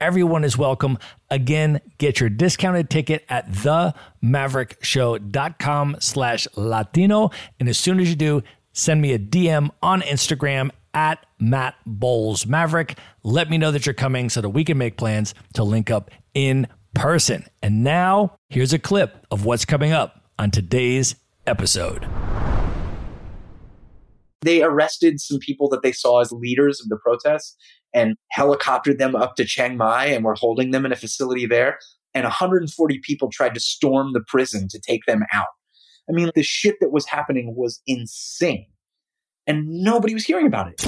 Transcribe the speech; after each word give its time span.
Everyone 0.00 0.42
is 0.44 0.56
welcome. 0.58 0.98
Again, 1.30 1.80
get 1.96 2.20
your 2.20 2.28
discounted 2.28 2.90
ticket 2.90 3.24
at 3.30 3.50
themaverickshow.com 3.50 5.96
slash 6.00 6.46
Latino. 6.54 7.30
And 7.58 7.66
as 7.68 7.78
soon 7.78 7.98
as 8.00 8.10
you 8.10 8.16
do, 8.16 8.42
send 8.72 9.00
me 9.00 9.14
a 9.14 9.18
DM 9.18 9.70
on 9.82 10.02
Instagram 10.02 10.70
at 10.92 11.24
Matt 11.38 11.76
Bowles 11.86 12.46
Maverick. 12.46 12.98
Let 13.22 13.48
me 13.48 13.56
know 13.56 13.70
that 13.70 13.86
you're 13.86 13.94
coming 13.94 14.28
so 14.28 14.42
that 14.42 14.50
we 14.50 14.64
can 14.64 14.76
make 14.76 14.98
plans 14.98 15.32
to 15.54 15.64
link 15.64 15.90
up 15.90 16.10
in 16.34 16.66
person. 16.94 17.46
And 17.62 17.82
now, 17.82 18.36
here's 18.50 18.74
a 18.74 18.78
clip 18.78 19.26
of 19.30 19.46
what's 19.46 19.64
coming 19.64 19.92
up 19.92 20.20
on 20.38 20.50
today's 20.50 21.14
episode. 21.46 22.06
They 24.42 24.62
arrested 24.62 25.20
some 25.20 25.38
people 25.38 25.68
that 25.70 25.82
they 25.82 25.92
saw 25.92 26.20
as 26.20 26.32
leaders 26.32 26.80
of 26.80 26.88
the 26.88 26.98
protests 26.98 27.56
and 27.96 28.14
helicoptered 28.36 28.98
them 28.98 29.16
up 29.16 29.34
to 29.36 29.44
Chiang 29.44 29.76
Mai 29.76 30.04
and 30.04 30.24
were 30.24 30.34
holding 30.34 30.70
them 30.70 30.84
in 30.84 30.92
a 30.92 30.96
facility 30.96 31.46
there. 31.46 31.78
And 32.14 32.24
140 32.24 32.98
people 33.00 33.30
tried 33.30 33.54
to 33.54 33.60
storm 33.60 34.12
the 34.12 34.20
prison 34.20 34.68
to 34.68 34.78
take 34.78 35.06
them 35.06 35.24
out. 35.32 35.46
I 36.08 36.12
mean, 36.12 36.30
the 36.34 36.42
shit 36.42 36.76
that 36.80 36.92
was 36.92 37.06
happening 37.06 37.54
was 37.56 37.80
insane. 37.86 38.66
And 39.46 39.66
nobody 39.66 40.12
was 40.12 40.24
hearing 40.24 40.46
about 40.46 40.68
it. 40.68 40.80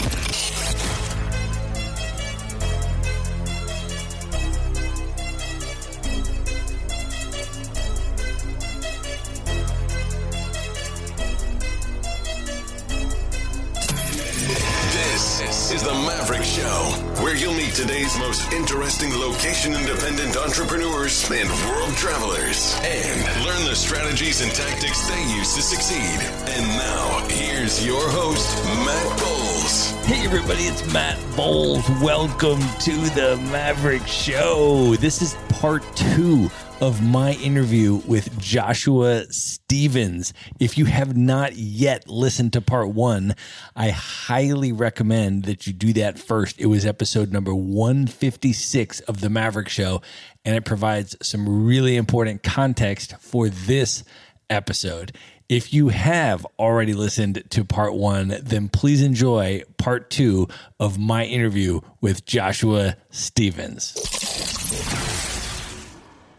Most 18.17 18.53
interesting 18.53 19.13
location 19.13 19.75
independent 19.75 20.37
entrepreneurs 20.37 21.31
and 21.31 21.49
world 21.69 21.95
travelers 21.95 22.75
and 22.83 23.45
learn 23.45 23.65
the 23.65 23.75
strategies 23.75 24.41
and 24.41 24.51
tactics 24.53 25.07
they 25.09 25.23
use 25.35 25.55
to 25.55 25.61
succeed. 25.61 26.19
And 26.49 26.67
now, 26.79 27.27
here's 27.29 27.85
your 27.85 28.01
host, 28.09 28.65
Matt 28.87 29.19
Bowles. 29.19 29.91
Hey, 30.07 30.25
everybody, 30.25 30.63
it's 30.63 30.91
Matt 30.91 31.19
Bowles. 31.37 31.87
Welcome 32.01 32.61
to 32.81 32.93
the 33.11 33.37
Maverick 33.51 34.07
Show. 34.07 34.95
This 34.97 35.21
is 35.21 35.37
part 35.51 35.85
two 35.95 36.49
of 36.81 37.03
my 37.03 37.33
interview 37.33 37.97
with 38.07 38.39
Joshua 38.39 39.25
Stephens. 39.31 40.33
If 40.61 40.79
you 40.79 40.85
have 40.85 41.17
not 41.17 41.57
yet 41.57 42.09
listened 42.09 42.53
to 42.53 42.61
part 42.61 42.91
one, 42.91 43.35
I 43.75 43.91
highly 43.91 44.71
recommend 44.71 45.45
that 45.45 45.67
you 45.67 45.73
do 45.73 45.93
that 45.95 46.19
first. 46.19 46.61
It 46.61 46.67
was 46.67 46.87
episode 46.87 47.33
number 47.33 47.53
156 47.53 49.01
of 49.01 49.21
The 49.21 49.29
Maverick 49.29 49.69
Show, 49.69 50.03
and 50.45 50.55
it 50.55 50.65
provides 50.65 51.17
some 51.21 51.67
really 51.67 51.97
important 51.97 52.45
context 52.45 53.17
for 53.19 53.49
this 53.49 54.05
episode. 54.49 55.17
If 55.49 55.75
you 55.75 55.89
have 55.89 56.47
already 56.59 56.93
listened 56.93 57.43
to 57.51 57.65
part 57.65 57.95
one, 57.95 58.37
then 58.41 58.69
please 58.69 59.03
enjoy 59.03 59.63
part 59.79 60.11
two 60.11 60.47
of 60.79 60.99
my 60.99 61.25
interview 61.25 61.81
with 62.01 62.25
Joshua 62.25 62.97
Stephens 63.11 65.18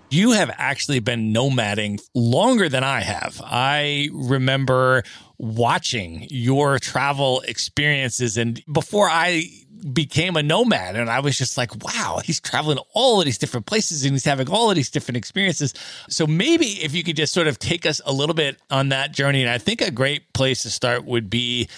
you 0.09 0.31
have 0.31 0.51
actually 0.57 0.99
been 0.99 1.33
nomading 1.33 2.01
longer 2.13 2.69
than 2.69 2.83
I 2.83 3.01
have. 3.01 3.41
I 3.43 4.09
remember 4.13 5.03
watching 5.37 6.27
your 6.29 6.79
travel 6.79 7.41
experiences 7.41 8.37
and 8.37 8.61
before 8.71 9.09
I 9.09 9.43
became 9.93 10.35
a 10.35 10.43
nomad 10.43 10.95
and 10.95 11.09
I 11.09 11.21
was 11.21 11.37
just 11.37 11.57
like, 11.57 11.71
wow, 11.83 12.19
he's 12.23 12.39
traveling 12.39 12.79
all 12.93 13.19
of 13.19 13.25
these 13.25 13.37
different 13.37 13.65
places 13.65 14.03
and 14.03 14.13
he's 14.13 14.25
having 14.25 14.49
all 14.49 14.69
of 14.69 14.75
these 14.75 14.89
different 14.89 15.17
experiences. 15.17 15.73
So 16.09 16.27
maybe 16.27 16.65
if 16.83 16.93
you 16.93 17.03
could 17.03 17.15
just 17.15 17.33
sort 17.33 17.47
of 17.47 17.59
take 17.59 17.85
us 17.85 18.01
a 18.05 18.11
little 18.11 18.35
bit 18.35 18.57
on 18.69 18.89
that 18.89 19.13
journey. 19.13 19.41
And 19.41 19.49
I 19.49 19.57
think 19.57 19.81
a 19.81 19.91
great 19.91 20.33
place 20.33 20.63
to 20.63 20.69
start 20.69 21.05
would 21.05 21.29
be 21.29 21.69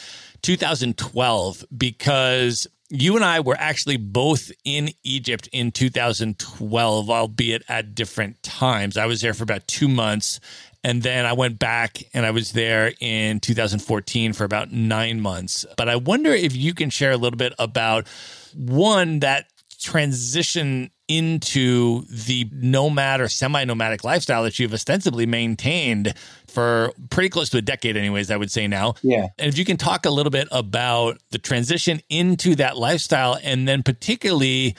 2012 0.42 1.66
because 1.78 2.68
you 2.92 3.16
and 3.16 3.24
I 3.24 3.40
were 3.40 3.56
actually 3.58 3.98
both 3.98 4.52
in 4.66 4.90
Egypt 5.04 5.48
in 5.54 5.72
2012, 5.72 7.10
albeit 7.10 7.64
at 7.70 7.96
different 7.96 8.44
times. 8.44 8.98
I 8.98 9.06
was 9.06 9.22
there 9.22 9.34
for 9.34 9.44
about 9.44 9.68
two 9.68 9.88
months. 9.88 10.40
And 10.84 11.04
then 11.04 11.26
I 11.26 11.34
went 11.34 11.60
back 11.60 12.04
and 12.14 12.26
I 12.26 12.32
was 12.32 12.54
there 12.54 12.94
in 13.00 13.40
2014 13.40 14.34
for 14.34 14.44
about 14.44 14.72
nine 14.72 15.22
months. 15.22 15.66
But 15.78 15.90
I 15.90 15.96
wonder 15.96 16.32
if 16.32 16.56
you 16.56 16.74
can 16.74 16.90
share 16.90 17.12
a 17.12 17.18
little 17.18 17.38
bit 17.38 17.54
about 17.60 18.08
one, 18.56 19.20
that 19.20 19.46
transition 19.80 20.90
into 21.12 22.06
the 22.06 22.48
nomad 22.54 23.20
or 23.20 23.28
semi 23.28 23.66
nomadic 23.66 24.06
lifestyle 24.06 24.44
that 24.44 24.58
you've 24.58 24.74
ostensibly 24.74 25.26
maintained 25.26 26.14
for 26.48 26.94
pretty 27.10 27.28
close 27.28 27.50
to 27.50 27.58
a 27.58 27.62
decade, 27.62 27.98
anyways, 27.98 28.32
I 28.32 28.38
would 28.38 28.50
say 28.50 28.66
now. 28.66 28.94
Yeah. 29.02 29.28
And 29.38 29.50
if 29.50 29.58
you 29.58 29.66
can 29.66 29.76
talk 29.76 30.06
a 30.06 30.10
little 30.10 30.30
bit 30.30 30.48
about 30.52 31.18
the 31.32 31.38
transition 31.38 32.02
into 32.10 32.56
that 32.56 32.78
lifestyle 32.78 33.38
and 33.44 33.68
then 33.68 33.84
particularly 33.84 34.78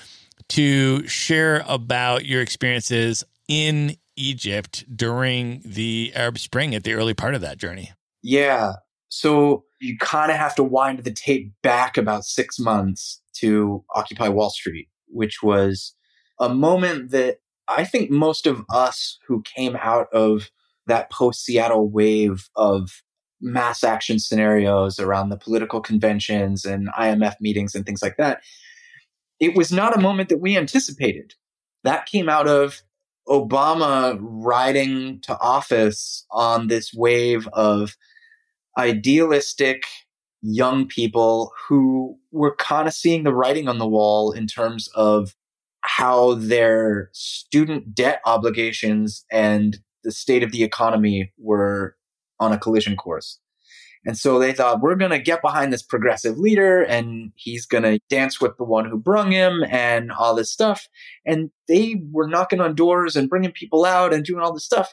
to 0.48 1.06
share 1.06 1.64
about 1.68 2.24
your 2.24 2.40
experiences 2.40 3.24
in 3.46 3.96
Egypt 4.16 4.84
during 4.94 5.60
the 5.66 6.12
Arab 6.14 6.38
Spring 6.38 6.74
at 6.74 6.84
the 6.84 6.94
early 6.94 7.14
part 7.14 7.34
of 7.34 7.42
that 7.42 7.58
journey. 7.58 7.92
Yeah. 8.22 8.72
So 9.08 9.64
you 9.80 9.98
kind 9.98 10.30
of 10.30 10.38
have 10.38 10.54
to 10.54 10.64
wind 10.64 11.00
the 11.00 11.12
tape 11.12 11.52
back 11.62 11.98
about 11.98 12.24
six 12.24 12.58
months 12.58 13.20
to 13.34 13.84
Occupy 13.94 14.28
Wall 14.28 14.48
Street, 14.48 14.88
which 15.08 15.42
was 15.42 15.94
a 16.42 16.52
moment 16.52 17.12
that 17.12 17.38
I 17.68 17.84
think 17.84 18.10
most 18.10 18.46
of 18.46 18.64
us 18.68 19.18
who 19.26 19.42
came 19.42 19.76
out 19.76 20.08
of 20.12 20.50
that 20.88 21.10
post 21.10 21.44
Seattle 21.44 21.88
wave 21.88 22.50
of 22.56 23.02
mass 23.40 23.84
action 23.84 24.18
scenarios 24.18 24.98
around 24.98 25.28
the 25.28 25.36
political 25.36 25.80
conventions 25.80 26.64
and 26.64 26.88
IMF 26.98 27.36
meetings 27.40 27.74
and 27.74 27.86
things 27.86 28.02
like 28.02 28.16
that, 28.16 28.42
it 29.38 29.56
was 29.56 29.72
not 29.72 29.96
a 29.96 30.00
moment 30.00 30.28
that 30.28 30.40
we 30.40 30.56
anticipated. 30.56 31.34
That 31.84 32.06
came 32.06 32.28
out 32.28 32.48
of 32.48 32.82
Obama 33.28 34.18
riding 34.20 35.20
to 35.20 35.38
office 35.38 36.26
on 36.32 36.66
this 36.66 36.92
wave 36.92 37.48
of 37.52 37.96
idealistic 38.76 39.84
young 40.40 40.88
people 40.88 41.52
who 41.68 42.18
were 42.32 42.56
kind 42.56 42.88
of 42.88 42.94
seeing 42.94 43.22
the 43.22 43.34
writing 43.34 43.68
on 43.68 43.78
the 43.78 43.88
wall 43.88 44.32
in 44.32 44.48
terms 44.48 44.88
of 44.96 45.36
how 45.82 46.34
their 46.34 47.10
student 47.12 47.94
debt 47.94 48.20
obligations 48.24 49.24
and 49.30 49.78
the 50.04 50.12
state 50.12 50.42
of 50.42 50.52
the 50.52 50.62
economy 50.62 51.32
were 51.38 51.96
on 52.40 52.52
a 52.52 52.58
collision 52.58 52.96
course. 52.96 53.38
And 54.04 54.18
so 54.18 54.38
they 54.38 54.52
thought, 54.52 54.80
we're 54.80 54.96
going 54.96 55.12
to 55.12 55.20
get 55.20 55.42
behind 55.42 55.72
this 55.72 55.82
progressive 55.82 56.36
leader 56.36 56.82
and 56.82 57.30
he's 57.36 57.66
going 57.66 57.84
to 57.84 58.00
dance 58.08 58.40
with 58.40 58.56
the 58.56 58.64
one 58.64 58.88
who 58.88 58.98
brung 58.98 59.30
him 59.30 59.64
and 59.68 60.10
all 60.10 60.34
this 60.34 60.50
stuff. 60.50 60.88
And 61.24 61.50
they 61.68 62.02
were 62.10 62.26
knocking 62.26 62.60
on 62.60 62.74
doors 62.74 63.14
and 63.14 63.28
bringing 63.28 63.52
people 63.52 63.84
out 63.84 64.12
and 64.12 64.24
doing 64.24 64.42
all 64.42 64.52
this 64.52 64.64
stuff. 64.64 64.92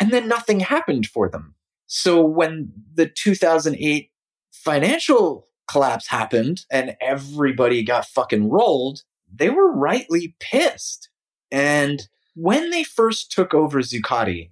And 0.00 0.12
then 0.12 0.28
nothing 0.28 0.60
happened 0.60 1.06
for 1.06 1.28
them. 1.28 1.56
So 1.86 2.24
when 2.24 2.72
the 2.94 3.06
2008 3.06 4.10
financial 4.52 5.48
collapse 5.68 6.06
happened 6.06 6.64
and 6.70 6.96
everybody 7.00 7.82
got 7.82 8.06
fucking 8.06 8.48
rolled, 8.50 9.02
they 9.34 9.50
were 9.50 9.72
rightly 9.72 10.36
pissed. 10.40 11.08
And 11.50 12.08
when 12.34 12.70
they 12.70 12.84
first 12.84 13.32
took 13.32 13.54
over 13.54 13.80
Zuccotti, 13.80 14.50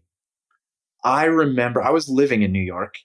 I 1.05 1.25
remember 1.25 1.83
I 1.83 1.91
was 1.91 2.09
living 2.09 2.43
in 2.43 2.53
New 2.53 2.61
York 2.61 2.97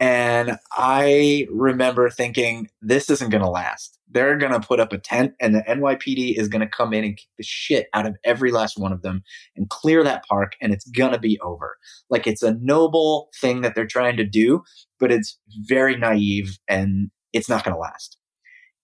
And 0.00 0.58
I 0.72 1.46
remember 1.48 2.10
thinking, 2.10 2.68
this 2.80 3.08
isn't 3.08 3.30
going 3.30 3.44
to 3.44 3.48
last. 3.48 4.00
They're 4.10 4.36
going 4.36 4.50
to 4.52 4.66
put 4.66 4.80
up 4.80 4.92
a 4.92 4.98
tent 4.98 5.34
and 5.38 5.54
the 5.54 5.60
NYPD 5.60 6.36
is 6.36 6.48
going 6.48 6.60
to 6.60 6.66
come 6.66 6.92
in 6.92 7.04
and 7.04 7.16
kick 7.16 7.28
the 7.38 7.44
shit 7.44 7.86
out 7.94 8.04
of 8.04 8.16
every 8.24 8.50
last 8.50 8.76
one 8.76 8.92
of 8.92 9.02
them 9.02 9.22
and 9.54 9.70
clear 9.70 10.02
that 10.02 10.26
park 10.26 10.54
and 10.60 10.72
it's 10.72 10.90
going 10.90 11.12
to 11.12 11.20
be 11.20 11.38
over. 11.40 11.78
Like 12.10 12.26
it's 12.26 12.42
a 12.42 12.54
noble 12.54 13.28
thing 13.40 13.60
that 13.60 13.76
they're 13.76 13.86
trying 13.86 14.16
to 14.16 14.24
do, 14.24 14.64
but 14.98 15.12
it's 15.12 15.38
very 15.68 15.96
naive 15.96 16.58
and 16.66 17.12
it's 17.32 17.48
not 17.48 17.62
going 17.62 17.74
to 17.74 17.80
last. 17.80 18.18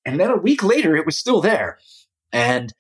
And 0.05 0.21
then 0.21 0.31
a 0.31 0.37
week 0.37 0.63
later, 0.63 0.95
it 0.95 1.05
was 1.05 1.19
still 1.19 1.41
there. 1.41 1.79
And 2.33 2.73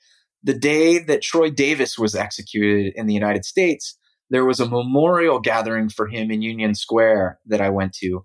the 0.42 0.54
day 0.54 0.98
that 0.98 1.22
Troy 1.22 1.50
Davis 1.50 1.98
was 1.98 2.14
executed 2.14 2.92
in 2.94 3.06
the 3.06 3.14
United 3.14 3.44
States, 3.44 3.98
there 4.30 4.44
was 4.44 4.60
a 4.60 4.68
memorial 4.68 5.40
gathering 5.40 5.88
for 5.88 6.06
him 6.06 6.30
in 6.30 6.42
Union 6.42 6.74
Square 6.74 7.38
that 7.46 7.60
I 7.60 7.70
went 7.70 7.94
to, 7.94 8.24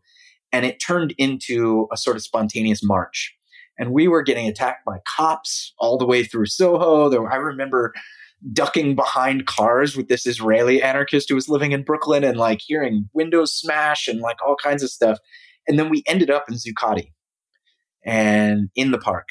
and 0.52 0.66
it 0.66 0.80
turned 0.80 1.14
into 1.18 1.88
a 1.92 1.98
sort 1.98 2.18
of 2.18 2.24
spontaneous 2.24 2.84
march. 2.84 3.34
And 3.80 3.92
we 3.92 4.08
were 4.08 4.22
getting 4.22 4.48
attacked 4.48 4.86
by 4.86 4.98
cops 5.08 5.74
all 5.80 5.98
the 5.98 6.06
way 6.06 6.24
through 6.24 6.46
Soho. 6.46 7.10
There, 7.10 7.32
I 7.32 7.38
remember 7.38 7.94
ducking 8.52 8.96
behind 8.96 9.46
cars 9.46 9.96
with 9.96 10.10
this 10.10 10.28
Israeli 10.28 10.82
anarchist 10.82 11.30
who 11.30 11.36
was 11.36 11.48
living 11.48 11.72
in 11.72 11.84
Brooklyn 11.84 12.24
and 12.24 12.38
like 12.38 12.60
hearing 12.62 13.10
windows 13.14 13.54
smash 13.54 14.08
and 14.08 14.20
like 14.20 14.38
all 14.46 14.56
kinds 14.56 14.84
of 14.84 14.90
stuff. 14.90 15.18
And 15.68 15.80
then 15.80 15.90
we 15.90 16.04
ended 16.06 16.30
up 16.30 16.46
in 16.50 16.56
Zuccotti 16.56 17.14
and 18.06 18.70
in 18.76 18.92
the 18.92 18.98
park. 18.98 19.28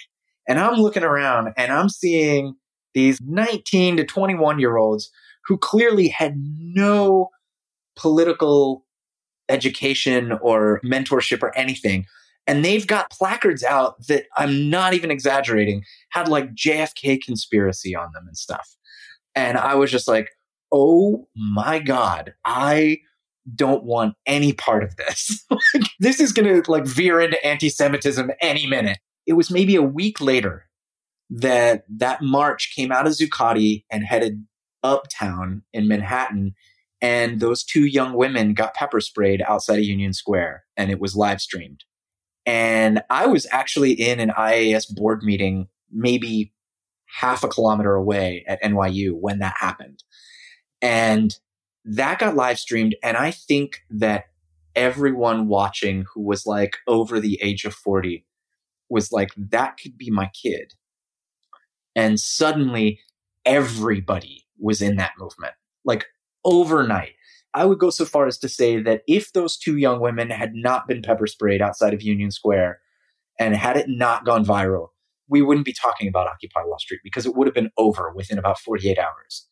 And 0.48 0.58
I'm 0.58 0.74
looking 0.74 1.04
around 1.04 1.52
and 1.56 1.72
I'm 1.72 1.88
seeing 1.88 2.54
these 2.94 3.20
19 3.20 3.96
to 3.98 4.04
21 4.04 4.58
year 4.58 4.76
olds 4.76 5.10
who 5.46 5.56
clearly 5.58 6.08
had 6.08 6.34
no 6.36 7.30
political 7.96 8.84
education 9.48 10.32
or 10.40 10.80
mentorship 10.84 11.42
or 11.42 11.56
anything. 11.56 12.06
And 12.46 12.64
they've 12.64 12.86
got 12.86 13.10
placards 13.10 13.62
out 13.62 14.06
that 14.08 14.24
I'm 14.36 14.68
not 14.68 14.94
even 14.94 15.10
exaggerating, 15.10 15.84
had 16.10 16.28
like 16.28 16.54
JFK 16.54 17.22
conspiracy 17.22 17.94
on 17.94 18.08
them 18.12 18.24
and 18.26 18.36
stuff. 18.36 18.68
And 19.34 19.58
I 19.58 19.74
was 19.76 19.90
just 19.90 20.08
like, 20.08 20.28
oh 20.72 21.28
my 21.36 21.78
God, 21.78 22.34
I 22.44 22.98
don't 23.54 23.84
want 23.84 24.14
any 24.26 24.52
part 24.52 24.82
of 24.82 24.96
this. 24.96 25.44
this 26.00 26.20
is 26.20 26.32
going 26.32 26.62
to 26.62 26.70
like 26.70 26.86
veer 26.86 27.20
into 27.20 27.44
anti 27.44 27.68
Semitism 27.68 28.30
any 28.40 28.66
minute. 28.66 28.98
It 29.26 29.34
was 29.34 29.50
maybe 29.50 29.76
a 29.76 29.82
week 29.82 30.20
later 30.20 30.66
that 31.30 31.84
that 31.88 32.22
march 32.22 32.72
came 32.74 32.92
out 32.92 33.06
of 33.06 33.14
Zuccotti 33.14 33.84
and 33.90 34.04
headed 34.04 34.44
uptown 34.82 35.62
in 35.72 35.88
Manhattan. 35.88 36.54
And 37.00 37.40
those 37.40 37.64
two 37.64 37.86
young 37.86 38.14
women 38.14 38.54
got 38.54 38.74
pepper 38.74 39.00
sprayed 39.00 39.42
outside 39.42 39.78
of 39.78 39.84
Union 39.84 40.12
Square 40.12 40.64
and 40.76 40.90
it 40.90 41.00
was 41.00 41.16
live 41.16 41.40
streamed. 41.40 41.84
And 42.44 43.02
I 43.08 43.26
was 43.26 43.46
actually 43.50 43.92
in 43.92 44.20
an 44.20 44.30
IAS 44.30 44.92
board 44.92 45.22
meeting, 45.22 45.68
maybe 45.90 46.52
half 47.06 47.44
a 47.44 47.48
kilometer 47.48 47.94
away 47.94 48.44
at 48.46 48.62
NYU 48.62 49.12
when 49.12 49.38
that 49.38 49.54
happened. 49.58 50.02
And 50.80 51.34
that 51.84 52.18
got 52.18 52.36
live 52.36 52.58
streamed. 52.58 52.96
And 53.02 53.16
I 53.16 53.30
think 53.30 53.80
that 53.90 54.24
everyone 54.74 55.48
watching 55.48 56.04
who 56.12 56.22
was 56.22 56.46
like 56.46 56.78
over 56.86 57.20
the 57.20 57.38
age 57.42 57.64
of 57.64 57.74
40 57.74 58.24
was 58.92 59.10
like, 59.10 59.30
that 59.36 59.78
could 59.82 59.96
be 59.96 60.10
my 60.10 60.30
kid. 60.40 60.74
And 61.96 62.20
suddenly 62.20 63.00
everybody 63.44 64.44
was 64.58 64.80
in 64.80 64.96
that 64.96 65.12
movement, 65.18 65.54
like 65.84 66.06
overnight. 66.44 67.12
I 67.54 67.64
would 67.64 67.78
go 67.78 67.90
so 67.90 68.04
far 68.04 68.26
as 68.26 68.38
to 68.38 68.48
say 68.48 68.80
that 68.82 69.02
if 69.06 69.32
those 69.32 69.56
two 69.56 69.76
young 69.76 70.00
women 70.00 70.30
had 70.30 70.54
not 70.54 70.86
been 70.86 71.02
pepper 71.02 71.26
sprayed 71.26 71.60
outside 71.60 71.92
of 71.92 72.02
Union 72.02 72.30
Square 72.30 72.80
and 73.38 73.56
had 73.56 73.76
it 73.76 73.88
not 73.88 74.24
gone 74.24 74.44
viral, 74.44 74.88
we 75.28 75.42
wouldn't 75.42 75.66
be 75.66 75.74
talking 75.74 76.08
about 76.08 76.28
Occupy 76.28 76.62
Wall 76.64 76.78
Street 76.78 77.00
because 77.02 77.26
it 77.26 77.34
would 77.34 77.46
have 77.46 77.54
been 77.54 77.70
over 77.76 78.12
within 78.14 78.38
about 78.38 78.58
48 78.58 78.98
hours. 78.98 79.46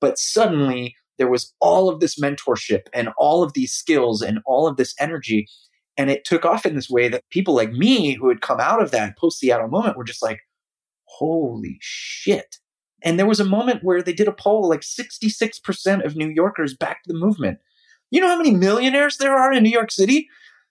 But 0.00 0.18
suddenly 0.18 0.96
there 1.18 1.28
was 1.28 1.52
all 1.60 1.88
of 1.88 2.00
this 2.00 2.18
mentorship 2.18 2.82
and 2.94 3.10
all 3.18 3.42
of 3.42 3.52
these 3.52 3.72
skills 3.72 4.22
and 4.22 4.40
all 4.46 4.66
of 4.66 4.76
this 4.76 4.94
energy. 4.98 5.48
And 6.00 6.08
it 6.08 6.24
took 6.24 6.46
off 6.46 6.64
in 6.64 6.74
this 6.74 6.88
way 6.88 7.08
that 7.08 7.28
people 7.28 7.54
like 7.54 7.72
me 7.72 8.14
who 8.14 8.30
had 8.30 8.40
come 8.40 8.58
out 8.58 8.82
of 8.82 8.90
that 8.90 9.18
post 9.18 9.38
Seattle 9.38 9.68
moment 9.68 9.98
were 9.98 10.04
just 10.04 10.22
like, 10.22 10.40
holy 11.04 11.76
shit. 11.82 12.56
And 13.02 13.18
there 13.18 13.26
was 13.26 13.38
a 13.38 13.44
moment 13.44 13.84
where 13.84 14.00
they 14.00 14.14
did 14.14 14.26
a 14.26 14.32
poll 14.32 14.66
like 14.66 14.80
66% 14.80 16.02
of 16.02 16.16
New 16.16 16.28
Yorkers 16.28 16.74
backed 16.74 17.06
the 17.06 17.12
movement. 17.12 17.58
You 18.10 18.22
know 18.22 18.28
how 18.28 18.38
many 18.38 18.52
millionaires 18.52 19.18
there 19.18 19.36
are 19.36 19.52
in 19.52 19.62
New 19.62 19.68
York 19.68 19.90
City? 19.90 20.26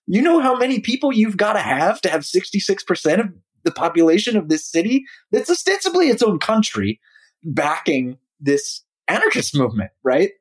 You 0.08 0.24
know 0.24 0.40
how 0.40 0.56
many 0.58 0.80
people 0.80 1.14
you've 1.14 1.38
got 1.38 1.54
to 1.54 1.60
have 1.60 2.02
to 2.02 2.10
have 2.10 2.22
66% 2.22 3.20
of 3.20 3.28
the 3.62 3.72
population 3.72 4.36
of 4.36 4.50
this 4.50 4.66
city 4.66 5.06
that's 5.32 5.52
ostensibly 5.52 6.08
its 6.08 6.24
own 6.24 6.40
country 6.40 7.00
backing 7.44 8.18
this 8.40 8.82
anarchist 9.08 9.56
movement, 9.56 9.92
right? 10.02 10.32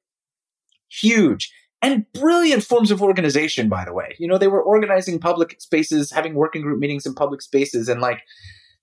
Huge 0.88 1.52
and 1.82 2.04
brilliant 2.12 2.64
forms 2.64 2.90
of 2.90 3.02
organization, 3.02 3.69
by 3.69 3.84
the 3.84 3.92
way. 3.92 4.16
You 4.19 4.26
know, 4.26 4.38
they 4.38 4.48
were 4.48 4.62
organizing 4.62 5.20
public 5.20 5.60
spaces, 5.60 6.10
having 6.10 6.34
working 6.34 6.62
group 6.62 6.78
meetings 6.80 7.06
in 7.06 7.14
public 7.14 7.40
spaces, 7.40 7.88
and 7.88 8.00
like 8.00 8.20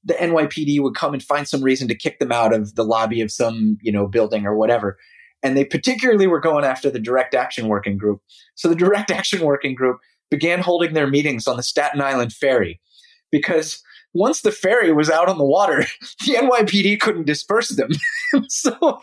the 0.04 0.14
NYPD 0.14 0.82
would 0.82 0.96
come 0.96 1.14
and 1.14 1.22
find 1.22 1.48
some 1.48 1.62
reason 1.62 1.88
to 1.88 1.96
kick 1.96 2.20
them 2.20 2.32
out 2.32 2.54
of 2.54 2.76
the 2.76 2.86
lobby 2.86 3.22
of 3.22 3.32
some, 3.32 3.78
you 3.82 3.92
know, 3.92 4.08
building 4.08 4.46
or 4.46 4.56
whatever. 4.56 4.98
And 5.44 5.58
they 5.58 5.66
particularly 5.66 6.28
were 6.28 6.40
going 6.40 6.64
after 6.64 6.90
the 6.90 7.00
direct 7.00 7.34
action 7.34 7.68
working 7.68 7.98
group. 7.98 8.22
So 8.56 8.70
the 8.70 8.76
direct 8.76 9.12
action 9.12 9.44
working 9.44 9.76
group 9.76 10.00
began 10.32 10.60
holding 10.60 10.94
their 10.94 11.08
meetings 11.08 11.48
on 11.48 11.58
the 11.58 11.64
Staten 11.64 12.02
Island 12.02 12.34
ferry 12.34 12.80
because 13.32 13.82
once 14.16 14.42
the 14.42 14.52
ferry 14.52 14.94
was 14.94 15.10
out 15.10 15.28
on 15.28 15.38
the 15.38 15.46
water, 15.46 15.80
the 16.26 16.36
NYPD 16.36 17.00
couldn't 17.00 17.28
disperse 17.28 17.70
them. 17.70 17.90
so, 18.48 19.02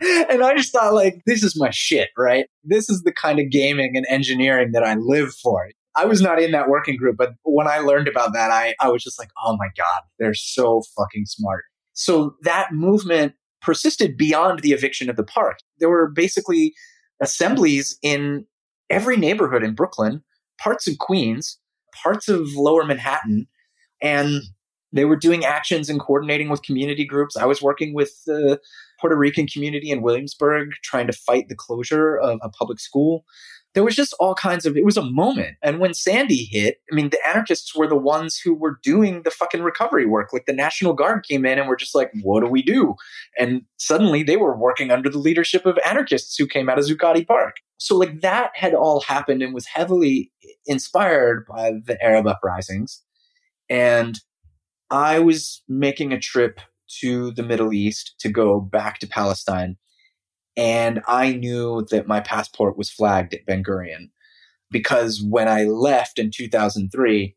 and 0.00 0.42
I 0.42 0.54
just 0.56 0.72
thought, 0.72 0.94
like, 0.94 1.20
this 1.26 1.42
is 1.42 1.58
my 1.58 1.70
shit, 1.70 2.10
right? 2.16 2.46
This 2.64 2.88
is 2.88 3.02
the 3.02 3.12
kind 3.12 3.40
of 3.40 3.50
gaming 3.50 3.96
and 3.96 4.06
engineering 4.08 4.70
that 4.72 4.84
I 4.84 4.94
live 4.94 5.34
for. 5.34 5.68
I 5.96 6.06
was 6.06 6.22
not 6.22 6.40
in 6.40 6.52
that 6.52 6.68
working 6.68 6.96
group, 6.96 7.16
but 7.18 7.34
when 7.42 7.66
I 7.66 7.78
learned 7.78 8.08
about 8.08 8.32
that, 8.32 8.50
I, 8.50 8.74
I 8.80 8.88
was 8.88 9.02
just 9.02 9.18
like, 9.18 9.28
oh 9.44 9.56
my 9.58 9.68
God, 9.76 10.02
they're 10.18 10.32
so 10.32 10.82
fucking 10.96 11.26
smart. 11.26 11.64
So 11.92 12.36
that 12.42 12.72
movement 12.72 13.34
persisted 13.60 14.16
beyond 14.16 14.60
the 14.60 14.72
eviction 14.72 15.10
of 15.10 15.16
the 15.16 15.24
park. 15.24 15.58
There 15.80 15.90
were 15.90 16.08
basically 16.08 16.72
assemblies 17.20 17.98
in 18.00 18.46
every 18.88 19.16
neighborhood 19.16 19.62
in 19.64 19.74
Brooklyn, 19.74 20.22
parts 20.58 20.88
of 20.88 20.98
Queens, 20.98 21.58
parts 22.02 22.28
of 22.28 22.54
lower 22.54 22.84
Manhattan, 22.84 23.46
and 24.02 24.42
they 24.92 25.04
were 25.04 25.16
doing 25.16 25.44
actions 25.44 25.88
and 25.88 25.98
coordinating 25.98 26.48
with 26.48 26.62
community 26.62 27.04
groups. 27.04 27.36
I 27.36 27.46
was 27.46 27.62
working 27.62 27.94
with 27.94 28.12
the 28.26 28.60
Puerto 29.00 29.16
Rican 29.16 29.46
community 29.46 29.90
in 29.90 30.02
Williamsburg 30.02 30.72
trying 30.82 31.06
to 31.06 31.12
fight 31.12 31.48
the 31.48 31.56
closure 31.56 32.16
of 32.18 32.38
a 32.42 32.50
public 32.50 32.78
school. 32.78 33.24
There 33.74 33.82
was 33.82 33.96
just 33.96 34.14
all 34.20 34.34
kinds 34.34 34.66
of 34.66 34.76
it 34.76 34.84
was 34.84 34.98
a 34.98 35.02
moment. 35.02 35.56
And 35.62 35.78
when 35.78 35.94
sandy 35.94 36.44
hit 36.44 36.76
i 36.92 36.94
mean 36.94 37.08
the 37.08 37.26
anarchists 37.26 37.74
were 37.74 37.86
the 37.86 37.96
ones 37.96 38.38
who 38.38 38.54
were 38.54 38.78
doing 38.82 39.22
the 39.22 39.30
fucking 39.30 39.62
recovery 39.62 40.04
work. 40.04 40.30
Like 40.30 40.44
the 40.44 40.52
national 40.52 40.92
guard 40.92 41.24
came 41.26 41.46
in 41.46 41.58
and 41.58 41.66
were 41.66 41.76
just 41.76 41.94
like 41.94 42.12
what 42.22 42.40
do 42.40 42.46
we 42.48 42.62
do? 42.62 42.94
And 43.38 43.62
suddenly 43.78 44.22
they 44.22 44.36
were 44.36 44.54
working 44.54 44.90
under 44.90 45.08
the 45.08 45.18
leadership 45.18 45.64
of 45.64 45.78
anarchists 45.86 46.36
who 46.36 46.46
came 46.46 46.68
out 46.68 46.78
of 46.78 46.84
zuccotti 46.84 47.26
park. 47.26 47.56
So 47.78 47.96
like 47.96 48.20
that 48.20 48.50
had 48.54 48.74
all 48.74 49.00
happened 49.00 49.42
and 49.42 49.54
was 49.54 49.66
heavily 49.66 50.30
inspired 50.66 51.46
by 51.46 51.72
the 51.86 52.00
arab 52.04 52.26
uprisings 52.26 53.02
and 53.72 54.20
i 54.90 55.18
was 55.18 55.62
making 55.68 56.12
a 56.12 56.20
trip 56.20 56.60
to 57.00 57.30
the 57.32 57.42
middle 57.42 57.72
east 57.72 58.14
to 58.18 58.28
go 58.28 58.60
back 58.60 58.98
to 58.98 59.06
palestine 59.06 59.76
and 60.56 61.00
I 61.06 61.32
knew 61.32 61.86
that 61.90 62.06
my 62.06 62.20
passport 62.20 62.76
was 62.76 62.90
flagged 62.90 63.34
at 63.34 63.46
Ben 63.46 63.62
Gurion 63.64 64.10
because 64.70 65.22
when 65.22 65.48
I 65.48 65.64
left 65.64 66.18
in 66.18 66.30
2003, 66.30 67.36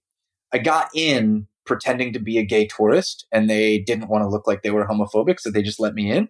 I 0.53 0.57
got 0.57 0.89
in 0.93 1.47
pretending 1.65 2.13
to 2.13 2.19
be 2.19 2.37
a 2.37 2.43
gay 2.43 2.67
tourist 2.67 3.25
and 3.31 3.49
they 3.49 3.79
didn't 3.79 4.09
want 4.09 4.23
to 4.23 4.29
look 4.29 4.47
like 4.47 4.61
they 4.61 4.71
were 4.71 4.85
homophobic, 4.85 5.39
so 5.39 5.49
they 5.49 5.63
just 5.63 5.79
let 5.79 5.95
me 5.95 6.11
in. 6.11 6.29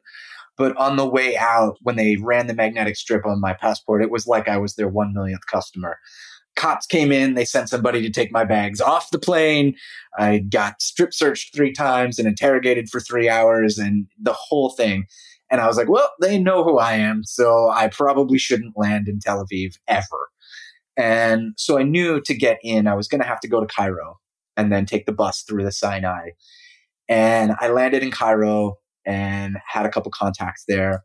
But 0.57 0.77
on 0.77 0.95
the 0.95 1.07
way 1.07 1.35
out, 1.35 1.77
when 1.81 1.97
they 1.97 2.15
ran 2.15 2.47
the 2.47 2.53
magnetic 2.53 2.95
strip 2.95 3.25
on 3.25 3.41
my 3.41 3.53
passport, 3.53 4.01
it 4.01 4.11
was 4.11 4.25
like 4.25 4.47
I 4.47 4.57
was 4.57 4.75
their 4.75 4.87
one 4.87 5.13
millionth 5.13 5.45
customer. 5.51 5.97
Cops 6.55 6.85
came 6.85 7.11
in, 7.11 7.33
they 7.33 7.45
sent 7.45 7.69
somebody 7.69 8.01
to 8.01 8.09
take 8.09 8.31
my 8.31 8.45
bags 8.45 8.79
off 8.79 9.11
the 9.11 9.19
plane. 9.19 9.75
I 10.17 10.39
got 10.39 10.81
strip 10.81 11.13
searched 11.13 11.55
three 11.55 11.73
times 11.73 12.17
and 12.17 12.27
interrogated 12.27 12.89
for 12.89 12.99
three 12.99 13.27
hours 13.29 13.77
and 13.77 14.07
the 14.19 14.33
whole 14.33 14.69
thing. 14.69 15.05
And 15.51 15.61
I 15.61 15.67
was 15.67 15.77
like, 15.77 15.89
well, 15.89 16.11
they 16.21 16.37
know 16.37 16.63
who 16.63 16.79
I 16.79 16.93
am, 16.93 17.23
so 17.23 17.69
I 17.69 17.87
probably 17.87 18.37
shouldn't 18.37 18.77
land 18.77 19.07
in 19.07 19.19
Tel 19.19 19.45
Aviv 19.45 19.77
ever. 19.87 20.29
And 20.97 21.53
so 21.57 21.77
I 21.77 21.83
knew 21.83 22.21
to 22.21 22.33
get 22.33 22.57
in, 22.63 22.87
I 22.87 22.95
was 22.95 23.07
going 23.07 23.21
to 23.21 23.27
have 23.27 23.41
to 23.41 23.47
go 23.47 23.59
to 23.59 23.67
Cairo 23.67 24.19
and 24.57 24.71
then 24.71 24.85
take 24.85 25.05
the 25.05 25.11
bus 25.11 25.43
through 25.43 25.63
the 25.63 25.71
Sinai. 25.71 26.29
And 27.07 27.55
I 27.59 27.67
landed 27.67 28.01
in 28.01 28.11
Cairo 28.11 28.77
and 29.05 29.57
had 29.67 29.85
a 29.85 29.89
couple 29.89 30.11
contacts 30.11 30.63
there. 30.67 31.03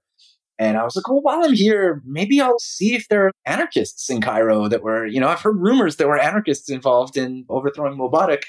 And 0.60 0.76
I 0.76 0.84
was 0.84 0.94
like, 0.94 1.08
well, 1.08 1.22
while 1.22 1.42
I'm 1.42 1.54
here, 1.54 2.02
maybe 2.04 2.38
I'll 2.38 2.58
see 2.58 2.94
if 2.94 3.08
there 3.08 3.24
are 3.26 3.32
anarchists 3.46 4.10
in 4.10 4.20
Cairo 4.20 4.68
that 4.68 4.82
were, 4.82 5.06
you 5.06 5.18
know, 5.18 5.28
I've 5.28 5.40
heard 5.40 5.56
rumors 5.56 5.96
there 5.96 6.06
were 6.06 6.20
anarchists 6.20 6.68
involved 6.68 7.16
in 7.16 7.46
overthrowing 7.48 7.98
Mubarak. 7.98 8.42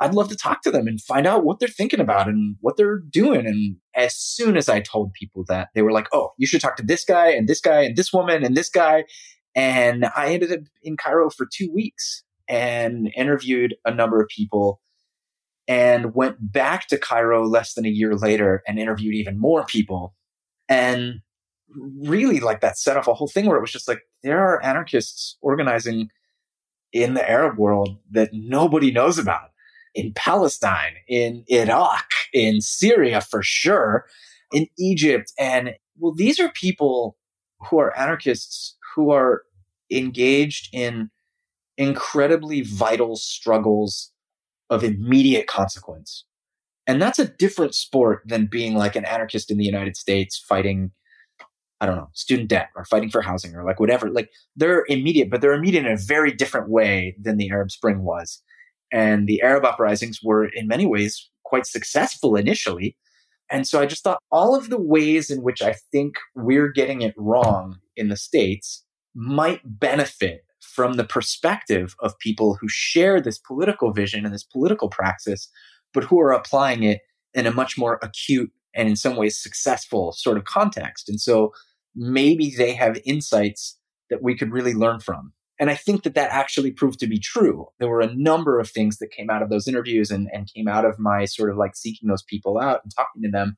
I'd 0.00 0.14
love 0.14 0.30
to 0.30 0.34
talk 0.34 0.62
to 0.62 0.70
them 0.70 0.86
and 0.86 0.98
find 0.98 1.26
out 1.26 1.44
what 1.44 1.60
they're 1.60 1.68
thinking 1.68 2.00
about 2.00 2.26
and 2.26 2.56
what 2.60 2.78
they're 2.78 3.00
doing. 3.00 3.46
And 3.46 3.76
as 3.94 4.16
soon 4.16 4.56
as 4.56 4.70
I 4.70 4.80
told 4.80 5.12
people 5.12 5.44
that, 5.48 5.68
they 5.74 5.82
were 5.82 5.92
like, 5.92 6.08
oh, 6.14 6.30
you 6.38 6.46
should 6.46 6.62
talk 6.62 6.76
to 6.76 6.82
this 6.82 7.04
guy 7.04 7.28
and 7.28 7.46
this 7.46 7.60
guy 7.60 7.82
and 7.82 7.96
this 7.96 8.14
woman 8.14 8.42
and 8.42 8.56
this 8.56 8.70
guy. 8.70 9.04
And 9.54 10.06
I 10.16 10.32
ended 10.32 10.52
up 10.52 10.60
in 10.82 10.96
Cairo 10.96 11.28
for 11.28 11.46
two 11.46 11.70
weeks 11.70 12.24
and 12.48 13.12
interviewed 13.14 13.74
a 13.84 13.94
number 13.94 14.22
of 14.22 14.28
people 14.28 14.80
and 15.68 16.14
went 16.14 16.50
back 16.50 16.88
to 16.88 16.96
Cairo 16.96 17.46
less 17.46 17.74
than 17.74 17.84
a 17.84 17.90
year 17.90 18.16
later 18.16 18.62
and 18.66 18.78
interviewed 18.78 19.14
even 19.14 19.38
more 19.38 19.66
people. 19.66 20.14
And 20.66 21.20
really, 21.74 22.40
like 22.40 22.60
that 22.60 22.78
set 22.78 22.96
off 22.96 23.08
a 23.08 23.14
whole 23.14 23.28
thing 23.28 23.46
where 23.46 23.56
it 23.56 23.60
was 23.60 23.72
just 23.72 23.88
like, 23.88 24.02
there 24.22 24.38
are 24.38 24.62
anarchists 24.64 25.36
organizing 25.40 26.08
in 26.92 27.14
the 27.14 27.28
Arab 27.28 27.58
world 27.58 27.96
that 28.10 28.30
nobody 28.32 28.90
knows 28.90 29.18
about 29.18 29.50
in 29.94 30.12
Palestine, 30.14 30.94
in 31.08 31.44
Iraq, 31.48 32.06
in 32.32 32.60
Syria 32.60 33.20
for 33.20 33.42
sure, 33.42 34.06
in 34.52 34.66
Egypt. 34.78 35.32
And 35.38 35.74
well, 35.98 36.14
these 36.14 36.40
are 36.40 36.50
people 36.50 37.16
who 37.68 37.78
are 37.78 37.96
anarchists 37.96 38.76
who 38.94 39.10
are 39.10 39.42
engaged 39.90 40.68
in 40.72 41.10
incredibly 41.78 42.62
vital 42.62 43.16
struggles 43.16 44.12
of 44.70 44.84
immediate 44.84 45.46
consequence. 45.46 46.24
And 46.86 47.00
that's 47.00 47.18
a 47.18 47.28
different 47.28 47.74
sport 47.74 48.22
than 48.26 48.46
being 48.46 48.74
like 48.74 48.96
an 48.96 49.04
anarchist 49.04 49.50
in 49.50 49.58
the 49.58 49.64
United 49.64 49.96
States 49.96 50.36
fighting, 50.36 50.90
I 51.82 51.86
don't 51.86 51.96
know, 51.96 52.10
student 52.12 52.48
debt 52.48 52.68
or 52.76 52.84
fighting 52.84 53.10
for 53.10 53.22
housing 53.22 53.56
or 53.56 53.64
like 53.64 53.80
whatever. 53.80 54.08
Like 54.08 54.30
they're 54.54 54.84
immediate, 54.88 55.30
but 55.30 55.40
they're 55.40 55.52
immediate 55.52 55.84
in 55.84 55.92
a 55.92 55.96
very 55.96 56.30
different 56.30 56.70
way 56.70 57.16
than 57.20 57.38
the 57.38 57.50
Arab 57.50 57.72
Spring 57.72 58.04
was. 58.04 58.40
And 58.92 59.26
the 59.26 59.42
Arab 59.42 59.64
uprisings 59.64 60.20
were 60.22 60.46
in 60.46 60.68
many 60.68 60.86
ways 60.86 61.28
quite 61.44 61.66
successful 61.66 62.36
initially. 62.36 62.96
And 63.50 63.66
so 63.66 63.80
I 63.80 63.86
just 63.86 64.04
thought 64.04 64.22
all 64.30 64.54
of 64.54 64.70
the 64.70 64.80
ways 64.80 65.28
in 65.28 65.42
which 65.42 65.60
I 65.60 65.74
think 65.90 66.14
we're 66.36 66.70
getting 66.70 67.02
it 67.02 67.14
wrong 67.16 67.78
in 67.96 68.08
the 68.08 68.16
States 68.16 68.84
might 69.16 69.60
benefit 69.64 70.44
from 70.60 70.94
the 70.94 71.04
perspective 71.04 71.96
of 71.98 72.16
people 72.20 72.56
who 72.60 72.68
share 72.68 73.20
this 73.20 73.38
political 73.38 73.92
vision 73.92 74.24
and 74.24 74.32
this 74.32 74.44
political 74.44 74.88
praxis, 74.88 75.48
but 75.92 76.04
who 76.04 76.20
are 76.20 76.32
applying 76.32 76.84
it 76.84 77.00
in 77.34 77.44
a 77.44 77.50
much 77.50 77.76
more 77.76 77.98
acute 78.02 78.52
and 78.72 78.88
in 78.88 78.94
some 78.94 79.16
ways 79.16 79.36
successful 79.36 80.12
sort 80.12 80.38
of 80.38 80.44
context. 80.44 81.08
And 81.08 81.20
so 81.20 81.52
maybe 81.94 82.54
they 82.56 82.72
have 82.74 82.98
insights 83.04 83.78
that 84.10 84.22
we 84.22 84.36
could 84.36 84.52
really 84.52 84.74
learn 84.74 85.00
from. 85.00 85.32
And 85.58 85.70
I 85.70 85.74
think 85.74 86.02
that 86.02 86.14
that 86.14 86.32
actually 86.32 86.72
proved 86.72 86.98
to 87.00 87.06
be 87.06 87.18
true. 87.18 87.66
There 87.78 87.88
were 87.88 88.00
a 88.00 88.14
number 88.14 88.58
of 88.58 88.68
things 88.68 88.98
that 88.98 89.12
came 89.12 89.30
out 89.30 89.42
of 89.42 89.50
those 89.50 89.68
interviews 89.68 90.10
and, 90.10 90.28
and 90.32 90.52
came 90.52 90.66
out 90.66 90.84
of 90.84 90.98
my 90.98 91.24
sort 91.24 91.50
of 91.50 91.56
like 91.56 91.76
seeking 91.76 92.08
those 92.08 92.24
people 92.24 92.58
out 92.58 92.80
and 92.82 92.92
talking 92.94 93.22
to 93.22 93.30
them 93.30 93.56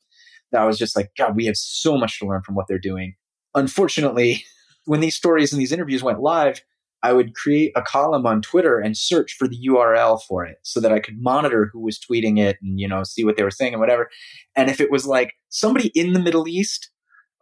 that 0.52 0.60
I 0.60 0.66
was 0.66 0.78
just 0.78 0.96
like, 0.96 1.12
God, 1.16 1.34
we 1.34 1.46
have 1.46 1.56
so 1.56 1.96
much 1.96 2.18
to 2.18 2.26
learn 2.26 2.42
from 2.42 2.54
what 2.54 2.66
they're 2.68 2.78
doing. 2.78 3.14
Unfortunately, 3.54 4.44
when 4.84 5.00
these 5.00 5.16
stories 5.16 5.52
and 5.52 5.60
these 5.60 5.72
interviews 5.72 6.02
went 6.02 6.20
live, 6.20 6.60
I 7.02 7.12
would 7.12 7.34
create 7.34 7.72
a 7.76 7.82
column 7.82 8.26
on 8.26 8.40
Twitter 8.40 8.78
and 8.78 8.96
search 8.96 9.34
for 9.38 9.46
the 9.46 9.58
URL 9.68 10.20
for 10.22 10.44
it 10.44 10.56
so 10.62 10.80
that 10.80 10.92
I 10.92 11.00
could 11.00 11.20
monitor 11.20 11.68
who 11.70 11.80
was 11.80 11.98
tweeting 11.98 12.38
it 12.38 12.56
and, 12.62 12.80
you 12.80 12.88
know, 12.88 13.02
see 13.04 13.24
what 13.24 13.36
they 13.36 13.42
were 13.42 13.50
saying 13.50 13.74
and 13.74 13.80
whatever. 13.80 14.08
And 14.56 14.70
if 14.70 14.80
it 14.80 14.90
was 14.90 15.06
like 15.06 15.34
somebody 15.50 15.88
in 15.94 16.14
the 16.14 16.20
Middle 16.20 16.48
East 16.48 16.90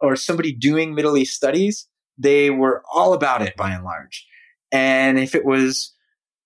or 0.03 0.17
somebody 0.17 0.53
doing 0.53 0.93
Middle 0.93 1.17
East 1.17 1.33
studies, 1.33 1.87
they 2.17 2.49
were 2.49 2.83
all 2.93 3.13
about 3.13 3.41
it 3.41 3.55
by 3.55 3.71
and 3.71 3.85
large. 3.85 4.27
And 4.71 5.17
if 5.17 5.33
it 5.33 5.45
was 5.45 5.93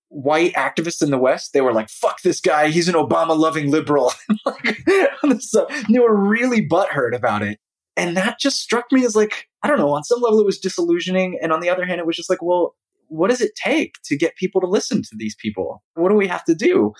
white 0.09 0.53
activists 0.53 1.01
in 1.01 1.09
the 1.09 1.17
West, 1.17 1.53
they 1.53 1.61
were 1.61 1.73
like, 1.73 1.89
fuck 1.89 2.21
this 2.21 2.39
guy. 2.39 2.69
He's 2.69 2.87
an 2.87 2.95
Obama 2.95 3.37
loving 3.37 3.71
liberal. 3.71 4.13
they 4.85 5.99
were 5.99 6.15
really 6.15 6.65
butthurt 6.65 7.15
about 7.15 7.41
it. 7.41 7.59
And 7.97 8.15
that 8.15 8.39
just 8.39 8.59
struck 8.59 8.85
me 8.91 9.03
as 9.03 9.15
like, 9.15 9.47
I 9.63 9.67
don't 9.67 9.79
know, 9.79 9.91
on 9.91 10.03
some 10.03 10.21
level 10.21 10.39
it 10.39 10.45
was 10.45 10.59
disillusioning. 10.59 11.39
And 11.41 11.51
on 11.51 11.59
the 11.59 11.69
other 11.69 11.83
hand, 11.83 11.99
it 11.99 12.05
was 12.05 12.15
just 12.15 12.29
like, 12.29 12.43
well, 12.43 12.75
what 13.07 13.29
does 13.29 13.41
it 13.41 13.55
take 13.55 13.95
to 14.05 14.15
get 14.15 14.35
people 14.35 14.61
to 14.61 14.67
listen 14.67 15.01
to 15.01 15.15
these 15.17 15.35
people? 15.35 15.83
What 15.95 16.09
do 16.09 16.15
we 16.15 16.27
have 16.27 16.43
to 16.45 16.53
do? 16.53 16.93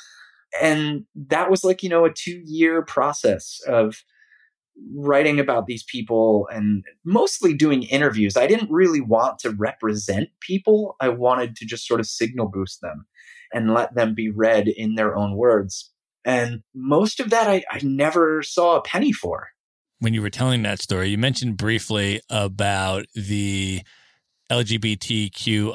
And 0.59 1.03
that 1.27 1.51
was 1.51 1.63
like, 1.63 1.83
you 1.83 1.89
know, 1.89 2.05
a 2.05 2.11
two 2.11 2.41
year 2.45 2.81
process 2.81 3.59
of 3.67 3.97
writing 4.93 5.39
about 5.39 5.65
these 5.65 5.83
people 5.83 6.47
and 6.51 6.83
mostly 7.03 7.53
doing 7.53 7.83
interviews. 7.83 8.37
I 8.37 8.47
didn't 8.47 8.71
really 8.71 9.01
want 9.01 9.39
to 9.39 9.51
represent 9.51 10.29
people. 10.39 10.95
I 10.99 11.09
wanted 11.09 11.55
to 11.57 11.65
just 11.65 11.87
sort 11.87 11.99
of 11.99 12.05
signal 12.07 12.47
boost 12.47 12.81
them 12.81 13.05
and 13.53 13.73
let 13.73 13.95
them 13.95 14.13
be 14.13 14.29
read 14.29 14.67
in 14.67 14.95
their 14.95 15.15
own 15.15 15.35
words. 15.35 15.91
And 16.25 16.63
most 16.75 17.19
of 17.19 17.29
that 17.29 17.47
I, 17.49 17.63
I 17.71 17.79
never 17.83 18.43
saw 18.43 18.75
a 18.75 18.81
penny 18.81 19.11
for. 19.11 19.49
When 19.99 20.13
you 20.13 20.21
were 20.21 20.29
telling 20.29 20.61
that 20.63 20.81
story, 20.81 21.09
you 21.09 21.17
mentioned 21.17 21.57
briefly 21.57 22.21
about 22.29 23.05
the 23.15 23.81
LGBTQIA 24.51 25.67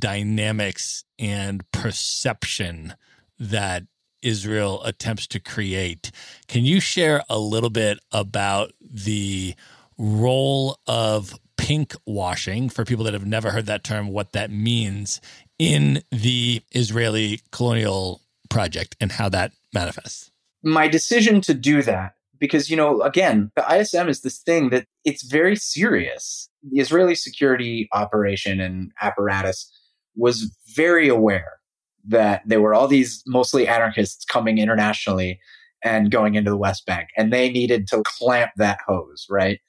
dynamics 0.00 1.04
and 1.18 1.62
perception 1.72 2.94
that 3.38 3.84
Israel 4.22 4.82
attempts 4.84 5.26
to 5.28 5.40
create. 5.40 6.10
Can 6.48 6.64
you 6.64 6.80
share 6.80 7.22
a 7.28 7.38
little 7.38 7.70
bit 7.70 7.98
about 8.12 8.72
the 8.80 9.54
role 9.98 10.78
of 10.86 11.38
pink 11.56 11.94
washing 12.06 12.68
for 12.68 12.84
people 12.84 13.04
that 13.04 13.12
have 13.12 13.26
never 13.26 13.50
heard 13.50 13.66
that 13.66 13.84
term, 13.84 14.08
what 14.08 14.32
that 14.32 14.50
means 14.50 15.20
in 15.58 16.02
the 16.10 16.62
Israeli 16.72 17.40
colonial 17.52 18.22
project 18.48 18.96
and 19.00 19.12
how 19.12 19.28
that 19.28 19.52
manifests? 19.74 20.30
My 20.62 20.88
decision 20.88 21.40
to 21.42 21.54
do 21.54 21.82
that, 21.82 22.14
because, 22.38 22.70
you 22.70 22.76
know, 22.76 23.02
again, 23.02 23.50
the 23.56 23.64
ISM 23.72 24.08
is 24.08 24.22
this 24.22 24.38
thing 24.38 24.70
that 24.70 24.86
it's 25.04 25.22
very 25.22 25.56
serious. 25.56 26.48
The 26.70 26.80
Israeli 26.80 27.14
security 27.14 27.88
operation 27.92 28.60
and 28.60 28.92
apparatus 29.00 29.70
was 30.16 30.54
very 30.74 31.08
aware 31.08 31.59
that 32.06 32.42
there 32.46 32.60
were 32.60 32.74
all 32.74 32.88
these 32.88 33.22
mostly 33.26 33.66
anarchists 33.66 34.24
coming 34.24 34.58
internationally 34.58 35.38
and 35.82 36.10
going 36.10 36.34
into 36.34 36.50
the 36.50 36.56
West 36.56 36.84
Bank, 36.86 37.08
and 37.16 37.32
they 37.32 37.50
needed 37.50 37.86
to 37.88 38.02
clamp 38.04 38.50
that 38.56 38.78
hose, 38.86 39.26
right? 39.30 39.60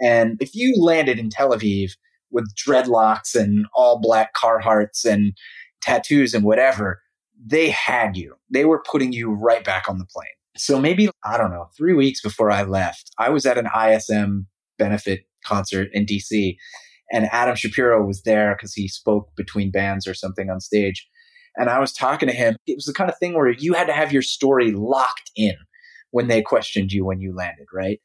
And 0.00 0.36
if 0.40 0.54
you 0.54 0.74
landed 0.82 1.18
in 1.18 1.30
Tel 1.30 1.50
Aviv 1.50 1.92
with 2.30 2.52
dreadlocks 2.56 3.34
and 3.34 3.66
all 3.74 4.00
black 4.00 4.34
Carhartts 4.34 5.04
and 5.04 5.32
tattoos 5.80 6.34
and 6.34 6.44
whatever, 6.44 7.00
they 7.44 7.70
had 7.70 8.16
you. 8.16 8.34
They 8.50 8.64
were 8.64 8.82
putting 8.90 9.12
you 9.12 9.30
right 9.30 9.64
back 9.64 9.88
on 9.88 9.98
the 9.98 10.06
plane. 10.06 10.28
So 10.56 10.80
maybe, 10.80 11.08
I 11.24 11.38
don't 11.38 11.50
know, 11.50 11.68
three 11.76 11.94
weeks 11.94 12.20
before 12.20 12.50
I 12.50 12.62
left, 12.62 13.10
I 13.18 13.30
was 13.30 13.46
at 13.46 13.58
an 13.58 13.68
ISM 13.74 14.46
benefit 14.78 15.24
concert 15.44 15.88
in 15.92 16.06
DC, 16.06 16.56
and 17.12 17.28
Adam 17.32 17.56
Shapiro 17.56 18.04
was 18.04 18.22
there 18.22 18.54
because 18.54 18.74
he 18.74 18.88
spoke 18.88 19.30
between 19.36 19.70
bands 19.70 20.06
or 20.06 20.14
something 20.14 20.50
on 20.50 20.60
stage. 20.60 21.06
And 21.56 21.68
I 21.68 21.78
was 21.78 21.92
talking 21.92 22.28
to 22.28 22.34
him. 22.34 22.56
It 22.66 22.76
was 22.76 22.86
the 22.86 22.94
kind 22.94 23.10
of 23.10 23.18
thing 23.18 23.34
where 23.34 23.50
you 23.50 23.74
had 23.74 23.86
to 23.86 23.92
have 23.92 24.12
your 24.12 24.22
story 24.22 24.72
locked 24.72 25.30
in 25.36 25.54
when 26.10 26.28
they 26.28 26.42
questioned 26.42 26.92
you 26.92 27.04
when 27.04 27.20
you 27.20 27.34
landed, 27.34 27.66
right? 27.72 28.00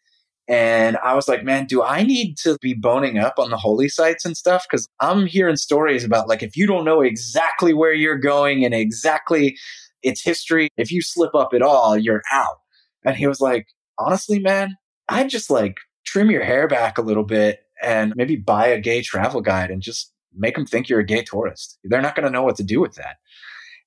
And 0.50 0.98
I 1.04 1.14
was 1.14 1.28
like, 1.28 1.44
man, 1.44 1.66
do 1.66 1.84
I 1.84 2.04
need 2.04 2.38
to 2.38 2.58
be 2.62 2.74
boning 2.74 3.18
up 3.18 3.38
on 3.38 3.50
the 3.50 3.58
holy 3.58 3.90
sites 3.90 4.24
and 4.24 4.38
stuff? 4.38 4.66
Because 4.70 4.88
I'm 5.02 5.26
hearing 5.26 5.58
stories 5.58 6.06
about 6.06 6.30
like, 6.30 6.42
if 6.42 6.56
you 6.56 6.66
don't 6.68 6.86
know 6.86 7.02
exactly 7.02 7.74
where 7.74 7.94
you're 7.94 8.18
going 8.18 8.64
and 8.64 8.74
exactly 8.74 9.58
its 10.04 10.24
history, 10.24 10.70
if 10.78 10.90
you 10.90 11.02
slip 11.02 11.36
up 11.36 11.54
at 11.54 11.62
all, 11.62 11.98
you're 11.98 12.24
out. 12.32 12.60
And 13.04 13.18
he 13.18 13.28
was 13.28 13.42
like, 13.42 13.68
honestly, 14.00 14.40
man, 14.40 14.78
I'd 15.10 15.30
just 15.30 15.50
like 15.50 15.76
trim 16.06 16.32
your 16.32 16.44
hair 16.44 16.68
back 16.68 16.98
a 16.98 17.02
little 17.02 17.26
bit 17.26 17.60
and 17.84 18.14
maybe 18.16 18.38
buy 18.38 18.68
a 18.68 18.80
gay 18.80 19.02
travel 19.02 19.42
guide 19.42 19.70
and 19.70 19.82
just 19.82 20.14
make 20.36 20.56
them 20.56 20.66
think 20.66 20.90
you're 20.90 21.00
a 21.00 21.06
gay 21.06 21.24
tourist. 21.24 21.80
They're 21.84 22.02
not 22.02 22.16
going 22.16 22.26
to 22.26 22.32
know 22.32 22.44
what 22.44 22.56
to 22.58 22.64
do 22.64 22.80
with 22.80 22.96
that. 22.96 23.18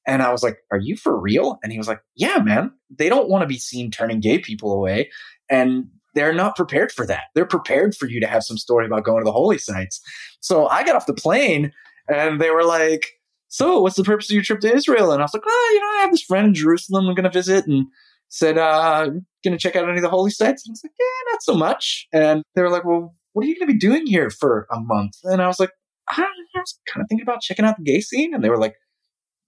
And 0.06 0.22
I 0.22 0.32
was 0.32 0.42
like, 0.42 0.58
Are 0.70 0.78
you 0.78 0.96
for 0.96 1.18
real? 1.18 1.58
And 1.62 1.72
he 1.72 1.78
was 1.78 1.88
like, 1.88 2.00
Yeah, 2.16 2.38
man. 2.38 2.72
They 2.90 3.08
don't 3.08 3.28
want 3.28 3.42
to 3.42 3.48
be 3.48 3.58
seen 3.58 3.90
turning 3.90 4.20
gay 4.20 4.38
people 4.38 4.72
away. 4.72 5.10
And 5.48 5.86
they're 6.14 6.34
not 6.34 6.56
prepared 6.56 6.90
for 6.90 7.06
that. 7.06 7.24
They're 7.34 7.46
prepared 7.46 7.94
for 7.94 8.08
you 8.08 8.20
to 8.20 8.26
have 8.26 8.42
some 8.42 8.58
story 8.58 8.86
about 8.86 9.04
going 9.04 9.20
to 9.20 9.24
the 9.24 9.32
holy 9.32 9.58
sites. 9.58 10.00
So 10.40 10.66
I 10.66 10.84
got 10.84 10.96
off 10.96 11.06
the 11.06 11.14
plane 11.14 11.72
and 12.08 12.40
they 12.40 12.50
were 12.50 12.64
like, 12.64 13.06
So 13.48 13.80
what's 13.80 13.96
the 13.96 14.04
purpose 14.04 14.30
of 14.30 14.34
your 14.34 14.42
trip 14.42 14.60
to 14.60 14.74
Israel? 14.74 15.12
And 15.12 15.22
I 15.22 15.24
was 15.24 15.34
like, 15.34 15.44
Oh, 15.46 15.70
you 15.74 15.80
know, 15.80 15.98
I 15.98 16.02
have 16.02 16.12
this 16.12 16.22
friend 16.22 16.48
in 16.48 16.54
Jerusalem 16.54 17.06
I'm 17.06 17.14
going 17.14 17.24
to 17.24 17.30
visit 17.30 17.66
and 17.66 17.86
said, 18.28 18.58
uh, 18.58 19.06
going 19.44 19.56
to 19.56 19.58
check 19.58 19.76
out 19.76 19.88
any 19.88 19.98
of 19.98 20.02
the 20.02 20.10
holy 20.10 20.30
sites? 20.30 20.64
And 20.66 20.70
I 20.70 20.74
was 20.74 20.84
like, 20.84 20.92
Yeah, 20.98 21.32
not 21.32 21.42
so 21.42 21.54
much. 21.54 22.08
And 22.12 22.42
they 22.54 22.62
were 22.62 22.70
like, 22.70 22.84
Well, 22.84 23.14
what 23.32 23.44
are 23.44 23.48
you 23.48 23.56
going 23.56 23.68
to 23.68 23.72
be 23.72 23.78
doing 23.78 24.06
here 24.06 24.30
for 24.30 24.66
a 24.72 24.80
month? 24.80 25.14
And 25.24 25.40
I 25.40 25.46
was 25.46 25.60
like, 25.60 25.70
I, 26.10 26.26
was 26.54 26.78
kind 26.92 27.02
of 27.02 27.08
thinking 27.08 27.22
about 27.22 27.40
checking 27.40 27.64
out 27.64 27.76
the 27.76 27.84
gay 27.84 28.00
scene. 28.00 28.34
And 28.34 28.42
they 28.42 28.50
were 28.50 28.58
like, 28.58 28.74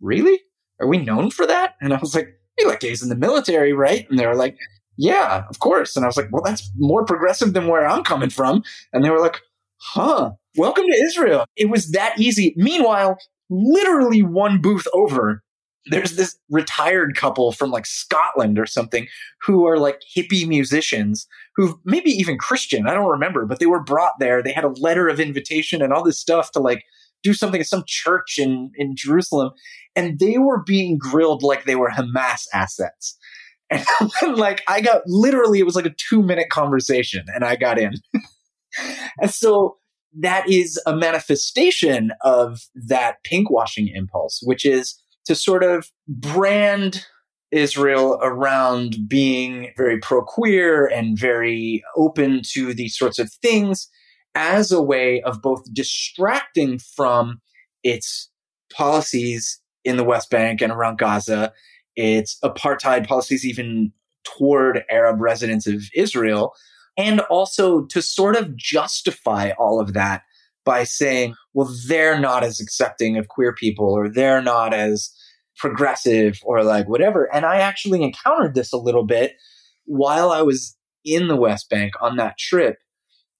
really? 0.01 0.41
Are 0.81 0.87
we 0.87 0.99
known 0.99 1.31
for 1.31 1.47
that? 1.47 1.75
And 1.81 1.93
I 1.93 1.99
was 1.99 2.15
like, 2.15 2.29
we 2.59 2.65
let 2.67 2.81
gays 2.81 3.03
in 3.03 3.09
the 3.09 3.17
military, 3.17 3.73
right? 3.73 4.09
And 4.11 4.19
they 4.19 4.27
were 4.27 4.35
like, 4.37 4.57
yeah, 4.97 5.45
of 5.49 5.59
course. 5.59 5.97
And 5.97 6.05
I 6.05 6.09
was 6.09 6.17
like, 6.17 6.29
well, 6.31 6.43
that's 6.43 6.71
more 6.77 7.05
progressive 7.05 7.55
than 7.55 7.67
where 7.67 7.87
I'm 7.87 8.05
coming 8.05 8.31
from. 8.31 8.63
And 8.93 9.05
they 9.05 9.11
were 9.11 9.21
like, 9.21 9.41
huh, 9.79 10.33
welcome 10.57 10.85
to 10.85 11.03
Israel. 11.07 11.47
It 11.57 11.71
was 11.71 11.93
that 11.93 12.19
easy. 12.19 12.55
Meanwhile, 12.57 13.17
literally 13.49 14.23
one 14.23 14.61
booth 14.61 14.87
over, 14.93 15.43
there's 15.87 16.13
this 16.17 16.39
retired 16.49 17.17
couple 17.17 17.53
from 17.53 17.71
like 17.71 17.87
Scotland 17.87 18.59
or 18.59 18.67
something 18.67 19.09
who 19.43 19.67
are 19.67 19.79
like 19.79 20.01
hippie 20.17 20.47
musicians 20.47 21.27
who 21.57 21.81
maybe 21.85 22.11
even 22.11 22.39
Christian. 22.39 22.87
I 22.87 22.95
don't 22.95 23.11
remember, 23.11 23.47
but 23.47 23.59
they 23.59 23.67
were 23.67 23.83
brought 23.83 24.13
there. 24.21 24.43
They 24.43 24.53
had 24.53 24.65
a 24.65 24.69
letter 24.69 25.09
of 25.09 25.19
invitation 25.19 25.83
and 25.83 25.93
all 25.93 26.05
this 26.05 26.21
stuff 26.21 26.53
to 26.53 26.61
like 26.61 26.85
do 27.23 27.35
something 27.35 27.61
at 27.61 27.67
some 27.67 27.85
church 27.87 28.39
in, 28.39 28.71
in 28.77 28.95
Jerusalem. 28.97 29.53
And 29.97 30.19
they 30.19 30.39
were 30.39 30.63
being 30.63 30.99
grilled 30.99 31.43
like 31.43 31.65
they 31.65 31.77
were 31.77 31.91
Hamas 31.91 32.47
assets. 32.53 33.17
And 33.71 33.85
like 34.37 34.63
I 34.69 34.81
got 34.81 35.03
literally, 35.07 35.59
it 35.59 35.67
was 35.67 35.77
like 35.77 35.87
a 35.87 35.95
two 36.09 36.23
minute 36.23 36.49
conversation 36.51 37.25
and 37.35 37.45
I 37.45 37.57
got 37.57 37.79
in. 37.79 37.95
and 39.21 39.31
so 39.31 39.79
that 40.21 40.49
is 40.49 40.81
a 40.87 40.95
manifestation 40.95 42.13
of 42.23 42.61
that 42.75 43.17
pinkwashing 43.25 43.91
impulse, 43.95 44.41
which 44.45 44.65
is 44.65 45.02
to 45.27 45.35
sort 45.35 45.63
of 45.63 45.91
brand 46.09 47.07
Israel 47.51 48.19
around 48.23 48.97
being 49.09 49.73
very 49.77 49.99
pro 49.99 50.23
queer 50.23 50.87
and 50.87 51.19
very 51.19 51.85
open 51.97 52.41
to 52.53 52.73
these 52.73 52.97
sorts 52.97 53.19
of 53.19 53.31
things 53.31 53.89
as 54.35 54.73
a 54.73 54.83
way 54.83 55.21
of 55.23 55.43
both 55.43 55.63
distracting 55.75 56.79
from 56.79 57.41
its 57.83 58.31
policies 58.73 59.61
in 59.85 59.97
the 59.97 60.05
West 60.05 60.31
Bank 60.31 60.63
and 60.63 60.73
around 60.73 60.99
Gaza, 60.99 61.53
its 61.97 62.39
apartheid 62.43 63.07
policies, 63.07 63.45
even 63.45 63.93
toward 64.25 64.85
Arab 64.91 65.21
residents 65.21 65.67
of 65.67 65.83
Israel, 65.95 66.55
and 66.97 67.21
also 67.23 67.85
to 67.87 68.01
sort 68.01 68.37
of 68.37 68.57
justify 68.57 69.51
all 69.59 69.81
of 69.81 69.93
that 69.93 70.23
by 70.65 70.85
saying, 70.85 71.35
well, 71.55 71.75
they're 71.87 72.19
not 72.19 72.45
as 72.45 72.61
accepting 72.61 73.17
of 73.17 73.29
queer 73.29 73.55
people 73.55 73.93
or 73.93 74.09
they're 74.09 74.43
not 74.43 74.73
as 74.73 75.11
progressive 75.57 76.41
or 76.45 76.65
like 76.65 76.89
whatever. 76.89 77.33
And 77.35 77.45
I 77.45 77.59
actually 77.59 78.03
encountered 78.03 78.55
this 78.55 78.73
a 78.73 78.79
little 78.79 79.05
bit 79.05 79.35
while 79.85 80.31
I 80.31 80.43
was 80.43 80.77
in 81.05 81.29
the 81.29 81.37
West 81.37 81.69
Bank 81.69 81.93
on 82.01 82.17
that 82.17 82.39
trip. 82.39 82.79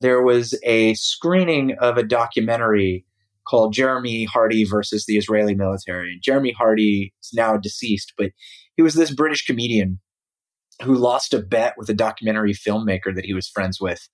There 0.01 0.23
was 0.23 0.59
a 0.65 0.95
screening 0.95 1.77
of 1.81 1.97
a 1.97 2.03
documentary 2.03 3.07
called 3.47 3.73
Jeremy 3.73 4.25
Hardy 4.25 4.65
versus 4.65 5.07
the 5.07 5.17
Israeli 5.17 5.55
military. 5.55 6.19
Jeremy 6.23 6.53
Hardy 6.53 7.15
is 7.23 7.31
now 7.33 7.57
deceased, 7.57 8.13
but 8.19 8.31
he 8.77 8.83
was 8.83 8.95
this 8.95 9.11
British 9.11 9.45
comedian 9.45 10.01
who 10.83 10.95
lost 10.95 11.35
a 11.35 11.41
bet 11.41 11.75
with 11.77 11.89
a 11.89 11.95
documentary 11.95 12.53
filmmaker 12.53 13.15
that 13.15 13.25
he 13.25 13.35
was 13.35 13.49
friends 13.49 13.81
with. 13.81 14.09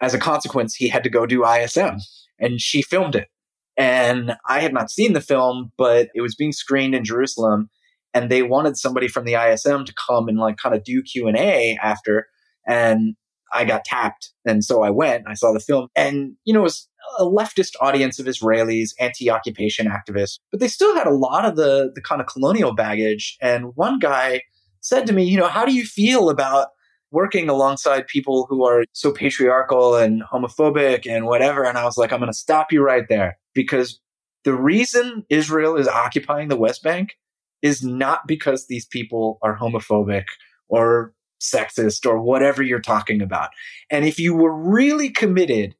As 0.00 0.14
a 0.14 0.18
consequence, 0.18 0.74
he 0.74 0.88
had 0.88 1.04
to 1.04 1.10
go 1.10 1.26
do 1.26 1.44
ISM 1.44 1.98
and 2.40 2.60
she 2.60 2.82
filmed 2.82 3.14
it. 3.14 3.28
And 3.76 4.36
I 4.48 4.60
had 4.60 4.74
not 4.74 4.90
seen 4.90 5.12
the 5.12 5.20
film, 5.20 5.72
but 5.78 6.08
it 6.14 6.20
was 6.20 6.34
being 6.34 6.52
screened 6.52 6.94
in 6.94 7.04
Jerusalem 7.04 7.70
and 8.14 8.30
they 8.30 8.42
wanted 8.42 8.76
somebody 8.76 9.08
from 9.08 9.24
the 9.24 9.34
ISM 9.34 9.84
to 9.84 9.94
come 9.94 10.28
and 10.28 10.38
like 10.38 10.56
kind 10.56 10.74
of 10.74 10.84
do 10.84 11.02
Q&A 11.02 11.78
after 11.82 12.26
and 12.66 13.14
I 13.52 13.64
got 13.64 13.84
tapped 13.84 14.30
and 14.44 14.64
so 14.64 14.82
I 14.82 14.90
went 14.90 15.24
I 15.28 15.34
saw 15.34 15.52
the 15.52 15.60
film 15.60 15.88
and 15.96 16.34
you 16.44 16.52
know 16.52 16.60
it 16.60 16.64
was 16.64 16.88
a 17.18 17.24
leftist 17.24 17.72
audience 17.80 18.18
of 18.18 18.26
Israelis 18.26 18.90
anti-occupation 19.00 19.86
activists 19.86 20.38
but 20.50 20.60
they 20.60 20.68
still 20.68 20.94
had 20.94 21.06
a 21.06 21.14
lot 21.14 21.44
of 21.44 21.56
the 21.56 21.90
the 21.94 22.02
kind 22.02 22.20
of 22.20 22.26
colonial 22.26 22.74
baggage 22.74 23.36
and 23.40 23.74
one 23.76 23.98
guy 23.98 24.42
said 24.80 25.06
to 25.06 25.12
me 25.12 25.24
you 25.24 25.36
know 25.36 25.48
how 25.48 25.64
do 25.64 25.74
you 25.74 25.84
feel 25.84 26.30
about 26.30 26.68
working 27.10 27.48
alongside 27.48 28.06
people 28.06 28.46
who 28.48 28.64
are 28.64 28.84
so 28.92 29.10
patriarchal 29.12 29.96
and 29.96 30.22
homophobic 30.22 31.10
and 31.10 31.26
whatever. 31.26 31.64
And 31.64 31.76
I 31.76 31.84
was 31.84 31.96
like, 31.96 32.12
I'm 32.12 32.20
going 32.20 32.30
to 32.30 32.38
stop 32.38 32.72
you 32.72 32.82
right 32.82 33.08
there 33.08 33.38
because 33.54 34.00
the 34.44 34.54
reason 34.54 35.24
Israel 35.28 35.76
is 35.76 35.88
occupying 35.88 36.48
the 36.48 36.56
West 36.56 36.82
Bank 36.82 37.16
is 37.62 37.82
not 37.82 38.26
because 38.26 38.66
these 38.66 38.86
people 38.86 39.38
are 39.42 39.58
homophobic 39.58 40.24
or 40.68 41.12
sexist 41.40 42.06
or 42.06 42.20
whatever 42.20 42.62
you're 42.62 42.80
talking 42.80 43.20
about. 43.20 43.50
And 43.90 44.04
if 44.04 44.18
you 44.18 44.34
were 44.34 44.54
really 44.54 45.10
committed 45.10 45.74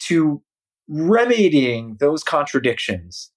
to 0.00 0.42
remedying 0.88 1.96
those 2.00 2.22
contradictions, 2.22 3.30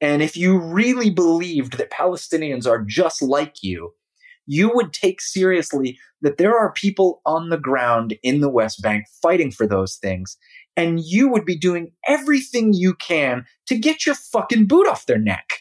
and 0.00 0.22
if 0.22 0.36
you 0.36 0.58
really 0.58 1.10
believed 1.10 1.76
that 1.78 1.90
Palestinians 1.90 2.66
are 2.66 2.82
just 2.82 3.20
like 3.20 3.62
you, 3.62 3.92
you 4.48 4.70
would 4.74 4.94
take 4.94 5.20
seriously 5.20 5.98
that 6.22 6.38
there 6.38 6.58
are 6.58 6.72
people 6.72 7.20
on 7.26 7.50
the 7.50 7.58
ground 7.58 8.16
in 8.22 8.40
the 8.40 8.48
West 8.48 8.82
Bank 8.82 9.04
fighting 9.22 9.50
for 9.50 9.66
those 9.66 9.96
things. 9.96 10.36
And 10.74 11.00
you 11.00 11.28
would 11.28 11.44
be 11.44 11.56
doing 11.56 11.92
everything 12.08 12.72
you 12.72 12.94
can 12.94 13.44
to 13.66 13.78
get 13.78 14.06
your 14.06 14.14
fucking 14.14 14.66
boot 14.66 14.88
off 14.88 15.06
their 15.06 15.18
neck. 15.18 15.60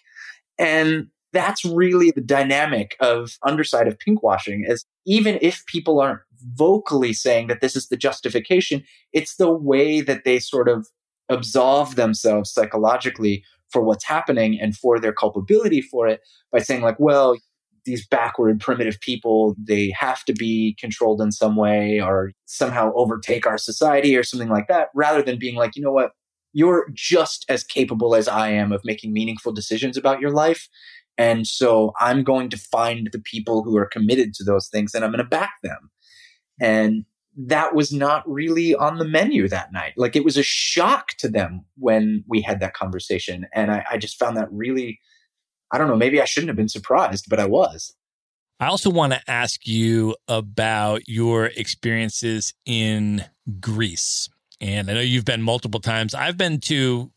And 0.57 1.07
that's 1.33 1.65
really 1.65 2.11
the 2.11 2.21
dynamic 2.21 2.95
of 3.01 3.37
underside 3.43 3.87
of 3.87 3.97
pinkwashing 3.99 4.61
is 4.65 4.85
even 5.05 5.37
if 5.41 5.65
people 5.65 5.99
aren't 5.99 6.21
vocally 6.53 7.11
saying 7.11 7.47
that 7.47 7.59
this 7.59 7.75
is 7.75 7.89
the 7.89 7.97
justification, 7.97 8.83
it's 9.11 9.35
the 9.35 9.51
way 9.51 9.99
that 9.99 10.23
they 10.23 10.39
sort 10.39 10.69
of 10.69 10.87
absolve 11.29 11.95
themselves 11.95 12.53
psychologically 12.53 13.43
for 13.69 13.81
what's 13.81 14.05
happening 14.05 14.57
and 14.59 14.77
for 14.77 14.97
their 14.97 15.11
culpability 15.11 15.81
for 15.81 16.07
it 16.07 16.21
by 16.53 16.59
saying 16.59 16.81
like, 16.81 16.99
well, 16.99 17.35
these 17.87 18.05
backward 18.05 18.59
primitive 18.59 18.99
people 18.99 19.55
they 19.57 19.91
have 19.97 20.23
to 20.25 20.33
be 20.33 20.75
controlled 20.79 21.21
in 21.21 21.31
some 21.31 21.55
way 21.55 21.99
or 21.99 22.33
somehow 22.45 22.91
overtake 22.93 23.47
our 23.47 23.57
society 23.57 24.15
or 24.15 24.23
something 24.23 24.49
like 24.49 24.67
that 24.67 24.89
rather 24.93 25.23
than 25.23 25.39
being 25.39 25.55
like 25.55 25.75
you 25.75 25.81
know 25.81 25.91
what? 25.91 26.11
You're 26.53 26.87
just 26.93 27.45
as 27.49 27.63
capable 27.63 28.15
as 28.15 28.27
i 28.27 28.49
am 28.49 28.71
of 28.71 28.81
making 28.83 29.13
meaningful 29.13 29.51
decisions 29.51 29.97
about 29.97 30.21
your 30.21 30.31
life 30.31 30.67
and 31.17 31.47
so 31.47 31.93
i'm 31.99 32.23
going 32.23 32.49
to 32.49 32.57
find 32.57 33.09
the 33.11 33.19
people 33.19 33.63
who 33.63 33.77
are 33.77 33.85
committed 33.85 34.33
to 34.35 34.43
those 34.43 34.67
things 34.67 34.93
and 34.93 35.03
i'm 35.03 35.11
going 35.11 35.23
to 35.23 35.29
back 35.29 35.53
them. 35.63 35.89
And 36.59 37.05
that 37.39 37.75
was 37.75 37.93
not 37.93 38.27
really 38.27 38.73
on 38.73 38.97
the 38.97 39.05
menu 39.05 39.47
that 39.47 39.71
night. 39.71 39.93
Like 39.95 40.15
it 40.15 40.25
was 40.25 40.37
a 40.37 40.43
shock 40.43 41.09
to 41.19 41.29
them 41.29 41.63
when 41.77 42.23
we 42.27 42.41
had 42.41 42.59
that 42.59 42.73
conversation 42.73 43.45
and 43.53 43.71
i, 43.71 43.85
I 43.91 43.97
just 43.97 44.17
found 44.19 44.35
that 44.37 44.51
really 44.51 44.99
I 45.71 45.77
don't 45.77 45.87
know, 45.87 45.95
maybe 45.95 46.21
I 46.21 46.25
shouldn't 46.25 46.49
have 46.49 46.57
been 46.57 46.69
surprised, 46.69 47.25
but 47.29 47.39
I 47.39 47.45
was. 47.45 47.93
I 48.59 48.67
also 48.67 48.89
want 48.89 49.13
to 49.13 49.21
ask 49.27 49.67
you 49.67 50.15
about 50.27 51.07
your 51.07 51.45
experiences 51.45 52.53
in 52.65 53.23
Greece. 53.59 54.29
And 54.59 54.89
I 54.89 54.95
know 54.95 54.99
you've 54.99 55.25
been 55.25 55.43
multiple 55.43 55.79
times. 55.79 56.15
I've 56.15 56.37
been 56.37 56.59
to 56.61 57.11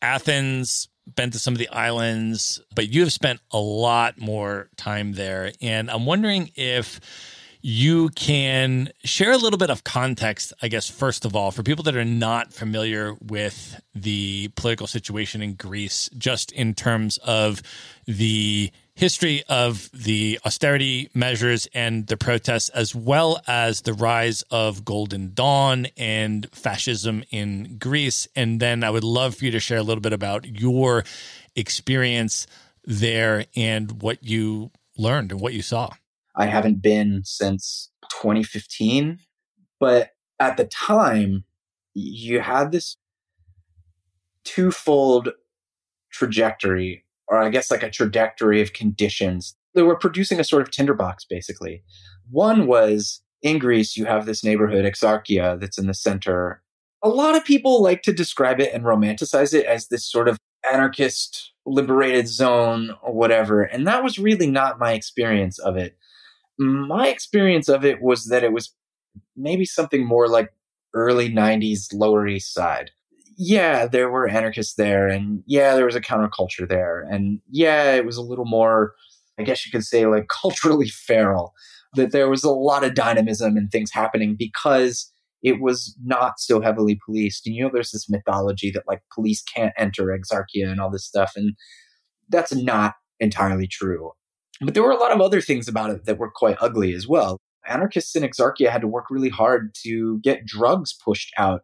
Athens, 0.00 0.88
been 1.14 1.30
to 1.32 1.38
some 1.38 1.52
of 1.52 1.58
the 1.58 1.68
islands, 1.68 2.60
but 2.74 2.88
you 2.88 3.02
have 3.02 3.12
spent 3.12 3.40
a 3.50 3.58
lot 3.58 4.18
more 4.18 4.70
time 4.76 5.12
there. 5.12 5.52
And 5.60 5.90
I'm 5.90 6.06
wondering 6.06 6.50
if 6.54 7.00
you 7.68 8.10
can 8.10 8.92
share 9.02 9.32
a 9.32 9.36
little 9.36 9.58
bit 9.58 9.70
of 9.70 9.82
context, 9.82 10.52
I 10.62 10.68
guess, 10.68 10.88
first 10.88 11.24
of 11.24 11.34
all, 11.34 11.50
for 11.50 11.64
people 11.64 11.82
that 11.82 11.96
are 11.96 12.04
not 12.04 12.52
familiar 12.52 13.14
with 13.14 13.82
the 13.92 14.52
political 14.54 14.86
situation 14.86 15.42
in 15.42 15.54
Greece, 15.54 16.08
just 16.16 16.52
in 16.52 16.74
terms 16.74 17.18
of 17.24 17.62
the 18.06 18.70
history 18.94 19.42
of 19.48 19.90
the 19.92 20.38
austerity 20.46 21.10
measures 21.12 21.66
and 21.74 22.06
the 22.06 22.16
protests, 22.16 22.68
as 22.68 22.94
well 22.94 23.42
as 23.48 23.80
the 23.80 23.94
rise 23.94 24.42
of 24.42 24.84
Golden 24.84 25.34
Dawn 25.34 25.88
and 25.96 26.48
fascism 26.52 27.24
in 27.32 27.78
Greece. 27.80 28.28
And 28.36 28.60
then 28.60 28.84
I 28.84 28.90
would 28.90 29.02
love 29.02 29.34
for 29.34 29.44
you 29.44 29.50
to 29.50 29.58
share 29.58 29.78
a 29.78 29.82
little 29.82 30.00
bit 30.00 30.12
about 30.12 30.46
your 30.46 31.02
experience 31.56 32.46
there 32.84 33.46
and 33.56 34.02
what 34.02 34.22
you 34.22 34.70
learned 34.96 35.32
and 35.32 35.40
what 35.40 35.52
you 35.52 35.62
saw. 35.62 35.90
I 36.36 36.46
haven't 36.46 36.82
been 36.82 37.22
since 37.24 37.90
2015. 38.10 39.18
But 39.80 40.10
at 40.38 40.56
the 40.56 40.66
time, 40.66 41.44
you 41.94 42.40
had 42.40 42.72
this 42.72 42.96
twofold 44.44 45.30
trajectory, 46.12 47.04
or 47.28 47.38
I 47.38 47.48
guess 47.48 47.70
like 47.70 47.82
a 47.82 47.90
trajectory 47.90 48.62
of 48.62 48.72
conditions 48.72 49.56
that 49.74 49.84
were 49.84 49.96
producing 49.96 50.40
a 50.40 50.44
sort 50.44 50.62
of 50.62 50.70
tinderbox, 50.70 51.24
basically. 51.24 51.82
One 52.30 52.66
was 52.66 53.22
in 53.42 53.58
Greece, 53.58 53.96
you 53.96 54.06
have 54.06 54.26
this 54.26 54.42
neighborhood, 54.42 54.84
Exarchia, 54.84 55.60
that's 55.60 55.78
in 55.78 55.86
the 55.86 55.94
center. 55.94 56.62
A 57.02 57.08
lot 57.08 57.36
of 57.36 57.44
people 57.44 57.82
like 57.82 58.02
to 58.02 58.12
describe 58.12 58.60
it 58.60 58.72
and 58.72 58.84
romanticize 58.84 59.52
it 59.52 59.66
as 59.66 59.88
this 59.88 60.10
sort 60.10 60.28
of 60.28 60.38
anarchist 60.70 61.52
liberated 61.66 62.28
zone 62.28 62.94
or 63.02 63.12
whatever. 63.12 63.62
And 63.62 63.86
that 63.86 64.02
was 64.02 64.18
really 64.18 64.50
not 64.50 64.78
my 64.78 64.92
experience 64.92 65.58
of 65.58 65.76
it 65.76 65.96
my 66.58 67.08
experience 67.08 67.68
of 67.68 67.84
it 67.84 68.02
was 68.02 68.26
that 68.26 68.44
it 68.44 68.52
was 68.52 68.74
maybe 69.36 69.64
something 69.64 70.04
more 70.04 70.28
like 70.28 70.52
early 70.94 71.30
90s 71.30 71.92
Lower 71.92 72.26
East 72.26 72.52
Side. 72.54 72.90
Yeah, 73.38 73.86
there 73.86 74.10
were 74.10 74.28
anarchists 74.28 74.74
there, 74.76 75.08
and 75.08 75.42
yeah, 75.46 75.74
there 75.74 75.84
was 75.84 75.94
a 75.94 76.00
counterculture 76.00 76.66
there, 76.66 77.06
and 77.10 77.40
yeah, 77.50 77.92
it 77.92 78.06
was 78.06 78.16
a 78.16 78.22
little 78.22 78.46
more, 78.46 78.94
I 79.38 79.42
guess 79.42 79.66
you 79.66 79.72
could 79.72 79.84
say, 79.84 80.06
like 80.06 80.28
culturally 80.42 80.88
feral. 80.88 81.52
that 81.94 82.12
there 82.12 82.30
was 82.30 82.44
a 82.44 82.50
lot 82.50 82.84
of 82.84 82.94
dynamism 82.94 83.56
and 83.56 83.70
things 83.70 83.90
happening 83.92 84.36
because 84.38 85.12
it 85.42 85.60
was 85.60 85.96
not 86.02 86.40
so 86.40 86.60
heavily 86.60 86.98
policed. 87.04 87.46
And 87.46 87.54
you 87.54 87.62
know, 87.62 87.70
there's 87.72 87.92
this 87.92 88.08
mythology 88.08 88.70
that 88.72 88.82
like 88.88 89.02
police 89.14 89.42
can't 89.42 89.72
enter 89.78 90.06
Exarchia 90.06 90.70
and 90.70 90.80
all 90.80 90.90
this 90.90 91.04
stuff. 91.04 91.32
And 91.36 91.54
that's 92.28 92.54
not 92.54 92.94
entirely 93.20 93.66
true. 93.66 94.12
But 94.60 94.74
there 94.74 94.82
were 94.82 94.90
a 94.90 94.98
lot 94.98 95.12
of 95.12 95.20
other 95.20 95.40
things 95.40 95.68
about 95.68 95.90
it 95.90 96.04
that 96.06 96.18
were 96.18 96.30
quite 96.30 96.56
ugly 96.60 96.94
as 96.94 97.06
well. 97.06 97.38
Anarchists 97.66 98.14
in 98.14 98.22
Exarchia 98.22 98.70
had 98.70 98.80
to 98.80 98.88
work 98.88 99.06
really 99.10 99.28
hard 99.28 99.74
to 99.82 100.20
get 100.20 100.46
drugs 100.46 100.92
pushed 100.92 101.32
out 101.36 101.62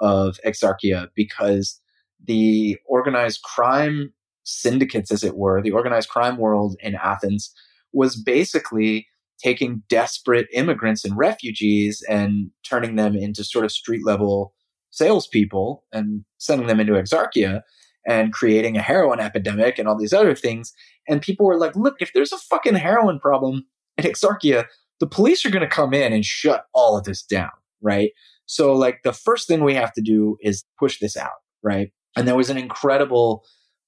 of 0.00 0.38
Exarchia 0.44 1.08
because 1.14 1.80
the 2.22 2.76
organized 2.86 3.42
crime 3.42 4.12
syndicates, 4.44 5.10
as 5.10 5.24
it 5.24 5.36
were, 5.36 5.62
the 5.62 5.70
organized 5.70 6.08
crime 6.08 6.36
world 6.36 6.76
in 6.80 6.96
Athens 6.96 7.52
was 7.92 8.16
basically 8.16 9.06
taking 9.42 9.82
desperate 9.88 10.46
immigrants 10.52 11.04
and 11.04 11.16
refugees 11.16 12.02
and 12.08 12.50
turning 12.68 12.96
them 12.96 13.16
into 13.16 13.44
sort 13.44 13.64
of 13.64 13.72
street 13.72 14.04
level 14.04 14.54
salespeople 14.90 15.84
and 15.92 16.24
sending 16.38 16.66
them 16.66 16.80
into 16.80 16.92
Exarchia 16.92 17.62
and 18.06 18.32
creating 18.32 18.76
a 18.76 18.82
heroin 18.82 19.20
epidemic 19.20 19.78
and 19.78 19.88
all 19.88 19.96
these 19.96 20.12
other 20.12 20.34
things. 20.34 20.72
And 21.08 21.22
people 21.22 21.46
were 21.46 21.58
like, 21.58 21.74
look, 21.76 21.96
if 22.00 22.12
there's 22.12 22.32
a 22.32 22.38
fucking 22.38 22.74
heroin 22.74 23.18
problem 23.18 23.64
in 23.96 24.04
Exarchia, 24.04 24.66
the 25.00 25.06
police 25.06 25.44
are 25.44 25.50
going 25.50 25.62
to 25.62 25.68
come 25.68 25.92
in 25.92 26.12
and 26.12 26.24
shut 26.24 26.64
all 26.72 26.96
of 26.96 27.04
this 27.04 27.22
down, 27.22 27.50
right? 27.82 28.10
So, 28.46 28.74
like, 28.74 29.00
the 29.04 29.12
first 29.12 29.48
thing 29.48 29.64
we 29.64 29.74
have 29.74 29.92
to 29.94 30.02
do 30.02 30.36
is 30.40 30.64
push 30.78 30.98
this 30.98 31.16
out, 31.16 31.30
right? 31.62 31.90
And 32.16 32.28
there 32.28 32.36
was 32.36 32.50
an 32.50 32.58
incredible 32.58 33.42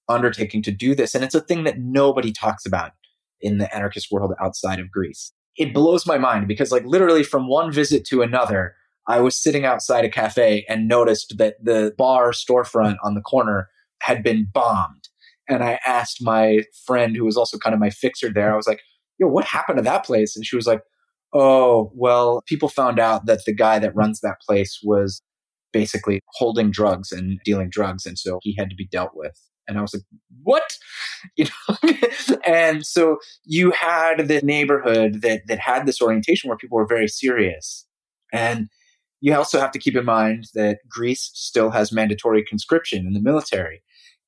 undertaking 0.08 0.62
to 0.62 0.72
do 0.72 0.94
this. 0.94 1.14
And 1.14 1.22
it's 1.22 1.34
a 1.34 1.40
thing 1.40 1.64
that 1.64 1.78
nobody 1.78 2.32
talks 2.32 2.64
about 2.64 2.92
in 3.40 3.58
the 3.58 3.74
anarchist 3.74 4.10
world 4.10 4.32
outside 4.40 4.80
of 4.80 4.90
Greece. 4.90 5.32
It 5.56 5.74
blows 5.74 6.06
my 6.06 6.18
mind 6.18 6.48
because, 6.48 6.72
like, 6.72 6.84
literally 6.84 7.22
from 7.22 7.48
one 7.48 7.70
visit 7.70 8.06
to 8.06 8.22
another, 8.22 8.74
I 9.06 9.20
was 9.20 9.40
sitting 9.40 9.64
outside 9.64 10.04
a 10.04 10.10
cafe 10.10 10.64
and 10.68 10.88
noticed 10.88 11.38
that 11.38 11.56
the 11.62 11.94
bar 11.96 12.32
storefront 12.32 12.96
on 13.02 13.14
the 13.14 13.20
corner 13.20 13.68
had 14.02 14.22
been 14.22 14.48
bombed. 14.52 15.08
And 15.48 15.62
I 15.62 15.78
asked 15.86 16.18
my 16.20 16.62
friend, 16.86 17.16
who 17.16 17.24
was 17.24 17.36
also 17.36 17.58
kind 17.58 17.74
of 17.74 17.80
my 17.80 17.90
fixer 17.90 18.32
there, 18.32 18.52
I 18.52 18.56
was 18.56 18.66
like, 18.66 18.80
yo, 19.18 19.28
what 19.28 19.44
happened 19.44 19.78
to 19.78 19.82
that 19.82 20.04
place? 20.04 20.36
And 20.36 20.44
she 20.44 20.56
was 20.56 20.66
like, 20.66 20.82
oh, 21.32 21.92
well, 21.94 22.42
people 22.46 22.68
found 22.68 22.98
out 22.98 23.26
that 23.26 23.44
the 23.44 23.54
guy 23.54 23.78
that 23.78 23.94
runs 23.94 24.20
that 24.20 24.40
place 24.46 24.80
was 24.82 25.22
basically 25.72 26.20
holding 26.34 26.70
drugs 26.70 27.12
and 27.12 27.38
dealing 27.44 27.68
drugs. 27.70 28.06
And 28.06 28.18
so 28.18 28.38
he 28.42 28.54
had 28.58 28.70
to 28.70 28.76
be 28.76 28.86
dealt 28.86 29.12
with. 29.14 29.38
And 29.68 29.78
I 29.78 29.82
was 29.82 29.94
like, 29.94 30.04
what? 30.42 30.76
You 31.36 31.46
know? 31.46 32.36
and 32.46 32.86
so 32.86 33.16
you 33.44 33.72
had 33.72 34.28
the 34.28 34.40
neighborhood 34.42 35.22
that, 35.22 35.42
that 35.48 35.58
had 35.58 35.84
this 35.84 36.00
orientation 36.00 36.48
where 36.48 36.56
people 36.56 36.76
were 36.78 36.86
very 36.86 37.08
serious. 37.08 37.84
And 38.32 38.68
you 39.20 39.34
also 39.34 39.58
have 39.58 39.72
to 39.72 39.78
keep 39.78 39.96
in 39.96 40.04
mind 40.04 40.44
that 40.54 40.78
Greece 40.88 41.30
still 41.34 41.70
has 41.70 41.90
mandatory 41.90 42.44
conscription 42.44 43.06
in 43.06 43.12
the 43.12 43.20
military. 43.20 43.82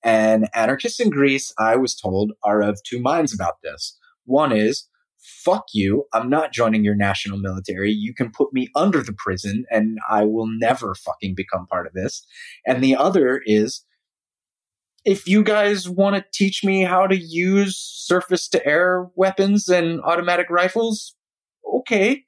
And 0.05 0.49
anarchists 0.55 1.01
in 1.01 1.11
Greece, 1.11 1.53
I 1.59 1.77
was 1.77 1.95
told, 1.95 2.33
are 2.43 2.63
of 2.63 2.81
two 2.83 3.01
minds 3.01 3.35
about 3.35 3.63
this. 3.63 3.97
One 4.25 4.53
is, 4.53 4.89
fuck 5.19 5.67
you. 5.73 6.05
I'm 6.13 6.31
not 6.31 6.53
joining 6.53 6.85
your 6.85 6.95
national 6.95 7.39
military. 7.39 7.91
You 7.91 8.15
can 8.15 8.31
put 8.31 8.53
me 8.53 8.69
under 8.75 9.03
the 9.03 9.13
prison 9.13 9.65
and 9.71 9.99
I 10.09 10.25
will 10.25 10.47
never 10.47 10.95
fucking 10.95 11.35
become 11.35 11.67
part 11.67 11.87
of 11.87 11.93
this. 11.93 12.25
And 12.67 12.83
the 12.83 12.97
other 12.97 13.43
is, 13.45 13.85
if 15.05 15.27
you 15.27 15.43
guys 15.43 15.89
want 15.89 16.17
to 16.17 16.25
teach 16.33 16.63
me 16.63 16.83
how 16.83 17.07
to 17.07 17.17
use 17.17 17.77
surface 17.77 18.49
to 18.49 18.67
air 18.67 19.09
weapons 19.15 19.69
and 19.69 20.01
automatic 20.03 20.49
rifles, 20.51 21.15
okay. 21.75 22.25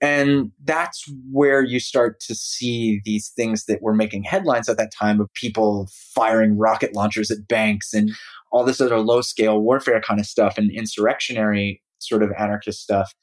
And 0.00 0.52
that's 0.62 1.04
where 1.30 1.62
you 1.62 1.80
start 1.80 2.20
to 2.20 2.34
see 2.34 3.00
these 3.04 3.30
things 3.30 3.64
that 3.64 3.80
were 3.80 3.94
making 3.94 4.24
headlines 4.24 4.68
at 4.68 4.76
that 4.76 4.92
time 4.92 5.20
of 5.20 5.32
people 5.32 5.88
firing 5.92 6.58
rocket 6.58 6.94
launchers 6.94 7.30
at 7.30 7.48
banks 7.48 7.94
and 7.94 8.10
all 8.52 8.64
this 8.64 8.80
other 8.80 8.98
low 8.98 9.22
scale 9.22 9.60
warfare 9.60 10.00
kind 10.00 10.20
of 10.20 10.26
stuff 10.26 10.58
and 10.58 10.70
insurrectionary 10.70 11.82
sort 11.98 12.22
of 12.22 12.30
anarchist 12.38 12.82
stuff. 12.82 13.14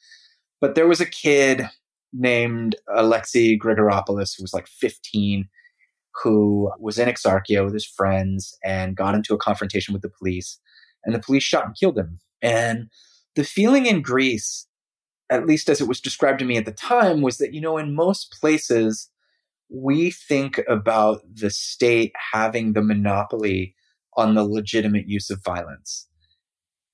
But 0.59 0.75
there 0.75 0.87
was 0.87 0.99
a 0.99 1.05
kid 1.05 1.69
named 2.11 2.75
Alexei 2.95 3.57
Grigoropoulos 3.57 4.35
who 4.35 4.43
was 4.43 4.53
like 4.53 4.67
15 4.67 5.47
who 6.21 6.71
was 6.79 6.99
in 6.99 7.09
Exarchia 7.09 7.63
with 7.63 7.73
his 7.73 7.85
friends 7.85 8.57
and 8.63 8.95
got 8.95 9.15
into 9.15 9.33
a 9.33 9.37
confrontation 9.37 9.93
with 9.93 10.03
the 10.03 10.09
police. 10.09 10.59
And 11.03 11.13
the 11.13 11.19
police 11.19 11.43
shot 11.43 11.65
and 11.65 11.75
killed 11.75 11.97
him. 11.97 12.19
And 12.41 12.89
the 13.35 13.43
feeling 13.43 13.87
in 13.87 14.01
Greece, 14.01 14.67
at 15.29 15.45
least 15.45 15.69
as 15.69 15.81
it 15.81 15.87
was 15.87 16.01
described 16.01 16.39
to 16.39 16.45
me 16.45 16.57
at 16.57 16.65
the 16.65 16.71
time, 16.71 17.21
was 17.21 17.37
that, 17.37 17.53
you 17.53 17.61
know, 17.61 17.77
in 17.77 17.95
most 17.95 18.35
places, 18.39 19.09
we 19.69 20.11
think 20.11 20.61
about 20.67 21.21
the 21.33 21.49
state 21.49 22.13
having 22.33 22.73
the 22.73 22.81
monopoly 22.83 23.75
on 24.15 24.35
the 24.35 24.43
legitimate 24.43 25.07
use 25.07 25.29
of 25.29 25.43
violence. 25.43 26.07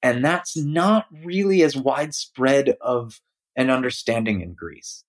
And 0.01 0.23
that's 0.23 0.55
not 0.55 1.07
really 1.11 1.63
as 1.63 1.75
widespread 1.75 2.77
of 2.81 3.19
an 3.55 3.69
understanding 3.69 4.41
in 4.41 4.53
Greece. 4.53 5.03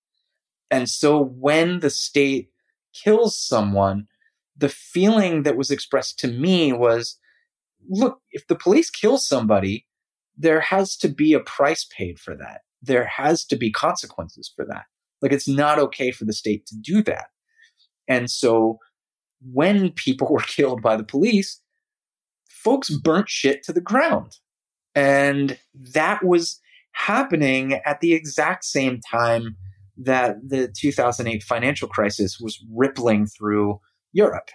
And 0.69 0.89
so 0.89 1.19
when 1.21 1.79
the 1.79 1.89
state 1.89 2.49
kills 2.93 3.37
someone, 3.39 4.07
the 4.57 4.69
feeling 4.69 5.43
that 5.43 5.55
was 5.55 5.71
expressed 5.71 6.19
to 6.19 6.27
me 6.27 6.73
was 6.73 7.17
look, 7.89 8.21
if 8.31 8.45
the 8.47 8.55
police 8.55 8.89
kill 8.89 9.17
somebody, 9.17 9.87
there 10.37 10.59
has 10.59 10.95
to 10.97 11.07
be 11.07 11.33
a 11.33 11.39
price 11.39 11.85
paid 11.85 12.19
for 12.19 12.35
that. 12.35 12.61
There 12.81 13.05
has 13.05 13.45
to 13.45 13.55
be 13.55 13.71
consequences 13.71 14.51
for 14.55 14.65
that. 14.65 14.85
Like 15.21 15.31
it's 15.31 15.47
not 15.47 15.79
okay 15.79 16.11
for 16.11 16.25
the 16.25 16.33
state 16.33 16.65
to 16.67 16.75
do 16.75 17.03
that. 17.03 17.27
And 18.07 18.29
so 18.29 18.79
when 19.41 19.91
people 19.91 20.27
were 20.31 20.41
killed 20.41 20.81
by 20.81 20.95
the 20.95 21.03
police, 21.03 21.61
folks 22.49 22.89
burnt 22.89 23.29
shit 23.29 23.63
to 23.63 23.73
the 23.73 23.81
ground. 23.81 24.37
And 24.93 25.57
that 25.93 26.23
was 26.23 26.59
happening 26.91 27.79
at 27.85 28.01
the 28.01 28.13
exact 28.13 28.65
same 28.65 28.99
time 29.09 29.55
that 29.97 30.37
the 30.45 30.71
2008 30.75 31.43
financial 31.43 31.87
crisis 31.87 32.39
was 32.39 32.63
rippling 32.73 33.25
through 33.25 33.79
Europe. 34.13 34.49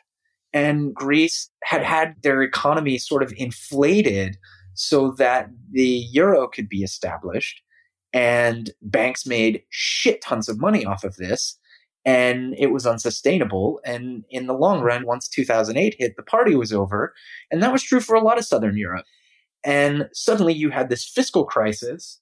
And 0.52 0.94
Greece 0.94 1.50
had 1.64 1.82
had 1.82 2.14
their 2.22 2.42
economy 2.42 2.98
sort 2.98 3.22
of 3.22 3.32
inflated 3.36 4.36
so 4.74 5.12
that 5.12 5.48
the 5.70 6.06
euro 6.12 6.48
could 6.48 6.68
be 6.68 6.82
established. 6.82 7.62
And 8.16 8.70
banks 8.80 9.26
made 9.26 9.62
shit 9.68 10.22
tons 10.22 10.48
of 10.48 10.58
money 10.58 10.86
off 10.86 11.04
of 11.04 11.16
this. 11.16 11.58
And 12.06 12.54
it 12.56 12.68
was 12.68 12.86
unsustainable. 12.86 13.78
And 13.84 14.24
in 14.30 14.46
the 14.46 14.54
long 14.54 14.80
run, 14.80 15.04
once 15.04 15.28
2008 15.28 15.96
hit, 15.98 16.16
the 16.16 16.22
party 16.22 16.54
was 16.54 16.72
over. 16.72 17.12
And 17.50 17.62
that 17.62 17.72
was 17.72 17.82
true 17.82 18.00
for 18.00 18.16
a 18.16 18.22
lot 18.22 18.38
of 18.38 18.46
Southern 18.46 18.78
Europe. 18.78 19.04
And 19.64 20.08
suddenly 20.14 20.54
you 20.54 20.70
had 20.70 20.88
this 20.88 21.04
fiscal 21.06 21.44
crisis. 21.44 22.18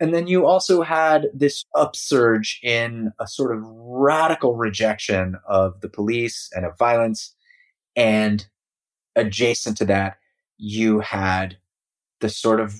And 0.00 0.14
then 0.14 0.28
you 0.28 0.46
also 0.46 0.80
had 0.80 1.26
this 1.34 1.66
upsurge 1.74 2.58
in 2.62 3.12
a 3.20 3.26
sort 3.26 3.54
of 3.54 3.62
radical 3.66 4.56
rejection 4.56 5.36
of 5.46 5.78
the 5.82 5.90
police 5.90 6.48
and 6.56 6.64
of 6.64 6.78
violence. 6.78 7.34
And 7.96 8.46
adjacent 9.14 9.76
to 9.76 9.84
that, 9.84 10.16
you 10.56 11.00
had 11.00 11.58
the 12.20 12.30
sort 12.30 12.60
of 12.60 12.74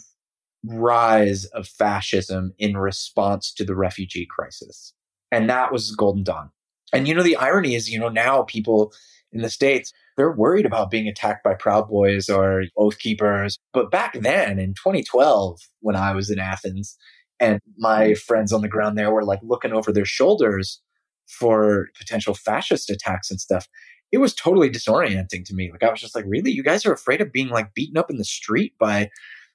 rise 0.66 1.44
of 1.46 1.68
fascism 1.68 2.53
in 2.59 2.77
response 2.77 3.53
to 3.55 3.64
the 3.64 3.74
refugee 3.74 4.27
crisis. 4.27 4.92
And 5.31 5.48
that 5.50 5.72
was 5.72 5.94
Golden 5.94 6.22
Dawn. 6.24 6.50
And 6.92 7.09
you 7.09 7.14
know, 7.14 7.22
the 7.22 7.37
irony 7.37 7.74
is, 7.74 7.90
you 7.90 7.98
know, 7.98 8.09
now 8.09 8.42
people 8.42 8.92
in 9.33 9.42
the 9.42 9.50
States, 9.50 9.92
they're 10.16 10.33
worried 10.33 10.64
about 10.64 10.90
being 10.90 11.09
attacked 11.09 11.42
by 11.42 11.55
Proud 11.55 11.88
Boys 11.88 12.29
or 12.29 12.64
Oath 12.77 12.98
Keepers. 12.98 13.59
But 13.72 13.90
back 13.90 14.14
then 14.20 14.59
in 14.59 14.74
2012, 14.74 15.61
when 15.81 15.96
I 15.96 16.14
was 16.14 16.31
in 16.31 16.38
Athens 16.38 16.96
and 17.40 17.61
my 17.77 18.14
friends 18.14 18.53
on 18.53 18.62
the 18.62 18.68
ground 18.68 18.96
there 18.96 19.11
were 19.11 19.24
like 19.24 19.40
looking 19.42 19.72
over 19.72 19.92
their 19.92 20.05
shoulders 20.05 20.81
for 21.27 21.88
potential 21.98 22.35
fascist 22.35 22.90
attacks 22.90 23.31
and 23.31 23.40
stuff, 23.40 23.66
it 24.12 24.18
was 24.18 24.35
totally 24.35 24.70
disorienting 24.70 25.44
to 25.44 25.55
me. 25.55 25.72
Like 25.72 25.83
I 25.83 25.90
was 25.90 26.00
just 26.00 26.14
like, 26.14 26.24
really? 26.29 26.53
You 26.53 26.62
guys 26.62 26.87
are 26.87 26.92
afraid 26.92 27.20
of 27.20 27.33
being 27.33 27.48
like 27.48 27.74
beaten 27.74 27.98
up 27.98 28.11
in 28.11 28.18
the 28.18 28.24
street 28.24 28.74
by 28.79 29.11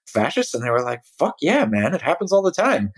fascists? 0.09 0.53
And 0.53 0.63
they 0.63 0.69
were 0.69 0.83
like, 0.83 1.01
fuck 1.17 1.35
yeah, 1.41 1.65
man. 1.65 1.93
It 1.93 2.01
happens 2.01 2.31
all 2.31 2.41
the 2.41 2.51
time. 2.51 2.91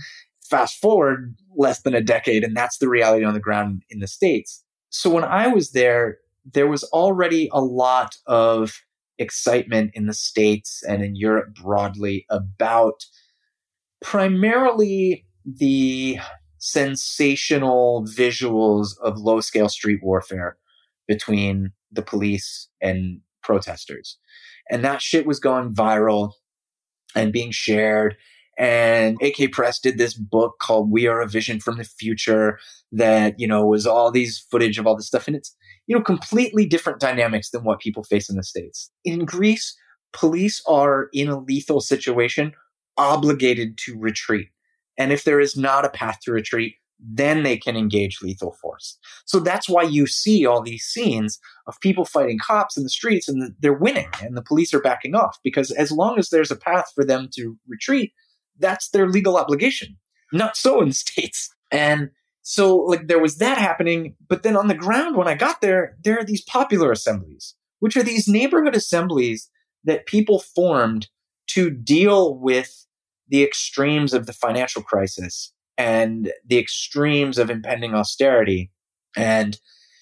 Fast 0.50 0.82
forward 0.82 1.36
less 1.56 1.82
than 1.82 1.94
a 1.94 2.02
decade, 2.02 2.44
and 2.44 2.56
that's 2.56 2.78
the 2.78 2.90
reality 2.90 3.24
on 3.24 3.34
the 3.34 3.40
ground 3.40 3.84
in 3.90 4.00
the 4.00 4.08
States. 4.08 4.64
So 4.90 5.10
when 5.10 5.24
I 5.24 5.48
was 5.48 5.72
there, 5.72 6.18
there 6.54 6.68
was 6.68 6.84
already 6.86 7.50
a 7.54 7.62
lot 7.62 8.16
of 8.28 8.82
excitement 9.18 9.92
in 9.94 10.08
the 10.08 10.14
States 10.14 10.84
and 10.88 11.04
in 11.04 11.16
Europe 11.16 11.54
broadly 11.54 12.26
about 12.30 13.06
primarily 14.02 15.26
the 15.46 16.20
sensational 16.58 18.06
visuals 18.06 18.90
of 19.02 19.18
low 19.18 19.40
scale 19.40 19.70
street 19.70 20.00
warfare 20.04 20.58
between 21.08 21.72
the 21.92 22.02
police 22.02 22.68
and 22.82 23.20
protesters. 23.44 24.18
And 24.70 24.84
that 24.86 25.02
shit 25.02 25.26
was 25.26 25.40
going 25.40 25.74
viral 25.74 26.34
and 27.16 27.34
being 27.34 27.52
shared. 27.52 28.16
And 28.58 29.18
AK 29.22 29.52
Press 29.52 29.80
did 29.80 29.98
this 29.98 30.14
book 30.14 30.56
called 30.62 30.92
We 30.92 31.08
Are 31.08 31.22
a 31.22 31.28
Vision 31.28 31.60
from 31.60 31.78
the 31.78 31.84
Future 31.84 32.60
that, 32.92 33.40
you 33.40 33.48
know, 33.48 33.66
was 33.66 33.88
all 33.88 34.12
these 34.12 34.40
footage 34.52 34.78
of 34.78 34.86
all 34.86 34.96
this 34.96 35.08
stuff. 35.08 35.28
And 35.28 35.36
it's, 35.36 35.56
you 35.88 35.96
know, 35.96 36.04
completely 36.04 36.66
different 36.66 37.00
dynamics 37.00 37.50
than 37.50 37.64
what 37.64 37.80
people 37.80 38.04
face 38.04 38.30
in 38.30 38.36
the 38.36 38.44
States. 38.44 38.92
In 39.04 39.26
Greece, 39.26 39.76
police 40.14 40.62
are 40.68 41.10
in 41.14 41.28
a 41.28 41.40
lethal 41.40 41.82
situation 41.82 42.54
obligated 42.98 43.78
to 43.80 43.98
retreat. 43.98 44.50
And 44.98 45.12
if 45.12 45.24
there 45.24 45.40
is 45.40 45.58
not 45.58 45.86
a 45.86 45.90
path 45.90 46.20
to 46.24 46.32
retreat, 46.32 46.76
then 47.02 47.44
they 47.44 47.58
can 47.58 47.76
engage 47.76 48.22
lethal 48.22 48.56
force. 48.62 48.98
So 49.26 49.40
that's 49.40 49.68
why 49.68 49.84
you 49.84 50.06
see 50.06 50.46
all 50.46 50.62
these 50.62 50.84
scenes 50.84 51.40
of 51.68 51.80
people 51.80 52.06
fighting 52.06 52.40
cops 52.40 52.78
in 52.78 52.84
the 52.84 52.90
streets 52.90 53.28
and 53.28 53.54
they're 53.60 53.74
winning 53.74 54.10
and 54.22 54.38
the 54.38 54.44
police 54.44 54.74
are 54.74 54.82
backing 54.82 55.16
off 55.16 55.38
because 55.44 55.72
as 55.72 55.92
long 55.92 56.20
as 56.20 56.30
there's 56.30 56.52
a 56.52 56.56
path 56.56 56.92
for 56.94 57.04
them 57.04 57.28
to 57.36 57.58
retreat, 57.68 58.14
that's 58.60 58.90
their 58.90 59.10
legal 59.10 59.38
obligation. 59.38 59.98
Not 60.32 60.56
so 60.56 60.82
in 60.82 60.92
States. 60.94 61.54
And 61.72 62.12
so 62.44 62.78
like 62.78 63.08
there 63.08 63.20
was 63.20 63.38
that 63.38 63.58
happening, 63.58 64.16
but 64.28 64.44
then 64.44 64.56
on 64.56 64.68
the 64.68 64.76
ground 64.76 65.16
when 65.16 65.28
I 65.28 65.34
got 65.34 65.62
there, 65.62 65.98
there 66.04 66.20
are 66.20 66.24
these 66.24 66.44
popular 66.44 66.92
assemblies, 66.92 67.56
which 67.80 67.98
are 67.98 68.04
these 68.04 68.28
neighborhood 68.28 68.76
assemblies 68.76 69.50
that 69.84 70.06
people 70.06 70.40
formed 70.40 71.08
to 71.48 71.72
deal 71.72 72.38
with 72.38 72.86
the 73.28 73.44
extremes 73.44 74.14
of 74.14 74.26
the 74.28 74.34
financial 74.34 74.84
crisis 74.84 75.54
and 75.78 76.32
the 76.46 76.58
extremes 76.58 77.38
of 77.38 77.50
impending 77.50 77.94
austerity. 77.94 78.72
And 79.16 79.58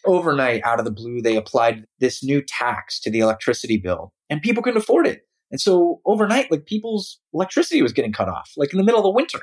overnight, 0.06 0.64
out 0.64 0.80
of 0.80 0.86
the 0.86 0.92
blue, 0.92 1.22
they 1.22 1.36
applied 1.36 1.86
this 2.00 2.24
new 2.24 2.42
tax 2.42 3.00
to 3.02 3.12
the 3.12 3.20
electricity 3.20 3.78
bill, 3.78 4.14
and 4.30 4.42
people 4.42 4.64
couldn't 4.64 4.82
afford 4.82 5.08
it. 5.08 5.22
And 5.52 5.60
so 5.60 6.02
overnight, 6.06 6.52
like 6.52 6.66
people's 6.66 7.20
electricity 7.34 7.82
was 7.82 7.94
getting 7.94 8.14
cut 8.14 8.30
off, 8.30 8.52
like 8.56 8.72
in 8.72 8.78
the 8.78 8.84
middle 8.84 9.00
of 9.00 9.04
the 9.04 9.10
winter. 9.10 9.42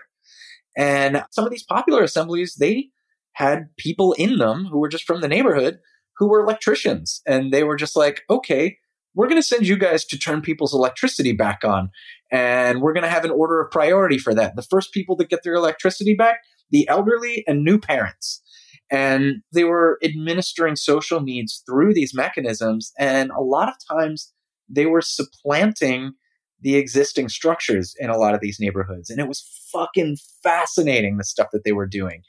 And 0.76 1.24
some 1.30 1.44
of 1.44 1.50
these 1.50 1.64
popular 1.64 2.02
assemblies, 2.02 2.54
they 2.54 2.90
had 3.32 3.68
people 3.76 4.12
in 4.12 4.38
them 4.38 4.66
who 4.66 4.78
were 4.78 4.88
just 4.88 5.04
from 5.04 5.20
the 5.20 5.28
neighborhood 5.28 5.78
who 6.16 6.28
were 6.28 6.40
electricians. 6.40 7.22
And 7.26 7.52
they 7.52 7.64
were 7.64 7.76
just 7.76 7.96
like, 7.96 8.22
okay, 8.30 8.78
we're 9.16 9.26
going 9.26 9.40
to 9.40 9.46
send 9.46 9.66
you 9.66 9.76
guys 9.76 10.04
to 10.04 10.18
turn 10.18 10.42
people's 10.42 10.74
electricity 10.74 11.32
back 11.32 11.64
on. 11.64 11.90
And 12.30 12.80
we're 12.82 12.92
going 12.92 13.02
to 13.02 13.10
have 13.10 13.24
an 13.24 13.30
order 13.30 13.60
of 13.60 13.70
priority 13.70 14.18
for 14.18 14.34
that. 14.34 14.56
The 14.56 14.62
first 14.62 14.92
people 14.92 15.16
that 15.16 15.30
get 15.30 15.42
their 15.42 15.54
electricity 15.54 16.14
back, 16.14 16.40
the 16.70 16.86
elderly 16.88 17.42
and 17.48 17.64
new 17.64 17.78
parents. 17.78 18.42
And 18.90 19.42
they 19.52 19.64
were 19.64 19.98
administering 20.04 20.76
social 20.76 21.20
needs 21.20 21.62
through 21.66 21.94
these 21.94 22.14
mechanisms. 22.14 22.92
And 22.98 23.30
a 23.30 23.40
lot 23.40 23.68
of 23.68 23.74
times 23.90 24.32
they 24.68 24.86
were 24.86 25.00
supplanting 25.00 26.12
the 26.60 26.76
existing 26.76 27.28
structures 27.30 27.94
in 27.98 28.10
a 28.10 28.18
lot 28.18 28.34
of 28.34 28.40
these 28.40 28.60
neighborhoods. 28.60 29.08
And 29.08 29.18
it 29.18 29.28
was 29.28 29.68
fucking 29.72 30.18
fascinating, 30.42 31.16
the 31.16 31.24
stuff 31.24 31.48
that 31.52 31.64
they 31.64 31.72
were 31.72 31.86
doing. 31.86 32.22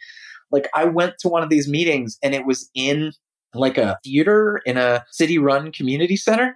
Like, 0.52 0.70
I 0.74 0.86
went 0.86 1.16
to 1.20 1.28
one 1.28 1.44
of 1.44 1.50
these 1.50 1.68
meetings 1.68 2.18
and 2.24 2.34
it 2.34 2.46
was 2.46 2.70
in 2.74 3.12
like 3.54 3.78
a 3.78 3.98
theater 4.04 4.62
in 4.66 4.78
a 4.78 5.04
city 5.12 5.38
run 5.38 5.72
community 5.72 6.16
center. 6.16 6.56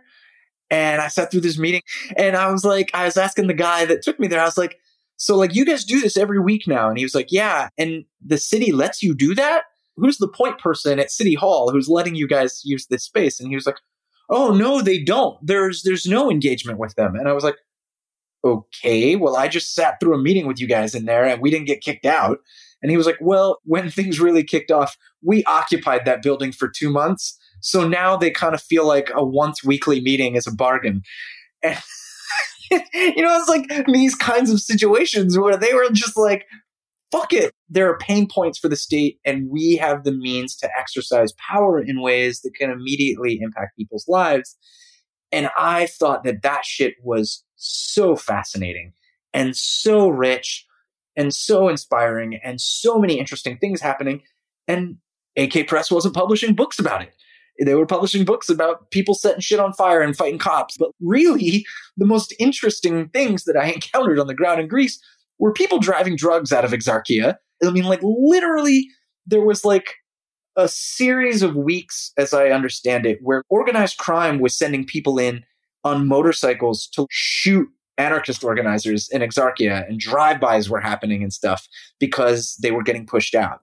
And 0.71 1.01
I 1.01 1.10
sat 1.10 1.29
through 1.29 1.41
this 1.41 1.60
meeting 1.60 1.81
and 2.15 2.36
I 2.38 2.49
was 2.49 2.63
like, 2.63 2.89
I 2.93 3.03
was 3.05 3.17
asking 3.17 3.47
the 3.47 3.53
guy 3.53 3.86
that 3.86 4.01
took 4.01 4.19
me 4.19 4.27
there, 4.27 4.39
I 4.39 4.45
was 4.45 4.57
like, 4.57 4.77
so 5.17 5.36
like 5.36 5.53
you 5.53 5.65
guys 5.65 5.84
do 5.84 5.99
this 5.99 6.17
every 6.17 6.39
week 6.39 6.63
now. 6.65 6.88
And 6.88 6.97
he 6.97 7.03
was 7.03 7.13
like, 7.13 7.27
yeah. 7.29 7.67
And 7.77 8.05
the 8.25 8.38
city 8.38 8.71
lets 8.71 9.03
you 9.03 9.13
do 9.13 9.36
that? 9.36 9.65
Who's 9.97 10.17
the 10.17 10.29
point 10.29 10.57
person 10.57 10.97
at 10.97 11.12
City 11.12 11.36
Hall 11.36 11.69
who's 11.69 11.89
letting 11.89 12.15
you 12.15 12.27
guys 12.27 12.62
use 12.63 12.88
this 12.88 13.03
space? 13.03 13.39
And 13.39 13.49
he 13.49 13.55
was 13.55 13.65
like, 13.65 13.79
oh 14.29 14.53
no, 14.53 14.81
they 14.81 15.03
don't. 15.03 15.38
There's, 15.45 15.84
there's 15.84 16.05
no 16.05 16.31
engagement 16.31 16.79
with 16.79 16.95
them. 16.95 17.15
And 17.15 17.27
I 17.27 17.34
was 17.34 17.43
like, 17.43 17.57
okay, 18.43 19.17
well, 19.17 19.36
I 19.36 19.49
just 19.49 19.75
sat 19.75 19.99
through 19.99 20.15
a 20.15 20.21
meeting 20.21 20.47
with 20.47 20.60
you 20.60 20.67
guys 20.67 20.95
in 20.95 21.05
there 21.05 21.25
and 21.25 21.41
we 21.41 21.51
didn't 21.51 21.67
get 21.67 21.81
kicked 21.81 22.05
out. 22.05 22.39
And 22.81 22.89
he 22.89 22.97
was 22.97 23.05
like, 23.05 23.19
well, 23.19 23.60
when 23.65 23.91
things 23.91 24.21
really 24.21 24.43
kicked 24.43 24.71
off, 24.71 24.97
we 25.21 25.43
occupied 25.43 26.05
that 26.05 26.23
building 26.23 26.53
for 26.53 26.69
two 26.69 26.89
months 26.89 27.38
so 27.62 27.88
now 27.88 28.17
they 28.17 28.32
kind 28.32 28.54
of 28.54 28.62
feel 28.62 28.88
like 28.88 29.10
a 29.13 29.24
once 29.24 29.63
weekly 29.63 30.02
meeting 30.02 30.36
is 30.36 30.47
a 30.47 30.54
bargain. 30.54 31.04
And, 31.63 31.80
you 32.71 33.21
know, 33.21 33.38
it's 33.39 33.50
like 33.50 33.86
these 33.88 34.15
kinds 34.15 34.52
of 34.52 34.60
situations 34.60 35.38
where 35.38 35.58
they 35.58 35.74
were 35.74 35.89
just 35.91 36.17
like, 36.17 36.45
fuck 37.12 37.34
it. 37.34 37.54
There 37.69 37.89
are 37.89 37.97
pain 37.97 38.28
points 38.28 38.58
for 38.58 38.69
the 38.69 38.76
state, 38.76 39.19
and 39.26 39.50
we 39.50 39.76
have 39.76 40.04
the 40.04 40.13
means 40.13 40.56
to 40.58 40.69
exercise 40.78 41.34
power 41.34 41.80
in 41.80 42.02
ways 42.02 42.41
that 42.41 42.56
can 42.56 42.69
immediately 42.69 43.39
impact 43.41 43.78
people's 43.78 44.08
lives. 44.08 44.58
And 45.32 45.50
I 45.58 45.86
thought 45.88 46.24
that 46.24 46.41
that 46.43 46.65
shit 46.65 46.95
was 47.04 47.43
so 47.56 48.15
fascinating 48.15 48.93
and 49.34 49.56
so 49.56 50.10
rich 50.10 50.65
and 51.15 51.34
so 51.34 51.69
inspiring 51.69 52.39
and 52.43 52.60
so 52.60 52.97
many 52.97 53.19
interesting 53.19 53.58
things 53.58 53.82
happening. 53.82 54.21
And 54.67 54.97
AK 55.38 55.67
Press 55.67 55.91
wasn't 55.91 56.15
publishing 56.15 56.56
books 56.56 56.80
about 56.80 57.02
it. 57.02 57.13
They 57.63 57.76
were 57.76 57.86
publishing 57.86 58.26
books 58.26 58.50
about 58.50 58.89
people 58.91 59.13
setting 59.13 59.41
shit 59.41 59.60
on 59.60 59.74
fire 59.74 60.02
and 60.02 60.17
fighting 60.17 60.39
cops. 60.39 60.78
But 60.78 60.91
really, 61.00 61.65
the 61.97 62.06
most 62.06 62.34
interesting 62.39 63.10
things 63.10 63.43
that 63.43 63.58
I 63.58 63.65
encountered 63.74 64.19
on 64.19 64.28
the 64.28 64.34
ground 64.34 64.60
in 64.60 64.67
Greece 64.67 65.00
were 65.39 65.54
people 65.54 65.80
driving 65.80 66.15
drugs 66.15 66.52
out 66.52 66.65
of 66.65 66.71
Exarchia. 66.71 67.36
I 67.63 67.69
mean, 67.69 67.84
like, 67.84 68.02
literally, 68.04 68.88
there 69.26 69.45
was 69.45 69.63
like 69.63 69.95
a 70.56 70.67
series 70.67 71.41
of 71.41 71.56
weeks, 71.56 72.12
as 72.17 72.34
I 72.34 72.50
understand 72.50 73.06
it, 73.06 73.19
where 73.21 73.43
organized 73.50 73.97
crime 73.97 74.39
was 74.39 74.58
sending 74.58 74.86
people 74.86 75.19
in 75.19 75.43
on 75.84 76.08
motorcycles 76.08 76.88
to 76.88 77.08
shoot 77.10 77.67
anarchist 77.97 78.43
organizers 78.43 79.10
in 79.10 79.21
Exarchia, 79.21 79.88
and 79.88 80.00
drive-bys 80.00 80.69
were 80.69 80.80
happening 80.80 81.21
and 81.21 81.32
stuff 81.32 81.67
because 82.00 82.56
they 82.62 82.71
were 82.71 82.84
getting 82.84 83.06
pushed 83.06 83.36
out. 83.36 83.62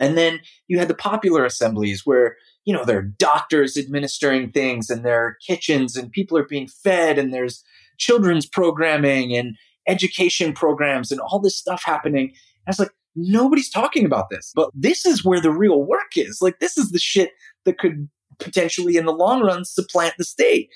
And 0.00 0.16
then 0.16 0.40
you 0.68 0.78
had 0.78 0.88
the 0.88 0.94
popular 0.94 1.44
assemblies 1.44 2.02
where 2.04 2.36
you 2.68 2.74
know, 2.74 2.84
there 2.84 2.98
are 2.98 3.14
doctors 3.18 3.78
administering 3.78 4.52
things 4.52 4.90
and 4.90 5.02
there 5.02 5.24
are 5.24 5.38
kitchens 5.46 5.96
and 5.96 6.12
people 6.12 6.36
are 6.36 6.44
being 6.44 6.68
fed 6.68 7.18
and 7.18 7.32
there's 7.32 7.64
children's 7.96 8.44
programming 8.44 9.34
and 9.34 9.56
education 9.86 10.52
programs 10.52 11.10
and 11.10 11.18
all 11.18 11.38
this 11.38 11.56
stuff 11.56 11.82
happening. 11.82 12.26
And 12.26 12.66
I 12.66 12.70
was 12.72 12.78
like, 12.78 12.90
nobody's 13.16 13.70
talking 13.70 14.04
about 14.04 14.28
this, 14.28 14.52
but 14.54 14.68
this 14.74 15.06
is 15.06 15.24
where 15.24 15.40
the 15.40 15.50
real 15.50 15.82
work 15.82 16.12
is. 16.14 16.42
Like, 16.42 16.58
this 16.58 16.76
is 16.76 16.90
the 16.90 16.98
shit 16.98 17.30
that 17.64 17.78
could 17.78 18.06
potentially 18.38 18.98
in 18.98 19.06
the 19.06 19.14
long 19.14 19.40
run 19.40 19.64
supplant 19.64 20.16
the 20.18 20.24
state. 20.24 20.68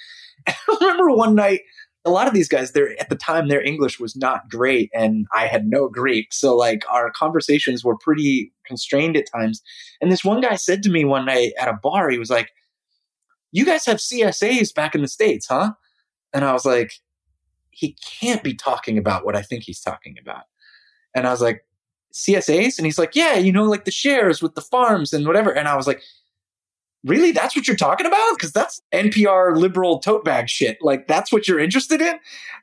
And 0.46 0.57
I 0.70 0.76
remember 0.81 1.11
one 1.11 1.35
night 1.35 1.61
a 2.04 2.10
lot 2.10 2.26
of 2.26 2.34
these 2.34 2.48
guys, 2.48 2.72
they're 2.72 3.00
at 3.00 3.08
the 3.08 3.16
time 3.16 3.48
their 3.48 3.62
English 3.62 4.00
was 4.00 4.16
not 4.16 4.50
great, 4.50 4.90
and 4.92 5.26
I 5.34 5.46
had 5.46 5.66
no 5.66 5.88
Greek, 5.88 6.32
so 6.32 6.56
like 6.56 6.82
our 6.90 7.10
conversations 7.10 7.84
were 7.84 7.96
pretty 7.96 8.52
constrained 8.66 9.16
at 9.16 9.30
times. 9.30 9.62
And 10.00 10.10
this 10.10 10.24
one 10.24 10.40
guy 10.40 10.56
said 10.56 10.82
to 10.82 10.90
me 10.90 11.04
one 11.04 11.26
night 11.26 11.52
at 11.58 11.68
a 11.68 11.74
bar, 11.74 12.10
he 12.10 12.18
was 12.18 12.30
like, 12.30 12.50
"You 13.52 13.64
guys 13.64 13.86
have 13.86 13.98
CSAs 13.98 14.74
back 14.74 14.94
in 14.94 15.02
the 15.02 15.08
states, 15.08 15.46
huh?" 15.48 15.74
And 16.32 16.44
I 16.44 16.52
was 16.52 16.64
like, 16.64 16.92
"He 17.70 17.96
can't 18.04 18.42
be 18.42 18.54
talking 18.54 18.98
about 18.98 19.24
what 19.24 19.36
I 19.36 19.42
think 19.42 19.64
he's 19.64 19.80
talking 19.80 20.16
about." 20.20 20.44
And 21.14 21.26
I 21.26 21.30
was 21.30 21.40
like, 21.40 21.64
"CSAs?" 22.12 22.78
And 22.78 22.86
he's 22.86 22.98
like, 22.98 23.14
"Yeah, 23.14 23.36
you 23.36 23.52
know, 23.52 23.64
like 23.64 23.84
the 23.84 23.90
shares 23.92 24.42
with 24.42 24.54
the 24.56 24.60
farms 24.62 25.12
and 25.12 25.26
whatever." 25.26 25.50
And 25.52 25.68
I 25.68 25.76
was 25.76 25.86
like, 25.86 26.02
really? 27.04 27.32
That's 27.32 27.56
what 27.56 27.66
you're 27.66 27.76
talking 27.76 28.06
about? 28.06 28.34
Because 28.36 28.52
that's 28.52 28.80
npr 28.92 29.56
liberal 29.56 29.98
tote 29.98 30.24
bag 30.24 30.48
shit. 30.48 30.78
Like 30.80 31.08
that's 31.08 31.32
what 31.32 31.48
you're 31.48 31.60
interested 31.60 32.00
in? 32.00 32.18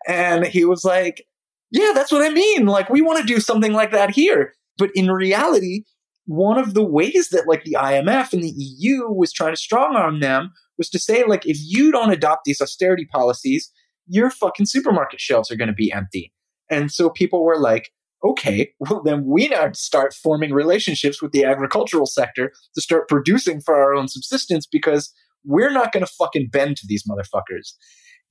And 0.07 0.45
he 0.45 0.65
was 0.65 0.83
like 0.83 1.25
yeah 1.71 1.91
that's 1.93 2.11
what 2.11 2.25
i 2.25 2.29
mean. 2.33 2.65
Like 2.65 2.89
we 2.89 3.01
want 3.01 3.19
to 3.19 3.25
do 3.25 3.39
something 3.39 3.73
like 3.73 3.91
that 3.91 4.11
here. 4.11 4.53
But 4.77 4.91
in 4.95 5.11
reality 5.11 5.83
one 6.25 6.59
of 6.59 6.75
the 6.75 6.83
ways 6.83 7.29
that 7.29 7.47
like 7.47 7.63
the 7.63 7.75
imf 7.79 8.33
and 8.33 8.43
the 8.43 8.53
eu 8.55 9.09
was 9.09 9.33
trying 9.33 9.51
to 9.53 9.59
strong 9.59 9.95
arm 9.95 10.19
them 10.19 10.51
was 10.77 10.87
to 10.87 10.99
say 10.99 11.23
like 11.25 11.45
if 11.47 11.57
you 11.59 11.91
don't 11.91 12.11
adopt 12.11 12.45
these 12.45 12.61
austerity 12.61 13.05
policies 13.11 13.71
your 14.09 14.29
fucking 14.31 14.65
supermarket 14.65 15.21
shelves 15.21 15.51
are 15.51 15.55
going 15.55 15.69
to 15.69 15.73
be 15.73 15.93
empty. 15.93 16.33
And 16.69 16.91
so 16.91 17.09
people 17.09 17.43
were 17.45 17.59
like 17.59 17.91
okay, 18.23 18.73
well, 18.79 19.01
then 19.03 19.25
we 19.25 19.47
now 19.47 19.71
start 19.73 20.13
forming 20.13 20.53
relationships 20.53 21.21
with 21.21 21.31
the 21.31 21.45
agricultural 21.45 22.05
sector 22.05 22.51
to 22.75 22.81
start 22.81 23.07
producing 23.07 23.61
for 23.61 23.75
our 23.75 23.93
own 23.93 24.07
subsistence 24.07 24.65
because 24.65 25.13
we're 25.45 25.71
not 25.71 25.91
going 25.91 26.05
to 26.05 26.11
fucking 26.19 26.49
bend 26.51 26.77
to 26.77 26.87
these 26.87 27.03
motherfuckers. 27.07 27.73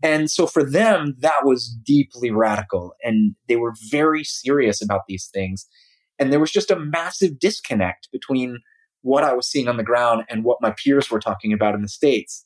And 0.02 0.30
so 0.30 0.46
for 0.46 0.62
them, 0.62 1.16
that 1.20 1.44
was 1.44 1.74
deeply 1.84 2.30
radical. 2.30 2.94
And 3.02 3.34
they 3.48 3.56
were 3.56 3.74
very 3.90 4.22
serious 4.22 4.82
about 4.82 5.02
these 5.08 5.28
things. 5.32 5.66
And 6.18 6.32
there 6.32 6.40
was 6.40 6.52
just 6.52 6.70
a 6.70 6.78
massive 6.78 7.38
disconnect 7.38 8.08
between 8.12 8.58
what 9.02 9.24
I 9.24 9.32
was 9.32 9.48
seeing 9.48 9.68
on 9.68 9.76
the 9.76 9.82
ground 9.82 10.24
and 10.28 10.44
what 10.44 10.58
my 10.60 10.72
peers 10.72 11.10
were 11.10 11.20
talking 11.20 11.52
about 11.52 11.74
in 11.74 11.82
the 11.82 11.88
States. 11.88 12.44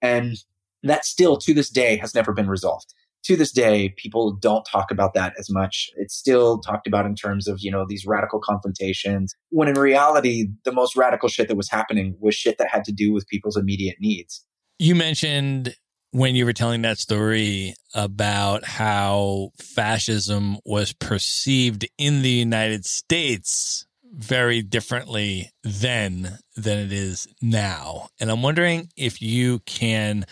And 0.00 0.36
that 0.82 1.04
still 1.04 1.36
to 1.38 1.54
this 1.54 1.70
day 1.70 1.96
has 1.96 2.14
never 2.14 2.32
been 2.32 2.48
resolved 2.48 2.92
to 3.24 3.36
this 3.36 3.52
day, 3.52 3.94
people 3.96 4.32
don't 4.32 4.64
talk 4.64 4.90
about 4.90 5.14
that 5.14 5.34
as 5.38 5.48
much. 5.50 5.90
It's 5.96 6.14
still 6.14 6.58
talked 6.60 6.86
about 6.86 7.06
in 7.06 7.14
terms 7.14 7.48
of, 7.48 7.58
you 7.60 7.70
know, 7.70 7.84
these 7.88 8.04
radical 8.06 8.40
confrontations, 8.40 9.34
when 9.50 9.68
in 9.68 9.78
reality, 9.78 10.48
the 10.64 10.72
most 10.72 10.96
radical 10.96 11.28
shit 11.28 11.48
that 11.48 11.56
was 11.56 11.70
happening 11.70 12.16
was 12.20 12.34
shit 12.34 12.58
that 12.58 12.68
had 12.70 12.84
to 12.84 12.92
do 12.92 13.12
with 13.12 13.26
people's 13.28 13.56
immediate 13.56 13.96
needs. 14.00 14.44
You 14.78 14.94
mentioned 14.94 15.76
when 16.10 16.34
you 16.34 16.44
were 16.44 16.52
telling 16.52 16.82
that 16.82 16.98
story 16.98 17.74
about 17.94 18.64
how 18.64 19.50
fascism 19.58 20.58
was 20.64 20.92
perceived 20.92 21.86
in 21.96 22.22
the 22.22 22.30
United 22.30 22.84
States 22.84 23.86
very 24.14 24.60
differently 24.60 25.50
then 25.64 26.38
than 26.54 26.78
it 26.78 26.92
is 26.92 27.26
now. 27.40 28.08
And 28.20 28.30
I'm 28.30 28.42
wondering 28.42 28.90
if 28.94 29.22
you 29.22 29.60
can 29.60 30.26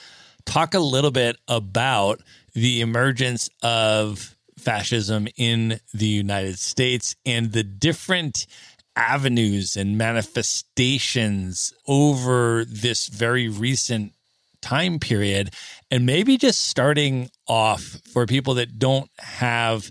talk 0.44 0.74
a 0.74 0.80
little 0.80 1.10
bit 1.10 1.36
about 1.48 2.20
the 2.54 2.80
emergence 2.80 3.50
of 3.62 4.36
fascism 4.58 5.28
in 5.36 5.80
the 5.94 6.06
United 6.06 6.58
States 6.58 7.16
and 7.24 7.52
the 7.52 7.62
different 7.62 8.46
avenues 8.96 9.76
and 9.76 9.96
manifestations 9.96 11.72
over 11.86 12.64
this 12.64 13.06
very 13.06 13.48
recent 13.48 14.12
time 14.60 14.98
period. 14.98 15.54
And 15.90 16.04
maybe 16.04 16.36
just 16.36 16.68
starting 16.68 17.30
off 17.46 17.82
for 18.12 18.26
people 18.26 18.54
that 18.54 18.78
don't 18.78 19.10
have 19.18 19.90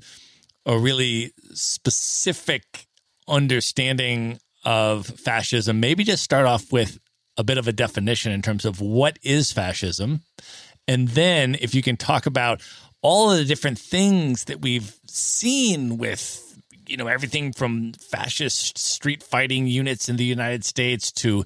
a 0.65 0.77
really 0.77 1.33
specific 1.53 2.85
understanding 3.27 4.39
of 4.63 5.07
fascism, 5.07 5.79
maybe 5.79 6.03
just 6.03 6.23
start 6.23 6.45
off 6.45 6.71
with 6.71 6.99
a 7.37 7.43
bit 7.43 7.57
of 7.57 7.67
a 7.67 7.71
definition 7.71 8.31
in 8.31 8.41
terms 8.41 8.65
of 8.65 8.81
what 8.81 9.17
is 9.23 9.51
fascism. 9.51 10.21
And 10.89 11.07
then 11.09 11.55
if 11.61 11.75
you 11.75 11.83
can 11.83 11.97
talk 11.97 12.25
about 12.25 12.63
all 13.03 13.31
of 13.31 13.37
the 13.37 13.45
different 13.45 13.77
things 13.77 14.45
that 14.45 14.59
we've 14.59 14.97
seen 15.05 15.99
with 15.99 16.45
you 16.87 16.97
know 16.97 17.05
everything 17.05 17.53
from 17.53 17.93
fascist 17.93 18.79
street 18.79 19.21
fighting 19.21 19.67
units 19.67 20.09
in 20.09 20.17
the 20.17 20.25
United 20.25 20.65
States 20.65 21.11
to 21.11 21.45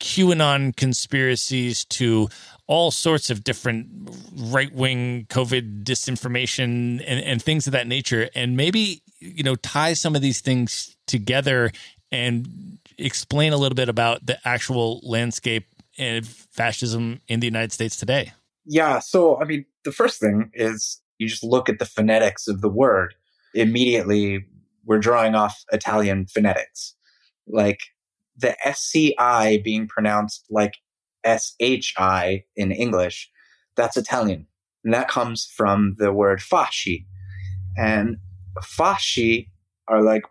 QAnon 0.00 0.74
conspiracies 0.74 1.84
to 1.84 2.30
all 2.66 2.90
sorts 2.90 3.28
of 3.28 3.44
different 3.44 3.88
right 4.34 4.72
wing 4.72 5.26
COVID 5.28 5.84
disinformation 5.84 7.04
and, 7.06 7.22
and 7.22 7.42
things 7.42 7.66
of 7.66 7.74
that 7.74 7.86
nature. 7.86 8.30
And 8.34 8.56
maybe, 8.56 9.02
you 9.18 9.42
know, 9.42 9.56
tie 9.56 9.92
some 9.92 10.16
of 10.16 10.22
these 10.22 10.40
things 10.40 10.96
together 11.06 11.72
and 12.10 12.78
explain 12.96 13.52
a 13.52 13.58
little 13.58 13.76
bit 13.76 13.90
about 13.90 14.24
the 14.24 14.38
actual 14.48 15.00
landscape 15.02 15.66
of 15.98 16.26
fascism 16.26 17.20
in 17.28 17.40
the 17.40 17.46
United 17.46 17.72
States 17.72 17.96
today. 17.96 18.32
Yeah. 18.70 18.98
So, 18.98 19.40
I 19.40 19.44
mean, 19.44 19.64
the 19.84 19.92
first 19.92 20.20
thing 20.20 20.50
is 20.52 21.00
you 21.16 21.26
just 21.26 21.42
look 21.42 21.70
at 21.70 21.78
the 21.78 21.86
phonetics 21.86 22.46
of 22.46 22.60
the 22.60 22.68
word. 22.68 23.14
Immediately, 23.54 24.44
we're 24.84 24.98
drawing 24.98 25.34
off 25.34 25.64
Italian 25.72 26.26
phonetics. 26.26 26.94
Like 27.46 27.80
the 28.36 28.54
SCI 28.66 29.62
being 29.64 29.88
pronounced 29.88 30.44
like 30.50 30.74
SHI 31.26 32.44
in 32.56 32.70
English, 32.70 33.30
that's 33.74 33.96
Italian. 33.96 34.46
And 34.84 34.92
that 34.92 35.08
comes 35.08 35.50
from 35.56 35.94
the 35.98 36.12
word 36.12 36.40
fasci. 36.40 37.06
And 37.76 38.18
fasci 38.62 39.48
are 39.88 40.02
like 40.02 40.24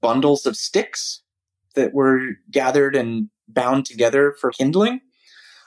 bundles 0.00 0.46
of 0.46 0.56
sticks 0.56 1.22
that 1.74 1.92
were 1.92 2.20
gathered 2.52 2.94
and 2.94 3.30
bound 3.48 3.84
together 3.84 4.36
for 4.40 4.52
kindling. 4.52 5.00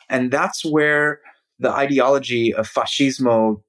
And 0.09 0.31
that's 0.31 0.63
where 0.63 1.19
the 1.59 1.71
ideology 1.71 2.53
of 2.53 2.69
fascismo 2.69 3.61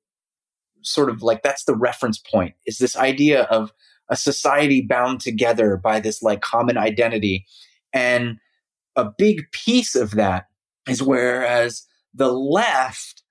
sort 0.82 1.10
of 1.10 1.22
like 1.22 1.42
that's 1.42 1.64
the 1.64 1.74
reference 1.74 2.18
point 2.18 2.54
is 2.66 2.78
this 2.78 2.96
idea 2.96 3.42
of 3.44 3.72
a 4.08 4.16
society 4.16 4.80
bound 4.80 5.20
together 5.20 5.76
by 5.76 6.00
this 6.00 6.22
like 6.22 6.40
common 6.40 6.78
identity. 6.78 7.46
And 7.92 8.38
a 8.96 9.04
big 9.04 9.50
piece 9.52 9.94
of 9.94 10.12
that 10.12 10.46
is 10.88 11.02
whereas 11.02 11.86
the 12.14 12.32
left 12.32 13.22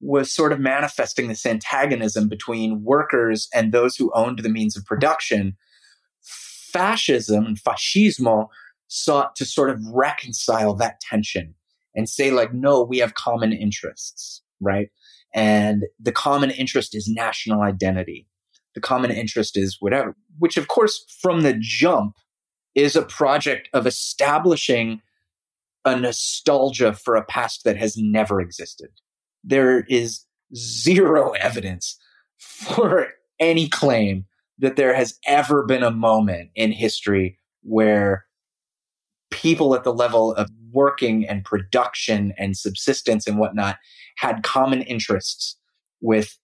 was 0.00 0.32
sort 0.32 0.52
of 0.52 0.58
manifesting 0.58 1.28
this 1.28 1.46
antagonism 1.46 2.28
between 2.28 2.82
workers 2.82 3.48
and 3.54 3.70
those 3.72 3.94
who 3.94 4.10
owned 4.14 4.40
the 4.40 4.48
means 4.48 4.76
of 4.76 4.84
production, 4.84 5.56
fascism 6.20 7.44
and 7.46 7.62
fascismo 7.62 8.48
sought 8.88 9.36
to 9.36 9.44
sort 9.44 9.70
of 9.70 9.80
reconcile 9.86 10.74
that 10.74 11.00
tension 11.00 11.54
and 11.94 12.08
say, 12.08 12.30
like, 12.30 12.52
no, 12.52 12.82
we 12.82 12.98
have 12.98 13.14
common 13.14 13.52
interests, 13.52 14.42
right? 14.60 14.88
And 15.34 15.84
the 16.00 16.12
common 16.12 16.50
interest 16.50 16.94
is 16.94 17.08
national 17.08 17.62
identity. 17.62 18.26
The 18.74 18.80
common 18.80 19.10
interest 19.10 19.56
is 19.56 19.76
whatever, 19.80 20.16
which, 20.38 20.56
of 20.56 20.68
course, 20.68 21.04
from 21.20 21.42
the 21.42 21.56
jump 21.58 22.16
is 22.74 22.96
a 22.96 23.02
project 23.02 23.68
of 23.72 23.86
establishing 23.86 25.02
a 25.84 25.98
nostalgia 25.98 26.94
for 26.94 27.16
a 27.16 27.24
past 27.24 27.64
that 27.64 27.76
has 27.76 27.96
never 27.96 28.40
existed. 28.40 28.88
There 29.44 29.84
is 29.88 30.24
zero 30.54 31.32
evidence 31.32 31.98
for 32.38 33.08
any 33.40 33.68
claim 33.68 34.26
that 34.58 34.76
there 34.76 34.94
has 34.94 35.18
ever 35.26 35.64
been 35.64 35.82
a 35.82 35.90
moment 35.90 36.50
in 36.54 36.72
history 36.72 37.38
where 37.62 38.26
people 39.32 39.74
at 39.74 39.84
the 39.84 39.92
level 39.92 40.34
of 40.34 40.48
working 40.70 41.28
and 41.28 41.44
production 41.44 42.32
and 42.38 42.56
subsistence 42.56 43.26
and 43.26 43.38
whatnot 43.38 43.78
had 44.16 44.42
common 44.42 44.82
interests 44.82 45.56
with 46.00 46.38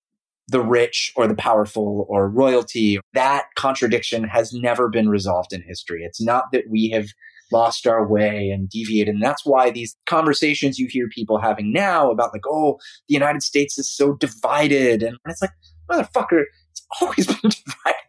the 0.48 0.61
rich 0.61 1.12
or 1.14 1.27
the 1.27 1.35
powerful 1.35 2.07
or 2.09 2.29
royalty. 2.29 2.98
That 3.12 3.46
contradiction 3.55 4.24
has 4.24 4.53
never 4.53 4.88
been 4.88 5.09
resolved 5.09 5.53
in 5.53 5.62
history. 5.62 6.03
It's 6.05 6.20
not 6.20 6.44
that 6.53 6.64
we 6.70 6.90
have 6.90 7.09
lost 7.53 7.87
our 7.87 8.07
way 8.07 8.51
and 8.51 8.68
deviated. 8.68 9.14
And 9.14 9.22
that's 9.22 9.44
why 9.44 9.70
these 9.70 9.96
conversations 10.07 10.79
you 10.79 10.87
hear 10.88 11.09
people 11.09 11.38
having 11.38 11.72
now 11.72 12.11
about 12.11 12.33
like, 12.33 12.46
oh, 12.46 12.79
the 13.09 13.14
United 13.14 13.42
States 13.42 13.79
is 13.79 13.90
so 13.90 14.14
divided. 14.14 15.03
And 15.03 15.16
it's 15.27 15.42
like, 15.42 15.53
motherfucker, 15.90 16.44
it's 16.70 16.87
always 17.01 17.27
been 17.42 17.51
divided. 17.51 18.08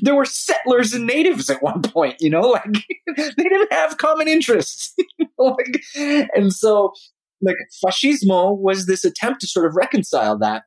There 0.00 0.14
were 0.14 0.24
settlers 0.24 0.92
and 0.92 1.06
natives 1.06 1.50
at 1.50 1.62
one 1.62 1.82
point, 1.82 2.16
you 2.20 2.30
know, 2.30 2.40
like 2.50 2.84
they 3.16 3.42
didn't 3.42 3.72
have 3.72 3.98
common 3.98 4.28
interests. 4.28 4.94
Like, 5.38 5.82
and 5.96 6.52
so 6.52 6.92
like 7.40 7.56
fascismo 7.84 8.56
was 8.56 8.86
this 8.86 9.04
attempt 9.04 9.40
to 9.40 9.48
sort 9.48 9.66
of 9.66 9.74
reconcile 9.74 10.38
that 10.38 10.62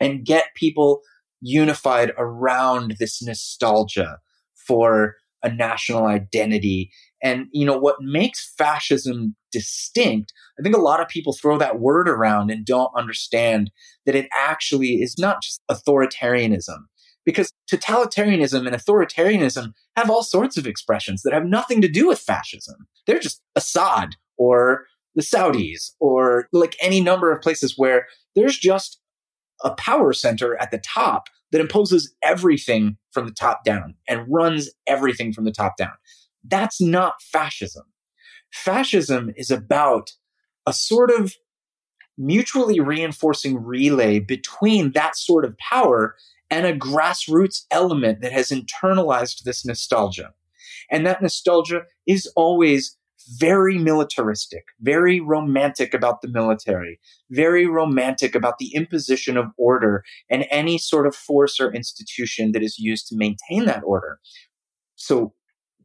and 0.00 0.24
get 0.24 0.46
people 0.56 1.02
unified 1.40 2.10
around 2.18 2.96
this 2.98 3.22
nostalgia 3.22 4.18
for 4.54 5.14
a 5.44 5.52
national 5.52 6.06
identity 6.06 6.90
and, 7.22 7.46
you 7.52 7.64
know, 7.64 7.78
what 7.78 7.96
makes 8.00 8.52
fascism 8.58 9.36
distinct, 9.52 10.32
I 10.58 10.62
think 10.62 10.74
a 10.74 10.80
lot 10.80 11.00
of 11.00 11.08
people 11.08 11.32
throw 11.32 11.56
that 11.58 11.78
word 11.78 12.08
around 12.08 12.50
and 12.50 12.66
don't 12.66 12.90
understand 12.96 13.70
that 14.06 14.16
it 14.16 14.26
actually 14.36 15.00
is 15.00 15.16
not 15.18 15.40
just 15.42 15.60
authoritarianism. 15.70 16.78
Because 17.24 17.52
totalitarianism 17.70 18.66
and 18.66 18.74
authoritarianism 18.74 19.72
have 19.96 20.10
all 20.10 20.22
sorts 20.22 20.56
of 20.56 20.66
expressions 20.66 21.22
that 21.22 21.32
have 21.32 21.46
nothing 21.46 21.80
to 21.80 21.88
do 21.88 22.08
with 22.08 22.18
fascism. 22.18 22.86
They're 23.06 23.20
just 23.20 23.40
Assad 23.54 24.16
or 24.36 24.86
the 25.14 25.22
Saudis 25.22 25.92
or 26.00 26.48
like 26.52 26.76
any 26.80 27.00
number 27.00 27.30
of 27.30 27.42
places 27.42 27.74
where 27.76 28.06
there's 28.34 28.58
just 28.58 28.98
a 29.62 29.74
power 29.74 30.12
center 30.12 30.56
at 30.60 30.70
the 30.70 30.78
top 30.78 31.28
that 31.52 31.60
imposes 31.60 32.14
everything 32.22 32.96
from 33.12 33.26
the 33.26 33.32
top 33.32 33.62
down 33.64 33.94
and 34.08 34.26
runs 34.28 34.70
everything 34.86 35.32
from 35.32 35.44
the 35.44 35.52
top 35.52 35.76
down. 35.76 35.92
That's 36.44 36.80
not 36.80 37.20
fascism. 37.22 37.84
Fascism 38.52 39.32
is 39.36 39.50
about 39.50 40.10
a 40.66 40.72
sort 40.72 41.10
of 41.10 41.34
mutually 42.18 42.80
reinforcing 42.80 43.62
relay 43.62 44.18
between 44.18 44.92
that 44.92 45.16
sort 45.16 45.44
of 45.44 45.56
power 45.58 46.16
and 46.52 46.66
a 46.66 46.78
grassroots 46.78 47.64
element 47.70 48.20
that 48.20 48.30
has 48.30 48.50
internalized 48.50 49.44
this 49.44 49.64
nostalgia. 49.64 50.34
And 50.90 51.06
that 51.06 51.22
nostalgia 51.22 51.84
is 52.06 52.30
always 52.36 52.96
very 53.38 53.78
militaristic, 53.78 54.64
very 54.80 55.18
romantic 55.18 55.94
about 55.94 56.20
the 56.20 56.28
military, 56.28 57.00
very 57.30 57.66
romantic 57.66 58.34
about 58.34 58.58
the 58.58 58.74
imposition 58.74 59.38
of 59.38 59.46
order 59.56 60.04
and 60.28 60.44
any 60.50 60.76
sort 60.76 61.06
of 61.06 61.16
force 61.16 61.58
or 61.58 61.72
institution 61.72 62.52
that 62.52 62.62
is 62.62 62.78
used 62.78 63.08
to 63.08 63.16
maintain 63.16 63.64
that 63.64 63.82
order. 63.86 64.18
So 64.96 65.32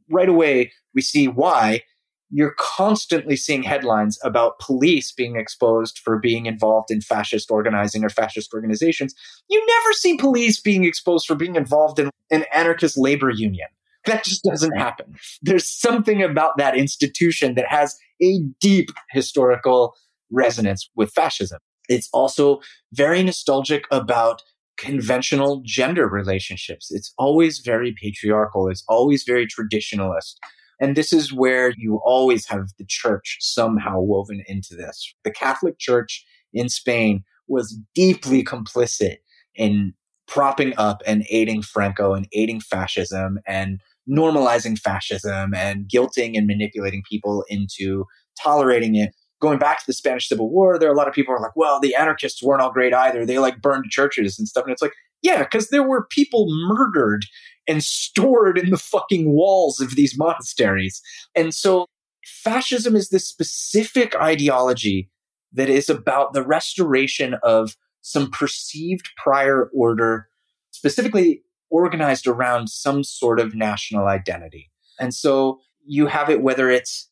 right 0.09 0.27
away 0.27 0.73
we 0.93 1.01
see 1.01 1.29
why 1.29 1.83
you're 2.29 2.55
constantly 2.57 3.35
seeing 3.35 3.63
headlines 3.63 4.19
about 4.23 4.59
police 4.59 5.11
being 5.11 5.37
exposed 5.37 5.99
for 5.99 6.19
being 6.19 6.45
involved 6.45 6.91
in 6.91 7.01
fascist 7.01 7.49
organizing 7.49 8.03
or 8.03 8.09
fascist 8.09 8.53
organizations. 8.53 9.15
You 9.49 9.65
never 9.65 9.93
see 9.93 10.17
police 10.17 10.59
being 10.59 10.83
exposed 10.83 11.25
for 11.25 11.35
being 11.35 11.55
involved 11.55 11.99
in 11.99 12.09
an 12.29 12.45
anarchist 12.53 12.97
labor 12.97 13.29
union. 13.29 13.67
That 14.05 14.23
just 14.23 14.43
doesn't 14.43 14.77
happen. 14.77 15.15
There's 15.41 15.67
something 15.67 16.23
about 16.23 16.57
that 16.57 16.77
institution 16.77 17.55
that 17.55 17.67
has 17.67 17.97
a 18.21 18.39
deep 18.59 18.89
historical 19.11 19.95
resonance 20.31 20.89
with 20.95 21.11
fascism. 21.11 21.59
It's 21.89 22.09
also 22.13 22.59
very 22.93 23.23
nostalgic 23.23 23.85
about 23.91 24.43
conventional 24.77 25.61
gender 25.65 26.07
relationships. 26.07 26.91
It's 26.91 27.13
always 27.17 27.59
very 27.59 27.95
patriarchal. 28.01 28.69
It's 28.69 28.83
always 28.87 29.23
very 29.23 29.47
traditionalist. 29.47 30.35
And 30.79 30.95
this 30.95 31.11
is 31.11 31.33
where 31.33 31.73
you 31.77 31.99
always 32.03 32.47
have 32.47 32.69
the 32.77 32.85
church 32.87 33.37
somehow 33.39 33.99
woven 33.99 34.43
into 34.47 34.75
this. 34.75 35.13
The 35.23 35.31
Catholic 35.31 35.79
Church 35.79 36.25
in 36.53 36.69
Spain 36.69 37.23
was 37.47 37.77
deeply 37.95 38.43
complicit 38.43 39.17
in 39.55 39.93
propping 40.27 40.73
up 40.77 41.01
and 41.07 41.25
aiding 41.29 41.61
Franco 41.61 42.13
and 42.13 42.27
aiding 42.33 42.59
fascism 42.59 43.39
and 43.47 43.79
normalizing 44.09 44.77
fascism 44.77 45.53
and 45.53 45.87
guilting 45.87 46.37
and 46.37 46.47
manipulating 46.47 47.03
people 47.09 47.43
into 47.49 48.05
tolerating 48.41 48.95
it. 48.95 49.13
Going 49.39 49.59
back 49.59 49.79
to 49.79 49.85
the 49.87 49.93
Spanish 49.93 50.27
Civil 50.27 50.49
War, 50.49 50.79
there 50.79 50.89
are 50.89 50.93
a 50.93 50.97
lot 50.97 51.07
of 51.07 51.13
people 51.13 51.33
are 51.33 51.39
like, 51.39 51.55
well, 51.55 51.79
the 51.79 51.95
anarchists 51.95 52.41
weren't 52.41 52.61
all 52.61 52.71
great 52.71 52.93
either. 52.93 53.25
They 53.25 53.39
like 53.39 53.61
burned 53.61 53.85
churches 53.89 54.37
and 54.37 54.47
stuff. 54.47 54.63
And 54.63 54.73
it's 54.73 54.81
like, 54.81 54.93
yeah, 55.21 55.43
because 55.43 55.69
there 55.69 55.87
were 55.87 56.07
people 56.09 56.47
murdered 56.67 57.23
and 57.67 57.83
stored 57.83 58.57
in 58.57 58.69
the 58.69 58.77
fucking 58.77 59.29
walls 59.31 59.81
of 59.81 59.95
these 59.95 60.17
monasteries. 60.17 61.01
And 61.35 61.53
so 61.53 61.87
fascism 62.25 62.95
is 62.95 63.09
this 63.09 63.27
specific 63.27 64.15
ideology 64.15 65.09
that 65.53 65.69
is 65.69 65.89
about 65.89 66.33
the 66.33 66.45
restoration 66.45 67.35
of 67.43 67.75
some 68.01 68.31
perceived 68.31 69.09
prior 69.17 69.69
order, 69.73 70.27
specifically 70.71 71.43
organized 71.69 72.27
around 72.27 72.69
some 72.69 73.03
sort 73.03 73.39
of 73.39 73.55
national 73.55 74.07
identity. 74.07 74.69
And 74.99 75.13
so 75.13 75.59
you 75.85 76.07
have 76.07 76.29
it 76.29 76.41
whether 76.41 76.69
it's 76.69 77.09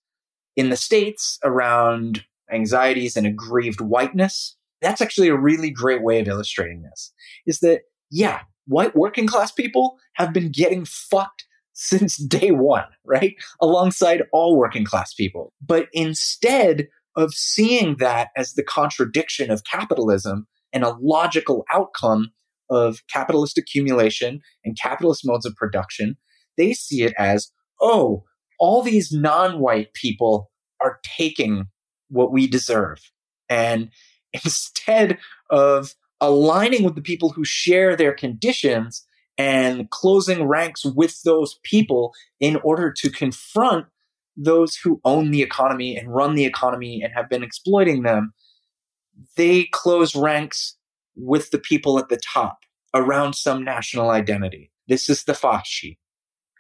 in 0.56 0.70
the 0.70 0.78
States 0.78 1.38
around 1.43 2.24
anxieties 2.51 3.18
and 3.18 3.28
aggrieved 3.28 3.82
whiteness. 3.82 4.56
That's 4.82 5.01
actually 5.01 5.30
a 5.30 5.38
really 5.38 5.70
great 5.70 6.03
way 6.03 6.20
of 6.20 6.28
illustrating 6.28 6.84
this 6.84 7.12
is 7.45 7.60
that, 7.60 7.82
yeah, 8.12 8.41
white 8.68 8.95
working 8.95 9.28
class 9.28 9.51
people 9.51 9.97
have 10.13 10.34
been 10.34 10.51
getting 10.51 10.86
fucked 10.86 11.45
since 11.74 12.18
day 12.18 12.51
one, 12.51 12.86
right? 13.05 13.36
Alongside 13.61 14.24
all 14.32 14.57
working 14.57 14.86
class 14.86 15.13
people. 15.13 15.53
But 15.61 15.88
instead 15.93 16.88
of 17.16 17.34
seeing 17.34 17.97
that 17.97 18.30
as 18.36 18.53
the 18.53 18.63
contradiction 18.63 19.51
of 19.51 19.63
capitalism 19.63 20.47
and 20.74 20.84
a 20.84 20.97
logical 20.99 21.66
outcome 21.72 22.32
of 22.70 23.01
capitalist 23.11 23.57
accumulation 23.57 24.41
and 24.63 24.78
capitalist 24.78 25.26
modes 25.26 25.45
of 25.45 25.55
production, 25.55 26.18
they 26.57 26.74
see 26.74 27.03
it 27.03 27.13
as, 27.18 27.51
oh, 27.82 28.24
all 28.59 28.82
these 28.82 29.11
non 29.11 29.59
white 29.59 29.93
people 29.93 30.49
are 30.82 30.99
taking 31.03 31.66
what 32.09 32.32
we 32.32 32.47
deserve. 32.47 32.99
And 33.49 33.89
instead 34.34 35.18
of 35.49 35.93
aligning 36.22 36.84
with 36.84 36.95
the 36.95 37.01
people 37.01 37.30
who 37.30 37.43
share 37.43 37.95
their 37.95 38.13
conditions 38.13 39.05
and 39.38 39.89
closing 39.89 40.45
ranks 40.45 40.86
with 40.86 41.22
those 41.24 41.59
people 41.63 42.13
in 42.39 42.55
order 42.57 42.91
to 42.91 43.09
confront 43.09 43.86
those 44.38 44.76
who 44.76 45.01
own 45.05 45.32
the 45.32 45.41
economy 45.41 45.95
and 45.97 46.13
run 46.13 46.36
the 46.36 46.45
economy 46.45 47.01
and 47.01 47.13
have 47.13 47.30
been 47.30 47.43
exploiting 47.43 48.03
them, 48.03 48.34
they 49.38 49.66
close 49.72 50.16
ranks 50.16 50.78
with 51.16 51.51
the 51.51 51.59
people 51.59 51.97
at 51.97 52.09
the 52.09 52.18
top 52.18 52.59
around 52.93 53.34
some 53.34 53.63
national 53.63 54.09
identity. 54.09 54.72
This 54.88 55.09
is 55.09 55.24
the 55.24 55.34
fasci. 55.34 55.97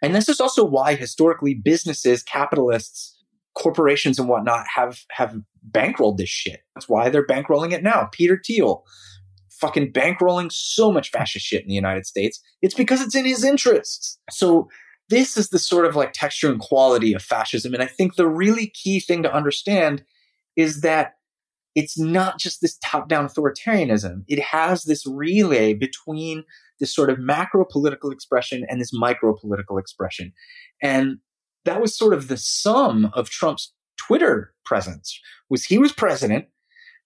And 0.01 0.13
this 0.13 0.29
is 0.29 0.39
also 0.39 0.63
why 0.63 0.95
historically 0.95 1.53
businesses, 1.53 2.23
capitalists, 2.23 3.17
corporations 3.55 4.19
and 4.19 4.27
whatnot 4.27 4.65
have, 4.73 4.99
have 5.11 5.35
bankrolled 5.71 6.17
this 6.17 6.29
shit. 6.29 6.61
That's 6.75 6.89
why 6.89 7.09
they're 7.09 7.25
bankrolling 7.25 7.71
it 7.71 7.83
now. 7.83 8.09
Peter 8.11 8.41
Thiel, 8.45 8.83
fucking 9.59 9.91
bankrolling 9.91 10.51
so 10.51 10.91
much 10.91 11.11
fascist 11.11 11.45
shit 11.45 11.63
in 11.63 11.69
the 11.69 11.75
United 11.75 12.05
States. 12.05 12.41
It's 12.61 12.73
because 12.73 13.01
it's 13.01 13.15
in 13.15 13.25
his 13.25 13.43
interests. 13.43 14.19
So 14.31 14.69
this 15.09 15.37
is 15.37 15.49
the 15.49 15.59
sort 15.59 15.85
of 15.85 15.95
like 15.95 16.13
texture 16.13 16.49
and 16.49 16.59
quality 16.59 17.13
of 17.13 17.21
fascism. 17.21 17.73
And 17.73 17.83
I 17.83 17.87
think 17.87 18.15
the 18.15 18.27
really 18.27 18.67
key 18.67 18.99
thing 18.99 19.23
to 19.23 19.33
understand 19.33 20.03
is 20.55 20.81
that 20.81 21.13
it's 21.75 21.99
not 21.99 22.39
just 22.39 22.61
this 22.61 22.77
top 22.83 23.09
down 23.09 23.27
authoritarianism. 23.27 24.23
It 24.27 24.39
has 24.39 24.83
this 24.83 25.05
relay 25.05 25.73
between 25.73 26.43
this 26.79 26.93
sort 26.93 27.09
of 27.09 27.19
macro 27.19 27.65
political 27.65 28.11
expression 28.11 28.65
and 28.69 28.79
this 28.79 28.91
micro 28.93 29.35
political 29.35 29.77
expression. 29.77 30.31
And 30.81 31.17
that 31.65 31.81
was 31.81 31.97
sort 31.97 32.13
of 32.13 32.27
the 32.27 32.37
sum 32.37 33.11
of 33.13 33.29
Trump's 33.29 33.73
Twitter 33.97 34.53
presence 34.65 35.19
was 35.49 35.65
he 35.65 35.77
was 35.77 35.91
president, 35.91 36.45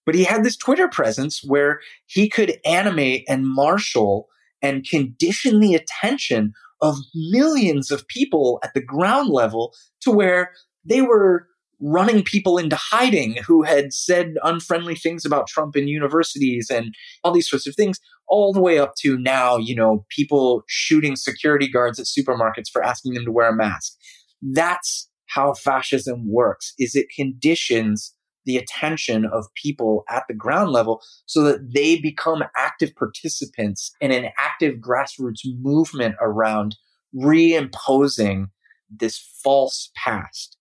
but 0.06 0.14
he 0.14 0.24
had 0.24 0.44
this 0.44 0.56
Twitter 0.56 0.88
presence 0.88 1.42
where 1.44 1.80
he 2.06 2.28
could 2.28 2.58
animate 2.64 3.24
and 3.28 3.46
marshal 3.46 4.28
and 4.62 4.86
condition 4.86 5.60
the 5.60 5.74
attention 5.74 6.52
of 6.82 6.96
millions 7.14 7.90
of 7.90 8.06
people 8.08 8.58
at 8.62 8.74
the 8.74 8.82
ground 8.82 9.30
level 9.30 9.74
to 10.00 10.10
where 10.10 10.52
they 10.84 11.02
were 11.02 11.46
running 11.80 12.22
people 12.22 12.58
into 12.58 12.76
hiding 12.76 13.36
who 13.46 13.62
had 13.62 13.92
said 13.92 14.34
unfriendly 14.42 14.94
things 14.94 15.24
about 15.24 15.46
Trump 15.46 15.76
in 15.76 15.88
universities 15.88 16.70
and 16.70 16.94
all 17.24 17.32
these 17.32 17.48
sorts 17.48 17.66
of 17.66 17.74
things, 17.74 17.98
all 18.28 18.52
the 18.52 18.60
way 18.60 18.78
up 18.78 18.94
to 18.96 19.18
now, 19.18 19.56
you 19.56 19.74
know, 19.74 20.04
people 20.10 20.62
shooting 20.68 21.16
security 21.16 21.68
guards 21.68 21.98
at 21.98 22.06
supermarkets 22.06 22.68
for 22.70 22.82
asking 22.82 23.14
them 23.14 23.24
to 23.24 23.32
wear 23.32 23.48
a 23.48 23.56
mask. 23.56 23.94
That's 24.42 25.08
how 25.26 25.54
fascism 25.54 26.30
works 26.30 26.74
is 26.78 26.94
it 26.94 27.06
conditions 27.14 28.14
the 28.50 28.56
attention 28.56 29.24
of 29.26 29.46
people 29.54 30.02
at 30.08 30.24
the 30.26 30.34
ground 30.34 30.72
level 30.72 31.00
so 31.26 31.42
that 31.44 31.72
they 31.72 32.00
become 32.00 32.42
active 32.56 32.92
participants 32.96 33.92
in 34.00 34.10
an 34.10 34.30
active 34.38 34.80
grassroots 34.80 35.42
movement 35.60 36.16
around 36.20 36.76
reimposing 37.14 38.46
this 38.90 39.18
false 39.44 39.92
past. 39.94 40.56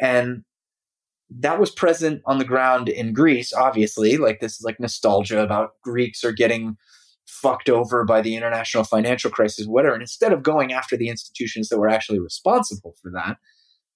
And 0.00 0.42
that 1.28 1.60
was 1.60 1.70
present 1.70 2.22
on 2.24 2.38
the 2.38 2.46
ground 2.46 2.88
in 2.88 3.12
Greece, 3.12 3.52
obviously. 3.52 4.16
Like 4.16 4.40
this 4.40 4.54
is 4.54 4.62
like 4.64 4.80
nostalgia 4.80 5.42
about 5.42 5.72
Greeks 5.84 6.24
are 6.24 6.32
getting 6.32 6.78
fucked 7.26 7.68
over 7.68 8.06
by 8.06 8.22
the 8.22 8.36
international 8.36 8.84
financial 8.84 9.30
crisis, 9.30 9.66
whatever. 9.66 9.92
And 9.92 10.02
instead 10.02 10.32
of 10.32 10.42
going 10.42 10.72
after 10.72 10.96
the 10.96 11.10
institutions 11.10 11.68
that 11.68 11.78
were 11.78 11.90
actually 11.90 12.20
responsible 12.20 12.94
for 13.02 13.10
that, 13.10 13.36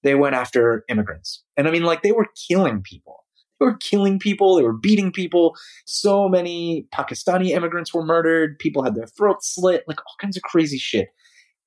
they 0.03 0.13
went 0.13 0.35
after 0.35 0.83
immigrants. 0.87 1.43
And 1.57 1.67
I 1.67 1.71
mean, 1.71 1.81
like 1.83 2.03
they 2.03 2.11
were 2.11 2.27
killing 2.47 2.83
people. 2.83 3.22
They 3.63 3.71
were 3.71 3.77
killing 3.77 4.19
people. 4.19 4.55
They 4.55 4.63
were 4.63 4.73
beating 4.73 5.11
people. 5.11 5.55
So 5.85 6.27
many 6.27 6.85
Pakistani 6.93 7.49
immigrants 7.49 7.93
were 7.93 8.05
murdered. 8.05 8.59
People 8.59 8.83
had 8.83 8.95
their 8.95 9.07
throats 9.07 9.55
slit, 9.55 9.85
like 9.87 9.99
all 9.99 10.15
kinds 10.19 10.35
of 10.35 10.43
crazy 10.43 10.77
shit. 10.77 11.07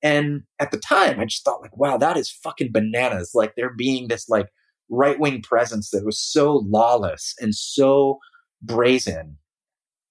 And 0.03 0.43
at 0.59 0.69
the 0.69 0.77
time, 0.77 1.19
I 1.19 1.25
just 1.25 1.43
thought 1.43 1.61
like, 1.61 1.75
wow, 1.75 1.97
that 1.97 2.17
is 2.17 2.29
fucking 2.29 2.71
bananas. 2.71 3.31
Like 3.33 3.55
there 3.55 3.73
being 3.73 4.07
this 4.07 4.29
like 4.29 4.47
right 4.89 5.19
wing 5.19 5.41
presence 5.41 5.89
that 5.89 6.05
was 6.05 6.19
so 6.19 6.63
lawless 6.67 7.33
and 7.39 7.55
so 7.55 8.19
brazen. 8.61 9.37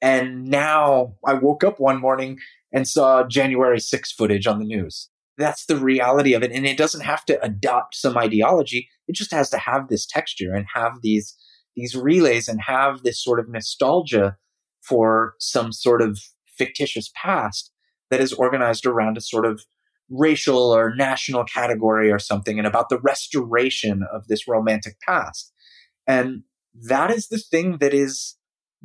And 0.02 0.46
now 0.46 1.14
I 1.24 1.34
woke 1.34 1.62
up 1.62 1.78
one 1.78 2.00
morning 2.00 2.38
and 2.72 2.86
saw 2.86 3.22
January 3.24 3.78
6 3.78 4.12
footage 4.12 4.46
on 4.46 4.58
the 4.58 4.64
news. 4.64 5.08
That's 5.38 5.66
the 5.66 5.76
reality 5.76 6.34
of 6.34 6.42
it. 6.42 6.50
And 6.50 6.66
it 6.66 6.76
doesn't 6.76 7.02
have 7.02 7.24
to 7.26 7.40
adopt 7.42 7.94
some 7.94 8.16
ideology. 8.18 8.88
It 9.06 9.14
just 9.14 9.30
has 9.30 9.50
to 9.50 9.58
have 9.58 9.88
this 9.88 10.04
texture 10.04 10.52
and 10.52 10.66
have 10.74 10.94
these, 11.02 11.34
these 11.76 11.94
relays 11.94 12.48
and 12.48 12.60
have 12.66 13.02
this 13.02 13.22
sort 13.22 13.38
of 13.38 13.48
nostalgia 13.48 14.36
for 14.82 15.34
some 15.38 15.72
sort 15.72 16.02
of 16.02 16.18
fictitious 16.56 17.10
past 17.14 17.70
that 18.10 18.20
is 18.20 18.32
organized 18.32 18.86
around 18.86 19.16
a 19.16 19.20
sort 19.20 19.44
of 19.44 19.62
racial 20.08 20.74
or 20.74 20.94
national 20.94 21.44
category 21.44 22.10
or 22.10 22.18
something 22.18 22.58
and 22.58 22.66
about 22.66 22.88
the 22.88 23.00
restoration 23.00 24.04
of 24.12 24.26
this 24.28 24.46
romantic 24.46 24.96
past. 25.06 25.52
And 26.06 26.42
that 26.88 27.10
is 27.10 27.28
the 27.28 27.38
thing 27.38 27.78
that 27.80 27.92
is 27.92 28.36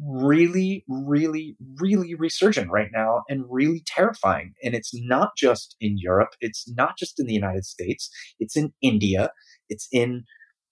really, 0.04 0.84
really, 0.88 1.56
really 1.80 2.16
resurgent 2.16 2.72
right 2.72 2.90
now 2.92 3.24
and 3.30 3.46
really 3.50 3.84
terrifying. 3.86 4.54
And 4.64 4.74
it's 4.74 4.92
not 4.94 5.32
just 5.38 5.76
in 5.80 5.98
Europe, 5.98 6.30
it's 6.40 6.72
not 6.76 6.98
just 6.98 7.20
in 7.20 7.28
the 7.28 7.34
United 7.34 7.66
States, 7.66 8.10
it's 8.40 8.56
in 8.56 8.74
India, 8.82 9.32
it's 9.70 9.88
in 9.92 10.24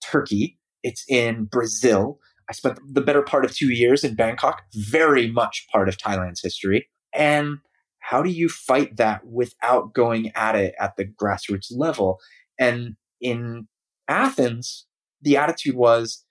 Turkey, 0.04 0.59
it's 0.84 1.06
in 1.08 1.46
Brazil. 1.46 2.20
I 2.50 2.54
spent 2.54 2.80
the 2.92 3.02
better 3.02 3.22
part 3.22 3.46
of 3.46 3.56
two 3.56 3.72
years 3.72 4.04
in 4.04 4.16
Bangkok, 4.16 4.64
very 4.74 5.30
much 5.32 5.68
part 5.72 5.88
of 5.88 5.98
Thailand's 5.98 6.42
history. 6.42 6.90
And 7.14 7.60
how 8.00 8.24
do 8.24 8.30
you 8.30 8.50
fight 8.50 8.98
that 8.98 9.26
without 9.28 9.94
going 9.94 10.32
at 10.36 10.56
it 10.56 10.74
at 10.80 10.96
the 10.96 11.06
grassroots 11.06 11.68
level? 11.72 12.20
And 12.60 12.96
in 13.22 13.68
Athens, 14.08 14.88
the 15.22 15.38
attitude 15.38 15.76
was 15.76 16.26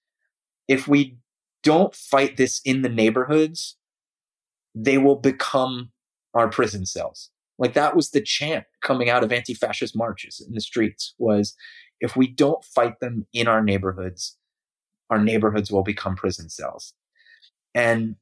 if 0.66 0.88
we 0.88 1.18
don't 1.62 1.94
fight 1.94 2.36
this 2.36 2.60
in 2.64 2.82
the 2.82 2.88
neighborhoods, 2.88 3.76
they 4.74 4.98
will 4.98 5.16
become 5.16 5.90
our 6.34 6.48
prison 6.48 6.86
cells. 6.86 7.30
Like 7.58 7.74
that 7.74 7.96
was 7.96 8.10
the 8.10 8.20
chant 8.20 8.64
coming 8.82 9.10
out 9.10 9.24
of 9.24 9.32
anti-fascist 9.32 9.96
marches 9.96 10.44
in 10.46 10.54
the 10.54 10.60
streets 10.60 11.14
was 11.18 11.54
if 12.00 12.16
we 12.16 12.28
don't 12.28 12.64
fight 12.64 13.00
them 13.00 13.26
in 13.32 13.48
our 13.48 13.62
neighborhoods, 13.62 14.37
our 15.10 15.22
neighborhoods 15.22 15.70
will 15.70 15.82
become 15.82 16.16
prison 16.16 16.48
cells. 16.48 16.94
And 17.74 18.16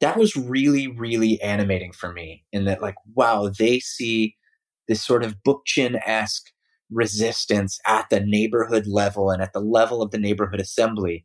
that 0.00 0.16
was 0.16 0.36
really, 0.36 0.88
really 0.88 1.40
animating 1.40 1.92
for 1.92 2.12
me 2.12 2.44
in 2.52 2.64
that, 2.64 2.82
like, 2.82 2.96
wow, 3.14 3.50
they 3.56 3.78
see 3.78 4.36
this 4.88 5.02
sort 5.02 5.24
of 5.24 5.36
Bookchin 5.46 6.00
esque 6.04 6.50
resistance 6.90 7.78
at 7.86 8.10
the 8.10 8.20
neighborhood 8.20 8.86
level 8.86 9.30
and 9.30 9.40
at 9.40 9.52
the 9.52 9.60
level 9.60 10.02
of 10.02 10.10
the 10.10 10.18
neighborhood 10.18 10.60
assembly. 10.60 11.24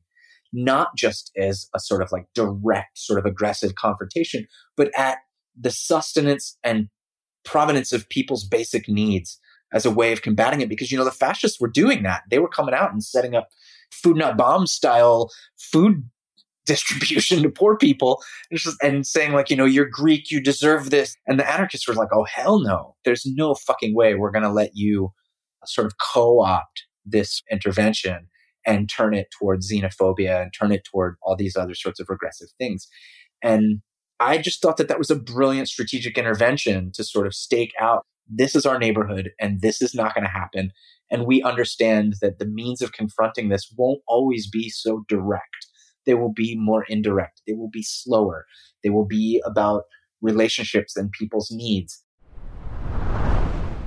not 0.54 0.96
just 0.96 1.32
as 1.38 1.68
a 1.76 1.80
sort 1.80 2.02
of 2.02 2.12
like 2.12 2.26
direct, 2.34 2.98
sort 2.98 3.20
of 3.20 3.26
aggressive 3.26 3.76
confrontation, 3.76 4.48
but 4.76 4.92
at 4.98 5.20
the 5.60 5.72
sustenance 5.72 6.58
and 6.64 6.90
provenance 7.44 7.92
of 7.92 8.10
people's 8.10 8.46
basic 8.46 8.88
needs 8.88 9.40
as 9.74 9.86
a 9.86 9.92
way 9.92 10.12
of 10.12 10.22
combating 10.22 10.62
it. 10.62 10.70
Because, 10.70 10.92
you 10.92 10.98
know, 10.98 11.04
the 11.04 11.12
fascists 11.12 11.60
were 11.60 11.70
doing 11.70 12.04
that. 12.04 12.22
They 12.30 12.40
were 12.40 12.50
coming 12.50 12.76
out 12.76 12.92
and 12.92 13.04
setting 13.04 13.36
up 13.36 13.50
food 13.92 14.18
not 14.18 14.38
bomb 14.38 14.68
style 14.68 15.30
food 15.58 16.04
distribution 16.66 17.42
to 17.44 17.50
poor 17.50 17.78
people. 17.78 18.22
And 18.82 19.06
saying 19.06 19.34
like 19.34 19.50
you 19.50 19.56
know 19.56 19.66
you're 19.66 19.90
greek 19.90 20.32
you 20.32 20.42
deserve 20.42 20.90
this. 20.90 21.16
And 21.28 21.40
the 21.40 21.52
anarchists 21.52 21.88
were 21.88 21.96
like 21.96 22.10
oh 22.12 22.26
hell 22.26 22.60
no. 22.60 22.96
There's 23.06 23.26
no 23.26 23.56
fucking 23.56 23.96
way 23.96 24.16
we're 24.16 24.32
going 24.32 24.44
to 24.44 24.52
let 24.52 24.72
you 24.76 25.12
uh, 25.64 25.66
sort 25.66 25.88
of 25.88 25.94
co-opt 26.14 26.84
this 27.06 27.42
intervention 27.52 28.28
and 28.66 28.90
turn 28.90 29.14
it 29.14 29.28
towards 29.40 29.72
xenophobia 29.72 30.42
and 30.42 30.52
turn 30.54 30.74
it 30.74 30.84
toward 30.84 31.16
all 31.22 31.38
these 31.38 31.56
other 31.56 31.74
sorts 31.74 32.02
of 32.02 32.10
regressive 32.10 32.50
things. 32.60 32.88
And 33.42 33.82
i 34.20 34.38
just 34.38 34.62
thought 34.62 34.78
that 34.78 34.88
that 34.88 34.98
was 34.98 35.12
a 35.12 35.16
brilliant 35.16 35.68
strategic 35.68 36.18
intervention 36.18 36.92
to 36.92 37.04
sort 37.04 37.28
of 37.28 37.34
stake 37.34 37.74
out 37.80 38.06
this 38.30 38.56
is 38.56 38.66
our 38.66 38.78
neighborhood 38.78 39.32
and 39.40 39.62
this 39.62 39.82
is 39.82 39.94
not 39.94 40.14
going 40.14 40.24
to 40.24 40.30
happen 40.30 40.72
and 41.10 41.26
we 41.26 41.42
understand 41.42 42.16
that 42.22 42.40
the 42.40 42.46
means 42.46 42.82
of 42.82 42.92
confronting 42.92 43.50
this 43.50 43.74
won't 43.78 44.02
always 44.08 44.50
be 44.50 44.70
so 44.70 45.06
direct. 45.08 45.68
They 46.06 46.14
will 46.14 46.34
be 46.34 46.56
more 46.58 46.86
indirect. 46.88 47.42
They 47.48 47.54
will 47.54 47.70
be 47.70 47.84
slower. 47.84 48.46
They 48.84 48.90
will 48.90 49.06
be 49.06 49.42
about 49.46 49.84
relationships 50.22 50.96
and 50.96 51.12
people's 51.12 51.52
needs. 51.52 52.04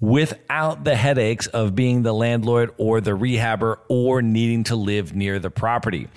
without 0.00 0.84
the 0.84 0.94
headaches 0.94 1.48
of 1.48 1.74
being 1.74 2.02
the 2.02 2.14
landlord 2.14 2.70
or 2.76 3.00
the 3.00 3.10
rehabber 3.10 3.78
or 3.88 4.22
needing 4.22 4.62
to 4.64 4.76
live 4.76 5.14
near 5.14 5.38
the 5.38 5.50
property. 5.50 6.08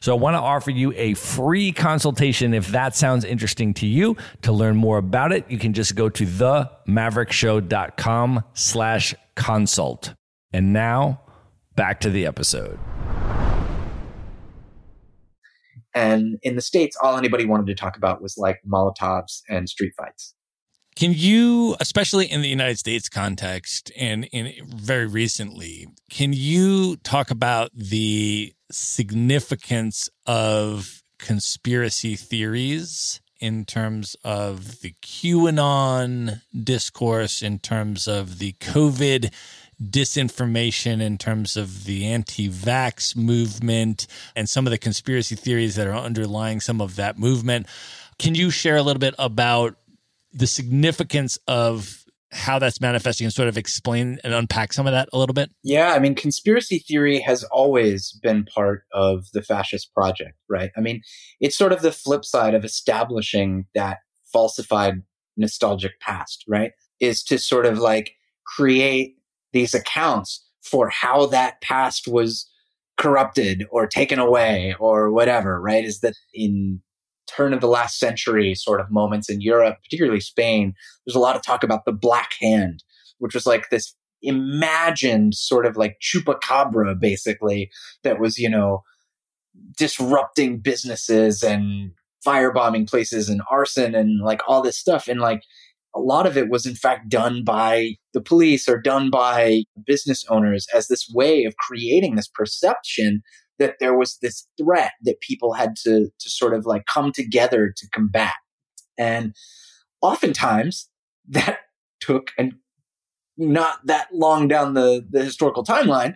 So 0.00 0.14
I 0.14 0.18
want 0.18 0.34
to 0.34 0.40
offer 0.40 0.70
you 0.70 0.92
a 0.96 1.14
free 1.14 1.72
consultation 1.72 2.54
if 2.54 2.68
that 2.68 2.94
sounds 2.96 3.24
interesting 3.24 3.74
to 3.74 3.86
you. 3.86 4.16
To 4.42 4.52
learn 4.52 4.76
more 4.76 4.98
about 4.98 5.32
it, 5.32 5.50
you 5.50 5.58
can 5.58 5.72
just 5.72 5.96
go 5.96 6.08
to 6.08 6.24
themaverickshow.com 6.24 8.44
slash 8.54 9.14
consult. 9.34 10.14
And 10.52 10.72
now 10.72 11.20
back 11.74 11.98
to 12.00 12.10
the 12.10 12.26
episode. 12.26 12.78
And 15.94 16.38
in 16.42 16.54
the 16.56 16.62
States, 16.62 16.96
all 17.02 17.16
anybody 17.16 17.46
wanted 17.46 17.66
to 17.68 17.74
talk 17.74 17.96
about 17.96 18.20
was 18.20 18.36
like 18.36 18.60
Molotovs 18.70 19.40
and 19.48 19.66
street 19.68 19.94
fights. 19.96 20.34
Can 20.96 21.12
you, 21.12 21.76
especially 21.78 22.24
in 22.24 22.40
the 22.40 22.48
United 22.48 22.78
States 22.78 23.10
context 23.10 23.92
and 23.98 24.24
in 24.32 24.54
very 24.66 25.06
recently, 25.06 25.88
can 26.08 26.32
you 26.32 26.96
talk 26.96 27.30
about 27.30 27.70
the 27.74 28.54
significance 28.70 30.08
of 30.24 31.02
conspiracy 31.18 32.16
theories 32.16 33.20
in 33.38 33.66
terms 33.66 34.16
of 34.24 34.80
the 34.80 34.94
QAnon 35.02 36.40
discourse, 36.64 37.42
in 37.42 37.58
terms 37.58 38.08
of 38.08 38.38
the 38.38 38.54
COVID 38.54 39.34
disinformation, 39.82 41.02
in 41.02 41.18
terms 41.18 41.58
of 41.58 41.84
the 41.84 42.06
anti 42.06 42.48
vax 42.48 43.14
movement, 43.14 44.06
and 44.34 44.48
some 44.48 44.66
of 44.66 44.70
the 44.70 44.78
conspiracy 44.78 45.34
theories 45.34 45.74
that 45.74 45.86
are 45.86 45.92
underlying 45.92 46.60
some 46.60 46.80
of 46.80 46.96
that 46.96 47.18
movement? 47.18 47.66
Can 48.18 48.34
you 48.34 48.50
share 48.50 48.76
a 48.76 48.82
little 48.82 49.00
bit 49.00 49.14
about 49.18 49.76
the 50.36 50.46
significance 50.46 51.38
of 51.48 52.04
how 52.30 52.58
that's 52.58 52.80
manifesting 52.80 53.24
and 53.24 53.32
sort 53.32 53.48
of 53.48 53.56
explain 53.56 54.18
and 54.22 54.34
unpack 54.34 54.72
some 54.72 54.86
of 54.86 54.92
that 54.92 55.08
a 55.12 55.18
little 55.18 55.32
bit? 55.32 55.50
Yeah, 55.62 55.92
I 55.92 55.98
mean, 55.98 56.14
conspiracy 56.14 56.78
theory 56.78 57.20
has 57.20 57.44
always 57.44 58.12
been 58.22 58.44
part 58.44 58.82
of 58.92 59.26
the 59.32 59.42
fascist 59.42 59.94
project, 59.94 60.34
right? 60.48 60.70
I 60.76 60.80
mean, 60.80 61.00
it's 61.40 61.56
sort 61.56 61.72
of 61.72 61.82
the 61.82 61.92
flip 61.92 62.24
side 62.24 62.54
of 62.54 62.64
establishing 62.64 63.66
that 63.74 63.98
falsified 64.32 65.02
nostalgic 65.36 65.98
past, 66.00 66.44
right? 66.46 66.72
Is 67.00 67.22
to 67.24 67.38
sort 67.38 67.64
of 67.64 67.78
like 67.78 68.12
create 68.46 69.16
these 69.52 69.74
accounts 69.74 70.44
for 70.62 70.88
how 70.90 71.26
that 71.26 71.60
past 71.62 72.06
was 72.06 72.50
corrupted 72.98 73.64
or 73.70 73.86
taken 73.86 74.18
away 74.18 74.74
or 74.78 75.12
whatever, 75.12 75.60
right? 75.60 75.84
Is 75.84 76.00
that 76.00 76.14
in 76.34 76.80
turn 77.26 77.52
of 77.52 77.60
the 77.60 77.68
last 77.68 77.98
century 77.98 78.54
sort 78.54 78.80
of 78.80 78.90
moments 78.90 79.28
in 79.28 79.40
Europe, 79.40 79.76
particularly 79.82 80.20
Spain, 80.20 80.74
there's 81.04 81.16
a 81.16 81.20
lot 81.20 81.36
of 81.36 81.42
talk 81.42 81.62
about 81.62 81.84
the 81.84 81.92
Black 81.92 82.32
Hand, 82.40 82.82
which 83.18 83.34
was 83.34 83.46
like 83.46 83.70
this 83.70 83.94
imagined 84.22 85.34
sort 85.34 85.66
of 85.66 85.76
like 85.76 85.96
chupacabra, 86.02 86.98
basically, 86.98 87.70
that 88.02 88.18
was, 88.20 88.38
you 88.38 88.48
know, 88.48 88.82
disrupting 89.76 90.58
businesses 90.58 91.42
and 91.42 91.92
firebombing 92.26 92.88
places 92.88 93.28
and 93.28 93.40
arson 93.50 93.94
and 93.94 94.20
like 94.22 94.40
all 94.46 94.62
this 94.62 94.78
stuff. 94.78 95.08
And 95.08 95.20
like 95.20 95.42
a 95.94 96.00
lot 96.00 96.26
of 96.26 96.36
it 96.36 96.50
was 96.50 96.66
in 96.66 96.74
fact 96.74 97.08
done 97.08 97.42
by 97.44 97.94
the 98.12 98.20
police 98.20 98.68
or 98.68 98.80
done 98.80 99.10
by 99.10 99.62
business 99.86 100.24
owners 100.28 100.66
as 100.74 100.88
this 100.88 101.08
way 101.12 101.44
of 101.44 101.56
creating 101.56 102.16
this 102.16 102.28
perception 102.28 103.22
that 103.58 103.76
there 103.80 103.96
was 103.96 104.18
this 104.20 104.46
threat 104.58 104.92
that 105.02 105.20
people 105.20 105.54
had 105.54 105.76
to 105.84 106.08
to 106.18 106.30
sort 106.30 106.54
of 106.54 106.66
like 106.66 106.86
come 106.86 107.12
together 107.12 107.72
to 107.76 107.88
combat. 107.90 108.34
And 108.98 109.34
oftentimes 110.00 110.88
that 111.28 111.58
took 112.00 112.30
and 112.38 112.54
not 113.36 113.86
that 113.86 114.08
long 114.12 114.48
down 114.48 114.74
the, 114.74 115.06
the 115.10 115.22
historical 115.22 115.62
timeline 115.64 116.14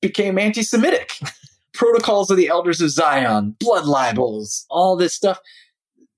became 0.00 0.38
anti-Semitic. 0.38 1.12
Protocols 1.74 2.30
of 2.30 2.36
the 2.36 2.48
Elders 2.48 2.80
of 2.80 2.90
Zion, 2.90 3.54
blood 3.58 3.84
libels, 3.84 4.64
all 4.70 4.96
this 4.96 5.12
stuff. 5.12 5.40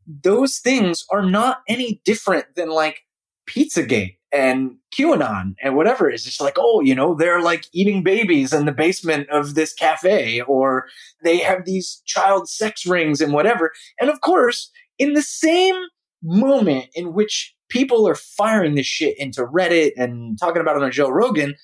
Those 0.06 0.58
things 0.58 1.04
are 1.10 1.24
not 1.24 1.62
any 1.68 2.00
different 2.04 2.54
than 2.54 2.68
like 2.68 3.00
Pizzagate 3.48 4.17
and 4.32 4.76
QAnon 4.94 5.54
and 5.62 5.76
whatever 5.76 6.10
is 6.10 6.24
just 6.24 6.40
like, 6.40 6.56
oh, 6.58 6.80
you 6.80 6.94
know, 6.94 7.14
they're 7.14 7.40
like 7.40 7.66
eating 7.72 8.02
babies 8.02 8.52
in 8.52 8.66
the 8.66 8.72
basement 8.72 9.28
of 9.30 9.54
this 9.54 9.72
cafe, 9.72 10.42
or 10.42 10.86
they 11.22 11.38
have 11.38 11.64
these 11.64 12.02
child 12.04 12.48
sex 12.48 12.86
rings 12.86 13.20
and 13.20 13.32
whatever. 13.32 13.72
And 14.00 14.10
of 14.10 14.20
course, 14.20 14.70
in 14.98 15.14
the 15.14 15.22
same 15.22 15.76
moment 16.22 16.86
in 16.94 17.12
which 17.12 17.54
people 17.68 18.08
are 18.08 18.14
firing 18.14 18.74
this 18.74 18.86
shit 18.86 19.18
into 19.18 19.46
Reddit 19.46 19.92
and 19.96 20.38
talking 20.38 20.60
about 20.60 20.76
it 20.76 20.82
on 20.82 20.90
Joe 20.90 21.08
Rogan, 21.08 21.54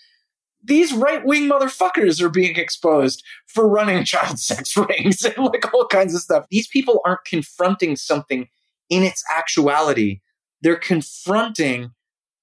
these 0.62 0.92
right 0.94 1.24
wing 1.24 1.48
motherfuckers 1.48 2.22
are 2.22 2.30
being 2.30 2.56
exposed 2.56 3.22
for 3.46 3.68
running 3.68 4.04
child 4.04 4.38
sex 4.38 4.76
rings 4.76 5.24
and 5.24 5.36
like 5.38 5.72
all 5.74 5.86
kinds 5.86 6.14
of 6.14 6.22
stuff. 6.22 6.46
These 6.50 6.68
people 6.68 7.00
aren't 7.04 7.24
confronting 7.24 7.96
something 7.96 8.48
in 8.88 9.02
its 9.02 9.22
actuality. 9.34 10.20
They're 10.62 10.76
confronting 10.76 11.90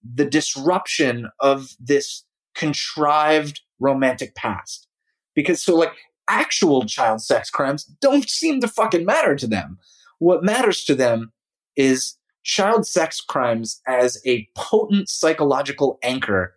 the 0.04 0.26
disruption 0.26 1.30
of 1.39 1.76
this 1.80 2.24
contrived 2.56 3.62
romantic 3.80 4.36
past. 4.36 4.88
Because 5.36 5.62
so 5.62 5.76
like 5.76 5.93
actual 6.28 6.86
child 6.86 7.22
sex 7.22 7.49
crimes 7.49 7.86
don't 8.02 8.30
seem 8.30 8.62
to 8.62 8.68
fucking 8.68 9.06
matter 9.06 9.36
to 9.36 9.47
them. 9.47 9.78
What 10.20 10.43
matters 10.43 10.84
to 10.86 10.95
them 10.95 11.32
is 11.76 12.18
child 12.43 12.88
sex 12.88 13.22
crimes 13.22 13.82
as 13.88 14.22
a 14.26 14.47
potent 14.56 15.10
psychological 15.10 15.99
anchor 16.04 16.54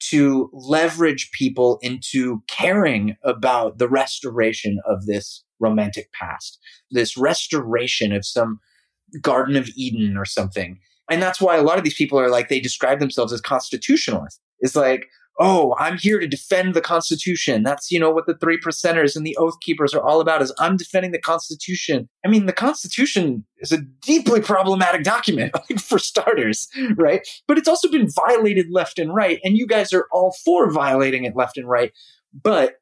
to 0.00 0.48
leverage 0.52 1.30
people 1.32 1.78
into 1.82 2.42
caring 2.48 3.16
about 3.22 3.78
the 3.78 3.88
restoration 3.88 4.80
of 4.86 5.06
this 5.06 5.44
romantic 5.58 6.10
past, 6.12 6.58
this 6.90 7.16
restoration 7.16 8.12
of 8.12 8.24
some 8.24 8.60
Garden 9.20 9.56
of 9.56 9.68
Eden 9.76 10.16
or 10.16 10.24
something. 10.24 10.78
And 11.10 11.20
that's 11.20 11.40
why 11.40 11.56
a 11.56 11.62
lot 11.62 11.76
of 11.76 11.84
these 11.84 11.94
people 11.94 12.18
are 12.18 12.30
like, 12.30 12.48
they 12.48 12.60
describe 12.60 13.00
themselves 13.00 13.32
as 13.32 13.40
constitutionalists. 13.40 14.40
It's 14.60 14.76
like, 14.76 15.06
oh, 15.40 15.74
I'm 15.78 15.96
here 15.96 16.20
to 16.20 16.28
defend 16.28 16.74
the 16.74 16.82
Constitution. 16.82 17.62
That's, 17.62 17.90
you 17.90 17.98
know, 17.98 18.10
what 18.10 18.26
the 18.26 18.36
three 18.36 18.58
percenters 18.60 19.16
and 19.16 19.26
the 19.26 19.36
oath 19.38 19.58
keepers 19.62 19.94
are 19.94 20.02
all 20.02 20.20
about 20.20 20.42
is 20.42 20.52
I'm 20.58 20.76
defending 20.76 21.12
the 21.12 21.20
Constitution. 21.20 22.08
I 22.24 22.28
mean, 22.28 22.44
the 22.44 22.52
Constitution 22.52 23.44
is 23.58 23.72
a 23.72 23.78
deeply 24.02 24.42
problematic 24.42 25.02
document, 25.02 25.56
for 25.80 25.98
starters, 25.98 26.68
right? 26.96 27.26
But 27.48 27.56
it's 27.56 27.68
also 27.68 27.90
been 27.90 28.08
violated 28.26 28.66
left 28.70 28.98
and 28.98 29.14
right. 29.14 29.40
And 29.42 29.56
you 29.56 29.66
guys 29.66 29.94
are 29.94 30.06
all 30.12 30.36
for 30.44 30.70
violating 30.70 31.24
it 31.24 31.34
left 31.34 31.56
and 31.56 31.66
right. 31.66 31.92
But 32.34 32.74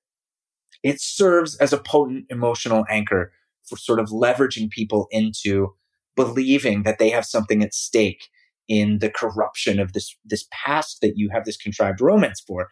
it 0.82 1.00
serves 1.00 1.56
as 1.56 1.72
a 1.72 1.78
potent 1.78 2.26
emotional 2.28 2.84
anchor 2.90 3.32
for 3.68 3.76
sort 3.76 4.00
of 4.00 4.08
leveraging 4.08 4.70
people 4.70 5.06
into 5.10 5.74
believing 6.18 6.82
that 6.82 6.98
they 6.98 7.10
have 7.10 7.24
something 7.24 7.62
at 7.62 7.72
stake 7.72 8.28
in 8.68 8.98
the 8.98 9.10
corruption 9.10 9.78
of 9.78 9.92
this 9.92 10.14
this 10.24 10.46
past 10.52 10.98
that 11.00 11.14
you 11.16 11.30
have 11.32 11.44
this 11.44 11.56
contrived 11.56 12.00
romance 12.00 12.42
for. 12.46 12.68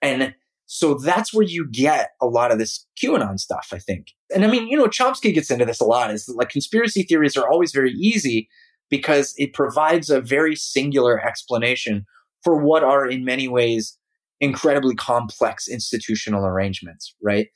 And 0.00 0.34
so 0.66 0.94
that's 0.94 1.34
where 1.34 1.44
you 1.44 1.68
get 1.68 2.10
a 2.22 2.26
lot 2.26 2.52
of 2.52 2.58
this 2.58 2.86
QAnon 3.02 3.40
stuff, 3.40 3.70
I 3.72 3.78
think. 3.78 4.12
And 4.32 4.44
I 4.44 4.48
mean, 4.48 4.68
you 4.68 4.78
know, 4.78 4.86
Chomsky 4.86 5.34
gets 5.34 5.50
into 5.50 5.64
this 5.64 5.80
a 5.80 5.84
lot 5.84 6.12
is 6.12 6.32
like 6.36 6.48
conspiracy 6.48 7.02
theories 7.02 7.36
are 7.36 7.48
always 7.48 7.72
very 7.72 7.90
easy 7.92 8.48
because 8.88 9.34
it 9.36 9.52
provides 9.52 10.10
a 10.10 10.20
very 10.20 10.54
singular 10.54 11.20
explanation 11.20 12.06
for 12.44 12.64
what 12.64 12.84
are 12.84 13.06
in 13.06 13.24
many 13.24 13.48
ways 13.48 13.98
incredibly 14.40 14.94
complex 14.94 15.68
institutional 15.68 16.46
arrangements, 16.46 17.14
right? 17.22 17.48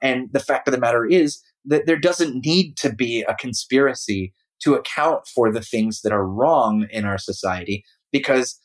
And 0.00 0.28
the 0.32 0.40
fact 0.40 0.66
of 0.66 0.72
the 0.72 0.80
matter 0.80 1.06
is 1.06 1.40
that 1.64 1.86
there 1.86 1.98
doesn't 1.98 2.44
need 2.44 2.76
to 2.78 2.92
be 2.92 3.22
a 3.22 3.36
conspiracy 3.36 4.32
to 4.62 4.74
account 4.74 5.26
for 5.26 5.52
the 5.52 5.60
things 5.60 6.02
that 6.02 6.12
are 6.12 6.26
wrong 6.26 6.86
in 6.90 7.04
our 7.04 7.18
society 7.18 7.84
because 8.12 8.58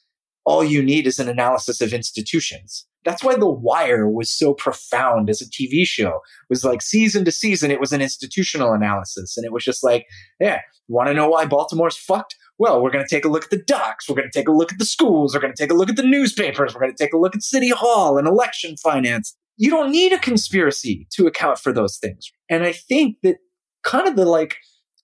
all 0.45 0.63
you 0.63 0.81
need 0.81 1.05
is 1.05 1.19
an 1.19 1.27
analysis 1.27 1.81
of 1.81 1.93
institutions. 1.93 2.85
That's 3.03 3.23
why 3.23 3.35
The 3.35 3.49
Wire 3.49 4.09
was 4.09 4.29
so 4.29 4.53
profound 4.53 5.29
as 5.29 5.41
a 5.41 5.49
TV 5.49 5.85
show. 5.85 6.07
It 6.07 6.49
was 6.49 6.63
like 6.63 6.81
season 6.81 7.25
to 7.25 7.31
season, 7.31 7.71
it 7.71 7.79
was 7.79 7.91
an 7.91 8.01
institutional 8.01 8.73
analysis. 8.73 9.37
And 9.37 9.45
it 9.45 9.51
was 9.51 9.63
just 9.63 9.83
like, 9.83 10.05
yeah, 10.39 10.61
want 10.87 11.07
to 11.07 11.13
know 11.13 11.29
why 11.29 11.45
Baltimore's 11.45 11.97
fucked? 11.97 12.35
Well, 12.57 12.81
we're 12.81 12.91
going 12.91 13.05
to 13.05 13.15
take 13.15 13.25
a 13.25 13.29
look 13.29 13.43
at 13.43 13.49
the 13.49 13.61
docks. 13.61 14.09
We're 14.09 14.15
going 14.15 14.29
to 14.29 14.37
take 14.37 14.47
a 14.47 14.53
look 14.53 14.71
at 14.71 14.79
the 14.79 14.85
schools. 14.85 15.33
We're 15.33 15.41
going 15.41 15.53
to 15.53 15.61
take 15.61 15.71
a 15.71 15.75
look 15.75 15.89
at 15.89 15.95
the 15.95 16.03
newspapers. 16.03 16.73
We're 16.73 16.81
going 16.81 16.95
to 16.95 17.03
take 17.03 17.13
a 17.13 17.17
look 17.17 17.35
at 17.35 17.43
City 17.43 17.69
Hall 17.69 18.17
and 18.17 18.27
election 18.27 18.77
finance. 18.77 19.35
You 19.57 19.69
don't 19.69 19.91
need 19.91 20.13
a 20.13 20.19
conspiracy 20.19 21.07
to 21.11 21.27
account 21.27 21.59
for 21.59 21.71
those 21.71 21.97
things. 21.97 22.31
And 22.49 22.63
I 22.63 22.71
think 22.71 23.17
that 23.23 23.37
kind 23.83 24.07
of 24.07 24.15
the 24.15 24.25
like 24.25 24.55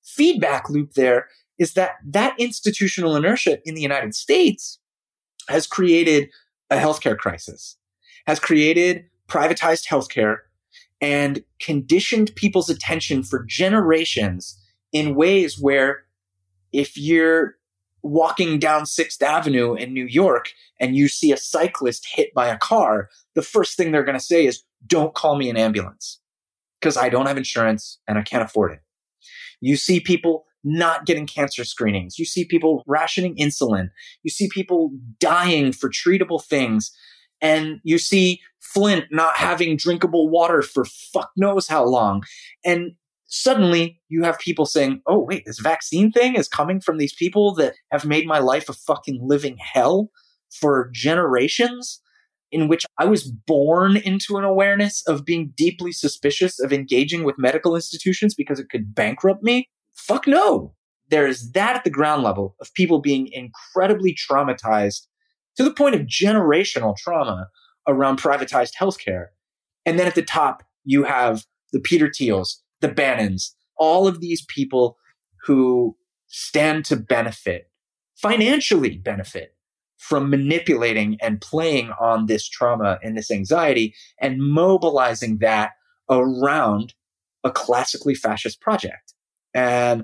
feedback 0.04 0.70
loop 0.70 0.94
there 0.94 1.28
is 1.60 1.74
that 1.74 1.96
that 2.06 2.36
institutional 2.40 3.16
inertia 3.16 3.60
in 3.66 3.76
the 3.76 3.82
United 3.82 4.16
States 4.16 4.80
has 5.48 5.68
created 5.68 6.30
a 6.70 6.78
healthcare 6.78 7.18
crisis, 7.18 7.78
has 8.28 8.40
created 8.40 9.06
privatized 9.28 9.88
healthcare 9.88 10.38
and 11.02 11.44
conditioned 11.60 12.34
people's 12.36 12.70
attention 12.70 13.24
for 13.24 13.44
generations 13.44 14.60
in 14.92 15.16
ways 15.16 15.60
where 15.60 16.04
if 16.72 16.98
you're 16.98 17.56
walking 18.04 18.60
down 18.60 18.84
6th 18.84 19.22
Avenue 19.22 19.74
in 19.74 19.94
New 19.94 20.06
York 20.06 20.52
and 20.80 20.96
you 20.96 21.08
see 21.08 21.32
a 21.32 21.38
cyclist 21.38 22.08
hit 22.14 22.34
by 22.34 22.48
a 22.48 22.58
car, 22.58 23.10
the 23.34 23.42
first 23.42 23.78
thing 23.78 23.92
they're 23.92 24.04
going 24.04 24.18
to 24.18 24.24
say 24.24 24.46
is, 24.46 24.64
don't 24.86 25.14
call 25.16 25.38
me 25.38 25.50
an 25.50 25.58
ambulance 25.58 26.20
because 26.80 26.98
I 26.98 27.10
don't 27.10 27.28
have 27.28 27.38
insurance 27.38 28.00
and 28.08 28.18
I 28.18 28.22
can't 28.22 28.44
afford 28.44 28.74
it. 28.74 28.83
You 29.64 29.78
see 29.78 30.02
people 30.02 30.46
not 30.66 31.06
getting 31.06 31.26
cancer 31.26 31.64
screenings. 31.64 32.20
You 32.20 32.26
see 32.26 32.46
people 32.46 32.84
rationing 32.86 33.36
insulin. 33.38 33.90
You 34.24 34.30
see 34.30 34.50
people 34.50 34.92
dying 35.20 35.72
for 35.72 35.90
treatable 35.90 36.44
things. 36.44 36.92
And 37.42 37.80
you 37.84 37.98
see 37.98 38.42
Flint 38.60 39.06
not 39.12 39.38
having 39.38 39.78
drinkable 39.78 40.30
water 40.30 40.62
for 40.62 40.86
fuck 40.86 41.32
knows 41.38 41.68
how 41.68 41.86
long. 41.86 42.24
And 42.66 42.92
suddenly 43.26 44.02
you 44.10 44.24
have 44.24 44.38
people 44.40 44.66
saying, 44.66 45.02
oh, 45.08 45.20
wait, 45.20 45.44
this 45.46 45.60
vaccine 45.60 46.12
thing 46.12 46.36
is 46.36 46.48
coming 46.48 46.82
from 46.82 46.98
these 46.98 47.14
people 47.14 47.54
that 47.56 47.74
have 47.92 48.06
made 48.06 48.28
my 48.28 48.40
life 48.40 48.68
a 48.68 48.74
fucking 48.74 49.20
living 49.22 49.58
hell 49.58 50.10
for 50.50 50.90
generations 50.94 52.02
in 52.54 52.68
which 52.68 52.86
I 53.00 53.06
was 53.06 53.24
born 53.24 53.98
into 53.98 54.38
an 54.38 54.44
awareness 54.44 55.04
of 55.08 55.26
being 55.26 55.52
deeply 55.58 55.92
suspicious 55.92 56.60
of 56.60 56.72
engaging 56.72 57.24
with 57.24 57.40
medical 57.40 57.76
institutions 57.76 58.36
because 58.36 58.60
it 58.60 58.70
could 58.70 58.94
bankrupt 58.94 59.42
me? 59.42 59.68
Fuck 59.96 60.28
no. 60.28 60.76
There's 61.10 61.52
that 61.54 61.76
at 61.76 61.84
the 61.84 61.90
ground 61.90 62.22
level 62.22 62.56
of 62.62 62.74
people 62.76 63.02
being 63.02 63.28
incredibly 63.32 64.16
traumatized 64.16 65.08
to 65.58 65.64
the 65.64 65.74
point 65.74 65.96
of 65.96 66.02
generational 66.02 66.96
trauma 66.96 67.50
around 67.88 68.20
privatized 68.22 68.74
healthcare. 68.80 69.28
And 69.84 69.98
then 69.98 70.08
at 70.08 70.16
the 70.16 70.22
top, 70.22 70.64
you 70.84 71.04
have 71.04 71.46
the 71.72 71.80
Peter 71.80 72.08
Thiels, 72.08 72.58
the 72.82 72.88
Bannons, 72.88 73.56
all 73.78 74.08
of 74.08 74.22
these 74.22 74.46
people 74.46 74.98
who 75.46 75.98
stand 76.28 76.86
to 76.86 76.98
benefit, 76.98 77.72
financially 78.16 78.98
benefit 78.98 79.56
from 80.04 80.30
manipulating 80.30 81.18
and 81.22 81.40
playing 81.40 81.90
on 81.98 82.26
this 82.26 82.46
trauma 82.46 83.00
and 83.02 83.18
this 83.18 83.32
anxiety 83.32 83.96
and 84.20 84.38
mobilizing 84.38 85.38
that 85.38 85.72
around 86.10 86.94
a 87.46 87.50
classically 87.50 88.14
fascist 88.14 88.60
project. 88.60 89.14
And 89.54 90.04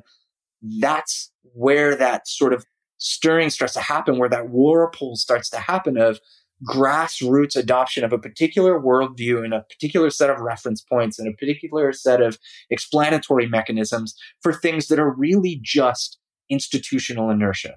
that's 0.79 1.33
where 1.53 1.97
that 1.97 2.29
sort 2.29 2.53
of 2.53 2.65
stirring 2.97 3.49
starts 3.49 3.73
to 3.73 3.81
happen, 3.81 4.17
where 4.17 4.29
that 4.29 4.49
whirlpool 4.49 5.17
starts 5.17 5.49
to 5.49 5.57
happen 5.59 5.97
of 5.97 6.21
grassroots 6.65 7.57
adoption 7.57 8.05
of 8.05 8.13
a 8.13 8.17
particular 8.17 8.79
worldview 8.79 9.43
and 9.43 9.53
a 9.53 9.65
particular 9.69 10.09
set 10.09 10.29
of 10.29 10.39
reference 10.39 10.81
points 10.81 11.19
and 11.19 11.27
a 11.27 11.35
particular 11.35 11.91
set 11.91 12.21
of 12.21 12.37
explanatory 12.69 13.49
mechanisms 13.49 14.15
for 14.41 14.53
things 14.53 14.87
that 14.87 14.99
are 14.99 15.13
really 15.13 15.59
just 15.61 16.17
institutional 16.49 17.29
inertia 17.29 17.75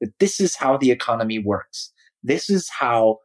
that 0.00 0.12
this 0.18 0.40
is 0.40 0.56
how 0.56 0.76
the 0.76 0.90
economy 0.90 1.38
works. 1.38 1.92
This 2.22 2.48
is 2.50 2.68
how 2.68 3.18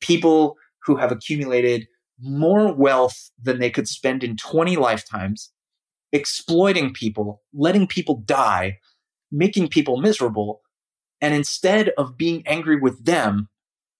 people 0.00 0.56
who 0.84 0.96
have 0.96 1.12
accumulated 1.12 1.86
more 2.20 2.72
wealth 2.72 3.30
than 3.40 3.58
they 3.58 3.70
could 3.70 3.88
spend 3.88 4.22
in 4.22 4.36
20 4.36 4.76
lifetimes, 4.76 5.52
exploiting 6.12 6.92
people, 6.92 7.42
letting 7.52 7.86
people 7.86 8.22
die, 8.24 8.78
making 9.30 9.68
people 9.68 9.96
miserable. 9.96 10.60
And 11.20 11.34
instead 11.34 11.90
of 11.96 12.16
being 12.16 12.42
angry 12.46 12.78
with 12.78 13.04
them, 13.04 13.48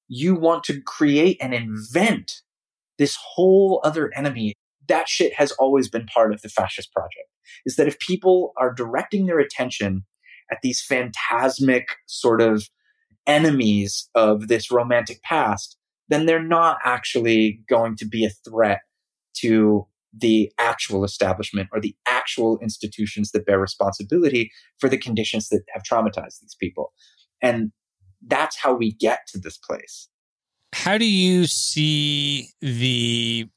you 0.08 0.34
want 0.34 0.64
to 0.64 0.80
create 0.80 1.38
and 1.40 1.54
invent 1.54 2.42
this 2.98 3.16
whole 3.34 3.80
other 3.84 4.10
enemy. 4.14 4.54
That 4.88 5.08
shit 5.08 5.34
has 5.34 5.52
always 5.52 5.88
been 5.88 6.06
part 6.06 6.32
of 6.32 6.42
the 6.42 6.48
fascist 6.48 6.92
project 6.92 7.28
is 7.64 7.76
that 7.76 7.88
if 7.88 7.98
people 7.98 8.52
are 8.56 8.72
directing 8.72 9.26
their 9.26 9.38
attention 9.38 10.04
at 10.52 10.58
these 10.62 10.82
phantasmic 10.82 11.88
sort 12.06 12.40
of 12.40 12.68
enemies 13.26 14.08
of 14.14 14.48
this 14.48 14.70
romantic 14.70 15.22
past, 15.22 15.76
then 16.08 16.26
they're 16.26 16.42
not 16.42 16.76
actually 16.84 17.62
going 17.68 17.96
to 17.96 18.04
be 18.04 18.24
a 18.24 18.30
threat 18.48 18.80
to 19.34 19.86
the 20.16 20.52
actual 20.58 21.04
establishment 21.04 21.68
or 21.72 21.80
the 21.80 21.96
actual 22.06 22.58
institutions 22.58 23.30
that 23.30 23.46
bear 23.46 23.58
responsibility 23.58 24.50
for 24.78 24.88
the 24.88 24.98
conditions 24.98 25.48
that 25.48 25.62
have 25.72 25.82
traumatized 25.82 26.40
these 26.40 26.56
people. 26.60 26.92
And 27.40 27.72
that's 28.26 28.58
how 28.58 28.74
we 28.74 28.92
get 28.92 29.20
to 29.28 29.38
this 29.38 29.56
place. 29.56 30.08
How 30.74 30.98
do 30.98 31.08
you 31.08 31.46
see 31.46 32.50
the 32.60 33.48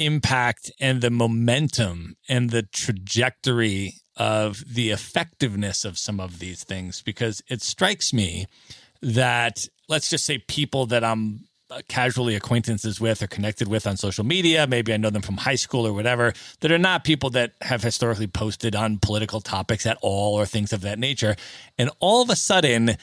impact 0.00 0.72
and 0.80 1.00
the 1.00 1.10
momentum 1.10 2.16
and 2.28 2.50
the 2.50 2.62
trajectory 2.62 3.94
of 4.16 4.62
the 4.66 4.90
effectiveness 4.90 5.84
of 5.84 5.98
some 5.98 6.18
of 6.18 6.38
these 6.38 6.64
things 6.64 7.02
because 7.02 7.42
it 7.48 7.62
strikes 7.62 8.12
me 8.12 8.46
that 9.02 9.66
let's 9.88 10.10
just 10.10 10.24
say 10.24 10.38
people 10.38 10.86
that 10.86 11.04
I'm 11.04 11.44
uh, 11.70 11.80
casually 11.88 12.34
acquaintances 12.34 13.00
with 13.00 13.22
or 13.22 13.28
connected 13.28 13.68
with 13.68 13.86
on 13.86 13.96
social 13.96 14.24
media, 14.24 14.66
maybe 14.66 14.92
I 14.92 14.96
know 14.96 15.10
them 15.10 15.22
from 15.22 15.36
high 15.36 15.54
school 15.54 15.86
or 15.86 15.92
whatever, 15.92 16.32
that 16.60 16.72
are 16.72 16.78
not 16.78 17.04
people 17.04 17.30
that 17.30 17.52
have 17.60 17.82
historically 17.82 18.26
posted 18.26 18.74
on 18.74 18.98
political 18.98 19.40
topics 19.40 19.86
at 19.86 19.96
all 20.02 20.34
or 20.34 20.46
things 20.46 20.72
of 20.72 20.80
that 20.80 20.98
nature. 20.98 21.36
And 21.78 21.90
all 22.00 22.22
of 22.22 22.30
a 22.30 22.36
sudden, 22.36 22.96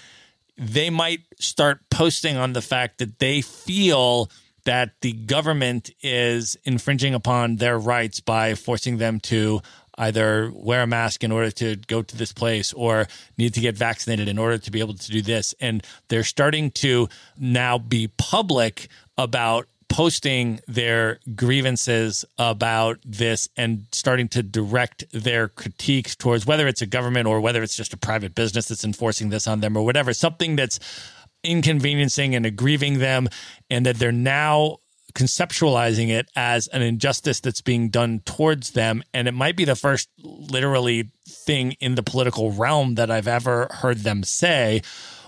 they 0.57 0.89
might 0.89 1.21
start 1.39 1.79
posting 1.89 2.35
on 2.35 2.53
the 2.53 2.61
fact 2.61 2.97
that 2.97 3.19
they 3.19 3.41
feel 3.41 4.29
that 4.67 4.91
the 4.99 5.13
government 5.13 5.89
is 6.01 6.57
infringing 6.65 7.13
upon 7.13 7.55
their 7.55 7.79
rights 7.79 8.19
by 8.19 8.53
forcing 8.53 8.97
them 8.97 9.17
to 9.21 9.61
either 9.97 10.51
wear 10.53 10.83
a 10.83 10.87
mask 10.87 11.23
in 11.23 11.31
order 11.31 11.49
to 11.49 11.77
go 11.87 12.01
to 12.01 12.17
this 12.17 12.33
place 12.33 12.73
or 12.73 13.07
need 13.37 13.53
to 13.53 13.61
get 13.61 13.77
vaccinated 13.77 14.27
in 14.27 14.37
order 14.37 14.57
to 14.57 14.69
be 14.69 14.81
able 14.81 14.93
to 14.93 15.09
do 15.09 15.21
this. 15.21 15.55
And 15.61 15.81
they're 16.09 16.25
starting 16.25 16.71
to 16.71 17.07
now 17.39 17.77
be 17.77 18.09
public 18.17 18.89
about 19.17 19.67
posting 19.87 20.59
their 20.67 21.19
grievances 21.33 22.25
about 22.37 22.99
this 23.05 23.47
and 23.55 23.85
starting 23.93 24.27
to 24.27 24.43
direct 24.43 25.05
their 25.13 25.47
critiques 25.47 26.13
towards 26.13 26.45
whether 26.45 26.67
it's 26.67 26.81
a 26.81 26.85
government 26.85 27.25
or 27.25 27.39
whether 27.39 27.63
it's 27.63 27.77
just 27.77 27.93
a 27.93 27.97
private 27.97 28.35
business 28.35 28.67
that's 28.67 28.83
enforcing 28.83 29.29
this 29.29 29.47
on 29.47 29.61
them 29.61 29.77
or 29.77 29.85
whatever, 29.85 30.13
something 30.13 30.57
that's 30.57 30.77
inconveniencing 31.43 32.35
and 32.35 32.45
aggrieving 32.45 32.99
them, 32.99 33.29
and 33.69 33.85
that 33.85 33.97
they're 33.97 34.11
now 34.11 34.77
conceptualizing 35.13 36.09
it 36.09 36.29
as 36.35 36.67
an 36.67 36.83
injustice 36.83 37.39
that's 37.39 37.61
being 37.61 37.89
done 37.89 38.21
towards 38.25 38.71
them. 38.71 39.03
And 39.13 39.27
it 39.27 39.33
might 39.33 39.55
be 39.55 39.65
the 39.65 39.75
first 39.75 40.09
literally 40.19 41.09
thing 41.27 41.71
in 41.79 41.95
the 41.95 42.03
political 42.03 42.51
realm 42.51 42.95
that 42.95 43.09
I've 43.09 43.27
ever 43.27 43.67
heard 43.71 43.99
them 43.99 44.23
say. 44.23 44.81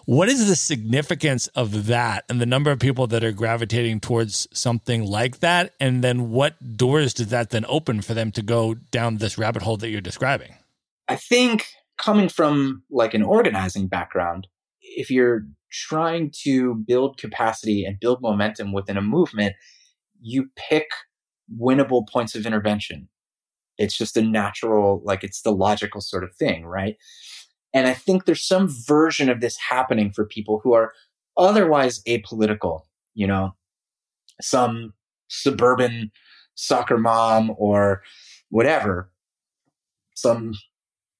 What 0.05 0.30
is 0.30 0.47
the 0.47 0.55
significance 0.55 1.47
of 1.47 1.86
that 1.88 2.26
and 2.30 2.41
the 2.41 2.45
number 2.45 2.72
of 2.72 2.80
people 2.80 3.07
that 3.07 3.24
are 3.24 3.32
gravitating 3.32 3.99
towards 3.99 4.47
something 4.51 5.05
like 5.05 5.39
that? 5.39 5.74
And 5.80 6.03
then 6.03 6.32
what 6.32 6.78
doors 6.78 7.14
does 7.14 7.28
that 7.28 7.51
then 7.51 7.66
open 7.68 8.01
for 8.01 8.14
them 8.14 8.32
to 8.34 8.41
go 8.41 8.74
down 8.74 9.18
this 9.18 9.38
rabbit 9.38 9.62
hole 9.62 9.78
that 9.78 9.89
you're 9.89 10.01
describing? 10.01 10.55
I 11.07 11.16
think 11.16 11.68
coming 11.97 12.30
from 12.30 12.84
like 12.89 13.14
an 13.14 13.24
organizing 13.24 13.88
background, 13.88 14.47
if 14.82 15.12
you're 15.12 15.45
trying 15.72 16.32
to 16.43 16.76
build 16.76 17.17
capacity 17.17 17.86
and 17.86 17.99
build 17.99 18.22
momentum 18.22 18.74
within 18.74 18.97
a 18.97 19.01
movement, 19.01 19.55
you 20.22 20.49
pick 20.55 20.88
winnable 21.59 22.07
points 22.07 22.36
of 22.36 22.45
intervention. 22.45 23.07
It's 23.78 23.97
just 23.97 24.17
a 24.17 24.22
natural, 24.22 25.01
like 25.05 25.24
it's 25.24 25.41
the 25.41 25.51
logical 25.51 26.01
sort 26.01 26.24
of 26.24 26.36
thing, 26.36 26.65
right? 26.65 26.97
And 27.74 27.88
I 27.88 27.93
think 27.93 28.26
there's 28.26 28.45
some 28.45 28.67
version 28.67 29.30
of 29.30 29.41
this 29.41 29.57
happening 29.57 30.11
for 30.11 30.26
people 30.26 30.59
who 30.63 30.74
are 30.74 30.91
otherwise 31.38 32.01
apolitical, 32.03 32.82
you 33.13 33.28
know, 33.28 33.55
some 34.41 34.93
suburban 35.30 36.11
soccer 36.55 36.97
mom 36.97 37.53
or 37.57 38.01
whatever, 38.49 39.11
some 40.15 40.53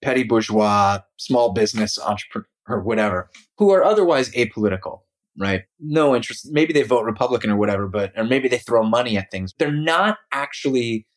petty 0.02 0.24
bourgeois, 0.24 1.00
small 1.18 1.54
business 1.54 2.00
entrepreneur, 2.00 2.47
or 2.70 2.82
whatever, 2.82 3.30
who 3.57 3.72
are 3.72 3.84
otherwise 3.84 4.32
apolitical, 4.32 4.99
right? 5.38 5.63
No 5.80 6.15
interest. 6.15 6.47
Maybe 6.51 6.74
they 6.74 6.84
vote 6.84 7.03
Republican 7.03 7.49
or 7.49 7.57
whatever, 7.57 7.88
but, 7.88 8.13
or 8.15 8.24
maybe 8.24 8.47
they 8.47 8.59
throw 8.59 8.84
money 8.84 9.17
at 9.17 9.32
things. 9.32 9.53
They're 9.57 9.72
not 9.72 10.17
actually 10.32 11.07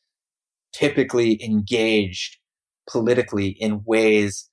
typically 0.73 1.43
engaged 1.45 2.39
politically 2.91 3.49
in 3.49 3.83
ways 3.85 4.49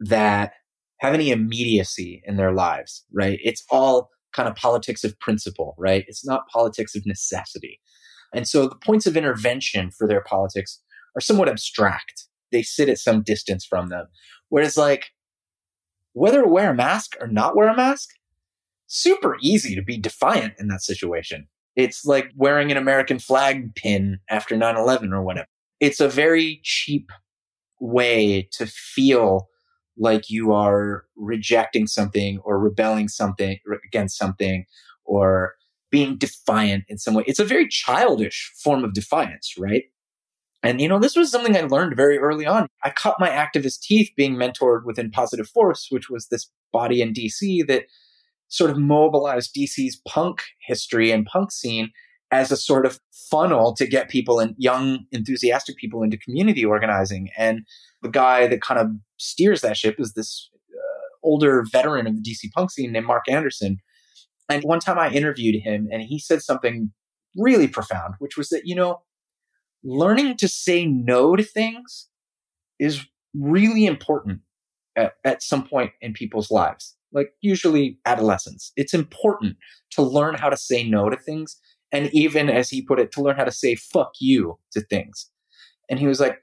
that 0.00 0.52
have 1.00 1.14
any 1.14 1.30
immediacy 1.30 2.22
in 2.26 2.36
their 2.36 2.52
lives, 2.52 3.04
right? 3.12 3.38
It's 3.42 3.64
all 3.70 4.10
kind 4.32 4.48
of 4.48 4.56
politics 4.56 5.04
of 5.04 5.18
principle, 5.20 5.74
right? 5.78 6.04
It's 6.08 6.24
not 6.24 6.48
politics 6.48 6.94
of 6.94 7.06
necessity. 7.06 7.80
And 8.34 8.48
so 8.48 8.66
the 8.66 8.76
points 8.76 9.06
of 9.06 9.16
intervention 9.16 9.90
for 9.90 10.08
their 10.08 10.22
politics 10.22 10.80
are 11.16 11.20
somewhat 11.20 11.48
abstract. 11.48 12.26
They 12.50 12.62
sit 12.62 12.88
at 12.88 12.98
some 12.98 13.22
distance 13.22 13.64
from 13.64 13.88
them. 13.88 14.06
Whereas 14.48 14.76
like 14.76 15.10
whether 16.12 16.46
wear 16.46 16.70
a 16.70 16.74
mask 16.74 17.16
or 17.20 17.26
not 17.26 17.56
wear 17.56 17.68
a 17.68 17.76
mask, 17.76 18.10
super 18.86 19.36
easy 19.40 19.74
to 19.74 19.82
be 19.82 19.98
defiant 19.98 20.54
in 20.58 20.68
that 20.68 20.82
situation. 20.82 21.48
It's 21.76 22.04
like 22.04 22.30
wearing 22.36 22.70
an 22.70 22.76
American 22.76 23.18
flag 23.18 23.74
pin 23.74 24.18
after 24.28 24.56
9 24.56 24.76
11 24.76 25.12
or 25.12 25.22
whatever. 25.22 25.48
It's 25.80 26.00
a 26.00 26.08
very 26.08 26.60
cheap 26.62 27.10
way 27.80 28.48
to 28.52 28.66
feel 28.66 29.48
like 29.98 30.30
you 30.30 30.52
are 30.52 31.04
rejecting 31.16 31.86
something 31.86 32.38
or 32.44 32.58
rebelling 32.58 33.08
something 33.08 33.58
against 33.86 34.16
something 34.16 34.64
or 35.04 35.54
being 35.90 36.16
defiant 36.16 36.84
in 36.88 36.98
some 36.98 37.14
way. 37.14 37.24
It's 37.26 37.38
a 37.38 37.44
very 37.44 37.68
childish 37.68 38.52
form 38.62 38.84
of 38.84 38.94
defiance, 38.94 39.54
right? 39.58 39.84
And, 40.62 40.80
you 40.80 40.88
know, 40.88 41.00
this 41.00 41.16
was 41.16 41.30
something 41.30 41.56
I 41.56 41.62
learned 41.62 41.96
very 41.96 42.18
early 42.18 42.46
on. 42.46 42.68
I 42.84 42.90
cut 42.90 43.16
my 43.18 43.28
activist 43.28 43.80
teeth 43.80 44.10
being 44.16 44.36
mentored 44.36 44.84
within 44.84 45.10
Positive 45.10 45.48
Force, 45.48 45.88
which 45.90 46.08
was 46.08 46.28
this 46.28 46.50
body 46.72 47.02
in 47.02 47.12
DC 47.12 47.66
that 47.66 47.84
sort 48.48 48.70
of 48.70 48.78
mobilized 48.78 49.54
DC's 49.54 50.00
punk 50.06 50.42
history 50.60 51.10
and 51.10 51.26
punk 51.26 51.50
scene 51.50 51.90
as 52.30 52.52
a 52.52 52.56
sort 52.56 52.86
of 52.86 53.00
funnel 53.30 53.74
to 53.74 53.86
get 53.86 54.08
people 54.08 54.40
and 54.40 54.54
young, 54.56 55.04
enthusiastic 55.10 55.76
people 55.76 56.02
into 56.02 56.16
community 56.16 56.64
organizing. 56.64 57.28
And 57.36 57.62
the 58.00 58.08
guy 58.08 58.46
that 58.46 58.62
kind 58.62 58.80
of 58.80 58.88
steers 59.18 59.60
that 59.62 59.76
ship 59.76 59.96
is 59.98 60.14
this 60.14 60.48
uh, 60.72 61.26
older 61.26 61.64
veteran 61.70 62.06
of 62.06 62.14
the 62.14 62.22
DC 62.22 62.50
punk 62.52 62.70
scene 62.70 62.92
named 62.92 63.06
Mark 63.06 63.24
Anderson. 63.28 63.78
And 64.48 64.62
one 64.64 64.80
time 64.80 64.98
I 64.98 65.10
interviewed 65.10 65.62
him 65.62 65.88
and 65.90 66.02
he 66.02 66.18
said 66.18 66.42
something 66.42 66.92
really 67.36 67.68
profound, 67.68 68.14
which 68.18 68.36
was 68.36 68.48
that, 68.48 68.62
you 68.64 68.74
know, 68.74 69.02
learning 69.84 70.36
to 70.38 70.48
say 70.48 70.86
no 70.86 71.36
to 71.36 71.42
things 71.42 72.08
is 72.78 73.04
really 73.34 73.86
important 73.86 74.40
at, 74.96 75.14
at 75.24 75.42
some 75.42 75.66
point 75.66 75.92
in 76.00 76.12
people's 76.12 76.50
lives, 76.50 76.96
like 77.12 77.32
usually 77.40 77.98
adolescence. 78.04 78.72
It's 78.76 78.94
important 78.94 79.56
to 79.92 80.02
learn 80.02 80.34
how 80.34 80.48
to 80.48 80.56
say 80.56 80.88
no 80.88 81.08
to 81.08 81.16
things. 81.16 81.58
And 81.90 82.10
even 82.12 82.48
as 82.48 82.70
he 82.70 82.82
put 82.82 82.98
it, 82.98 83.12
to 83.12 83.22
learn 83.22 83.36
how 83.36 83.44
to 83.44 83.52
say 83.52 83.74
fuck 83.74 84.12
you 84.20 84.58
to 84.72 84.80
things. 84.80 85.30
And 85.90 85.98
he 85.98 86.06
was 86.06 86.20
like, 86.20 86.38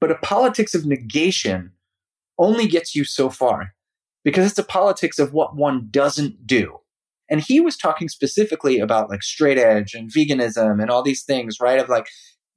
but 0.00 0.10
a 0.10 0.16
politics 0.16 0.74
of 0.74 0.86
negation 0.86 1.72
only 2.38 2.66
gets 2.66 2.94
you 2.94 3.04
so 3.04 3.30
far 3.30 3.74
because 4.24 4.48
it's 4.48 4.58
a 4.58 4.64
politics 4.64 5.18
of 5.18 5.32
what 5.32 5.56
one 5.56 5.88
doesn't 5.90 6.46
do. 6.46 6.78
And 7.30 7.40
he 7.40 7.60
was 7.60 7.76
talking 7.76 8.08
specifically 8.08 8.78
about 8.78 9.08
like 9.08 9.22
straight 9.22 9.58
edge 9.58 9.94
and 9.94 10.10
veganism 10.12 10.80
and 10.80 10.90
all 10.90 11.02
these 11.02 11.24
things, 11.24 11.58
right? 11.60 11.78
Of 11.78 11.88
like, 11.88 12.08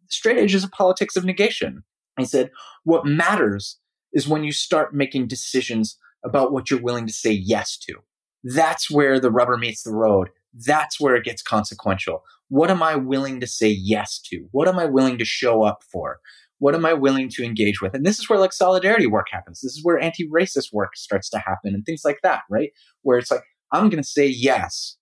straight 0.10 0.38
edge 0.38 0.56
is 0.56 0.64
a 0.64 0.70
politics 0.70 1.16
of 1.16 1.26
negation. 1.26 1.84
He 2.18 2.26
said, 2.26 2.52
what 2.84 3.06
matters 3.06 3.80
is 4.14 4.28
when 4.28 4.44
you 4.44 4.52
start 4.52 4.94
making 4.94 5.28
decisions 5.28 5.98
about 6.24 6.52
what 6.52 6.72
you're 6.72 6.82
willing 6.82 7.06
to 7.08 7.14
say 7.14 7.32
yes 7.32 7.78
to. 7.78 7.96
That's 8.44 8.90
where 8.90 9.20
the 9.20 9.32
rubber 9.32 9.58
meets 9.58 9.84
the 9.84 9.94
road. 9.94 10.30
That's 10.66 11.00
where 11.00 11.16
it 11.16 11.26
gets 11.26 11.42
consequential. 11.42 12.24
What 12.50 12.72
am 12.72 12.82
I 12.82 12.96
willing 12.96 13.40
to 13.42 13.48
say 13.48 13.70
yes 13.70 14.20
to? 14.30 14.48
What 14.52 14.68
am 14.68 14.80
I 14.80 14.86
willing 14.86 15.18
to 15.18 15.26
show 15.26 15.64
up 15.64 15.84
for? 15.92 16.20
What 16.60 16.76
am 16.76 16.86
I 16.86 16.94
willing 16.94 17.30
to 17.32 17.44
engage 17.44 17.82
with? 17.82 17.94
And 17.94 18.06
this 18.06 18.18
is 18.18 18.30
where 18.30 18.40
like 18.40 18.54
solidarity 18.54 19.08
work 19.08 19.28
happens. 19.32 19.62
This 19.62 19.74
is 19.74 19.84
where 19.84 20.00
anti-racist 20.00 20.72
work 20.72 20.96
starts 20.96 21.30
to 21.32 21.40
happen 21.40 21.74
and 21.74 21.86
things 21.86 22.04
like 22.06 22.20
that, 22.24 22.44
right? 22.50 22.70
Where 23.02 23.18
it's 23.18 23.32
like, 23.32 23.44
I'm 23.74 23.90
going 23.90 24.02
to 24.02 24.08
say 24.08 24.26
yes 24.26 24.96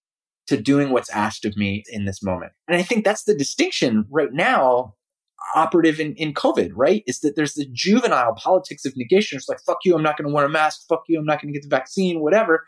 to 0.48 0.58
doing 0.58 0.90
what's 0.90 1.10
asked 1.10 1.46
of 1.46 1.56
me 1.56 1.84
in 1.90 2.06
this 2.06 2.22
moment. 2.22 2.52
And 2.68 2.78
I 2.78 2.84
think 2.84 3.06
that's 3.06 3.24
the 3.24 3.36
distinction 3.36 4.06
right 4.10 4.34
now 4.34 4.96
operative 5.56 6.00
in, 6.00 6.14
in 6.16 6.34
COVID, 6.34 6.72
right? 6.76 7.04
Is 7.06 7.20
that 7.20 7.36
there's 7.36 7.54
the 7.54 7.68
juvenile 7.72 8.34
politics 8.36 8.86
of 8.86 8.94
negation. 8.96 9.38
It's 9.38 9.50
like, 9.50 9.60
fuck 9.66 9.80
you, 9.84 9.96
I'm 9.96 10.04
not 10.04 10.18
going 10.18 10.28
to 10.28 10.34
wear 10.34 10.46
a 10.46 10.50
mask. 10.50 10.82
Fuck 10.88 11.04
you, 11.08 11.20
I'm 11.20 11.26
not 11.26 11.42
going 11.42 11.54
to 11.54 11.60
get 11.60 11.68
the 11.68 11.76
vaccine, 11.76 12.22
whatever. 12.22 12.66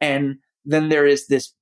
And 0.00 0.36
then 0.64 0.88
there 0.88 1.06
is 1.06 1.26
this 1.26 1.54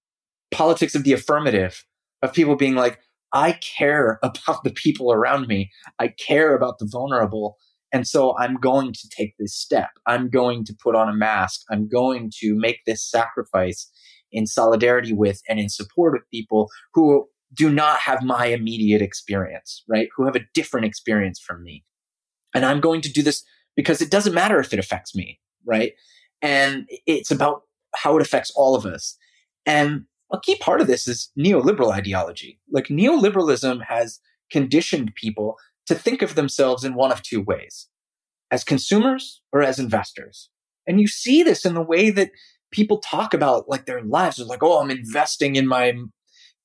politics 0.51 0.95
of 0.95 1.05
the 1.05 1.13
affirmative 1.13 1.85
of 2.23 2.33
people 2.33 2.57
being 2.57 2.75
like, 2.75 2.99
I 3.33 3.53
care 3.53 4.19
about 4.23 4.65
the 4.65 4.73
people 4.73 5.13
around 5.13 5.47
me. 5.47 5.71
I 5.99 6.09
care 6.09 6.55
about 6.55 6.79
the 6.79 6.89
vulnerable. 6.91 7.57
And 7.93 8.07
so 8.07 8.37
I'm 8.39 8.55
going 8.55 8.93
to 8.93 9.09
take 9.09 9.35
this 9.39 9.55
step. 9.55 9.91
I'm 10.07 10.31
going 10.31 10.65
to 10.67 10.77
put 10.81 10.95
on 10.95 11.09
a 11.09 11.15
mask. 11.15 11.63
I'm 11.71 11.89
going 11.89 12.31
to 12.39 12.55
make 12.55 12.79
this 12.87 13.05
sacrifice 13.05 13.91
in 14.33 14.47
solidarity 14.47 15.13
with 15.13 15.43
and 15.49 15.59
in 15.59 15.69
support 15.69 16.17
of 16.17 16.23
people 16.31 16.69
who 16.95 17.29
do 17.53 17.71
not 17.71 17.99
have 17.99 18.23
my 18.23 18.47
immediate 18.47 19.03
experience, 19.03 19.83
right? 19.89 20.09
Who 20.17 20.25
have 20.25 20.37
a 20.37 20.47
different 20.55 20.87
experience 20.87 21.41
from 21.41 21.63
me. 21.63 21.85
And 22.55 22.65
I'm 22.65 22.81
going 22.81 23.01
to 23.03 23.13
do 23.13 23.23
this 23.23 23.45
because 23.77 24.01
it 24.01 24.11
doesn't 24.11 24.35
matter 24.35 24.59
if 24.61 24.73
it 24.73 24.79
affects 24.79 25.15
me, 25.15 25.41
right? 25.65 25.93
And 26.43 26.89
it's 27.07 27.31
about 27.31 27.63
how 27.95 28.17
it 28.17 28.23
affects 28.23 28.53
all 28.55 28.75
of 28.75 28.87
us. 28.87 29.17
And 29.67 30.05
a 30.33 30.41
key 30.41 30.57
part 30.57 30.81
of 30.81 30.87
this 30.87 31.09
is 31.09 31.31
neoliberal 31.39 31.93
ideology. 31.93 32.61
Like 32.71 32.87
neoliberalism 32.87 33.85
has 33.87 34.21
conditioned 34.51 35.15
people 35.15 35.57
to 35.87 35.95
think 35.95 36.23
of 36.23 36.35
themselves 36.35 36.85
in 36.85 36.95
one 36.95 37.11
of 37.11 37.23
two 37.23 37.43
ways 37.43 37.89
as 38.51 38.65
consumers 38.65 39.43
or 39.53 39.63
as 39.63 39.79
investors. 39.79 40.51
And 40.87 41.01
you 41.01 41.07
see 41.07 41.43
this 41.43 41.65
in 41.65 41.75
the 41.75 41.83
way 41.83 42.11
that 42.11 42.31
people 42.71 42.99
talk 42.99 43.35
about 43.35 43.69
like 43.69 43.87
their 43.87 44.03
lives. 44.03 44.37
They're 44.37 44.47
like, 44.47 44.63
oh, 44.63 44.81
I'm 44.81 44.91
investing 44.91 45.57
in 45.57 45.67
my 45.67 45.93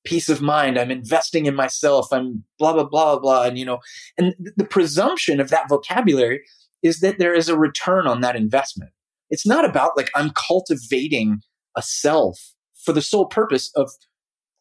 peace 0.04 0.28
of 0.28 0.40
mind. 0.40 0.78
I'm 0.78 0.90
investing 0.90 1.46
in 1.46 1.54
myself. 1.54 2.08
I'm 2.12 2.44
blah, 2.58 2.72
blah, 2.72 2.84
blah, 2.84 3.18
blah. 3.18 3.42
And, 3.42 3.58
you 3.58 3.64
know, 3.64 3.80
and 4.16 4.34
the 4.56 4.64
presumption 4.64 5.40
of 5.40 5.50
that 5.50 5.68
vocabulary 5.68 6.42
is 6.82 7.00
that 7.00 7.18
there 7.18 7.34
is 7.34 7.48
a 7.48 7.58
return 7.58 8.06
on 8.06 8.20
that 8.20 8.36
investment. 8.36 8.92
It's 9.30 9.46
not 9.46 9.64
about 9.64 9.96
like 9.96 10.10
I'm 10.14 10.30
cultivating 10.30 11.40
a 11.76 11.82
self 11.82 12.54
for 12.84 12.92
the 12.92 13.02
sole 13.02 13.26
purpose 13.26 13.70
of 13.74 13.90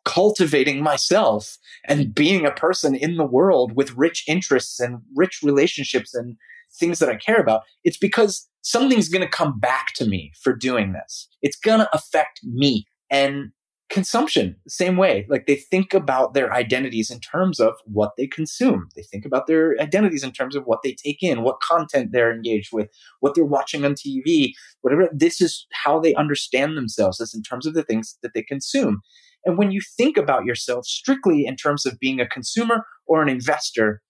cultivating 0.03 0.81
myself 0.81 1.57
and 1.85 2.13
being 2.13 2.45
a 2.45 2.51
person 2.51 2.95
in 2.95 3.17
the 3.17 3.25
world 3.25 3.73
with 3.75 3.97
rich 3.97 4.23
interests 4.27 4.79
and 4.79 4.99
rich 5.15 5.39
relationships 5.43 6.13
and 6.13 6.37
things 6.79 6.99
that 6.99 7.09
I 7.09 7.15
care 7.15 7.39
about. 7.39 7.63
It's 7.83 7.97
because 7.97 8.47
something's 8.65 9.09
going 9.09 9.21
to 9.21 9.29
come 9.29 9.59
back 9.59 9.93
to 9.93 10.05
me 10.05 10.31
for 10.41 10.53
doing 10.53 10.91
this. 10.91 11.29
It's 11.43 11.55
going 11.57 11.79
to 11.79 11.95
affect 11.95 12.41
me. 12.43 12.85
And 13.11 13.51
consumption, 13.91 14.55
same 14.67 14.97
way. 14.97 15.27
Like 15.29 15.45
they 15.45 15.55
think 15.55 15.93
about 15.93 16.33
their 16.33 16.51
identities 16.51 17.11
in 17.11 17.19
terms 17.19 17.59
of 17.59 17.75
what 17.85 18.13
they 18.17 18.25
consume. 18.25 18.89
They 18.95 19.03
think 19.03 19.23
about 19.23 19.45
their 19.45 19.75
identities 19.79 20.23
in 20.23 20.31
terms 20.31 20.55
of 20.55 20.63
what 20.65 20.79
they 20.83 20.93
take 20.93 21.21
in, 21.21 21.43
what 21.43 21.61
content 21.61 22.09
they're 22.11 22.33
engaged 22.33 22.69
with, 22.73 22.89
what 23.19 23.35
they're 23.35 23.45
watching 23.45 23.85
on 23.85 23.93
TV, 23.93 24.53
whatever. 24.81 25.09
This 25.13 25.39
is 25.39 25.67
how 25.71 25.99
they 25.99 26.15
understand 26.15 26.75
themselves 26.75 27.21
as 27.21 27.35
in 27.35 27.43
terms 27.43 27.67
of 27.67 27.75
the 27.75 27.83
things 27.83 28.17
that 28.23 28.33
they 28.33 28.41
consume. 28.41 29.01
And 29.45 29.59
when 29.59 29.69
you 29.69 29.81
think 29.95 30.17
about 30.17 30.45
yourself 30.45 30.87
strictly 30.87 31.45
in 31.45 31.55
terms 31.55 31.85
of 31.85 31.99
being 31.99 32.19
a 32.19 32.27
consumer 32.27 32.83
or 33.05 33.21
an 33.21 33.29
investor, 33.29 34.01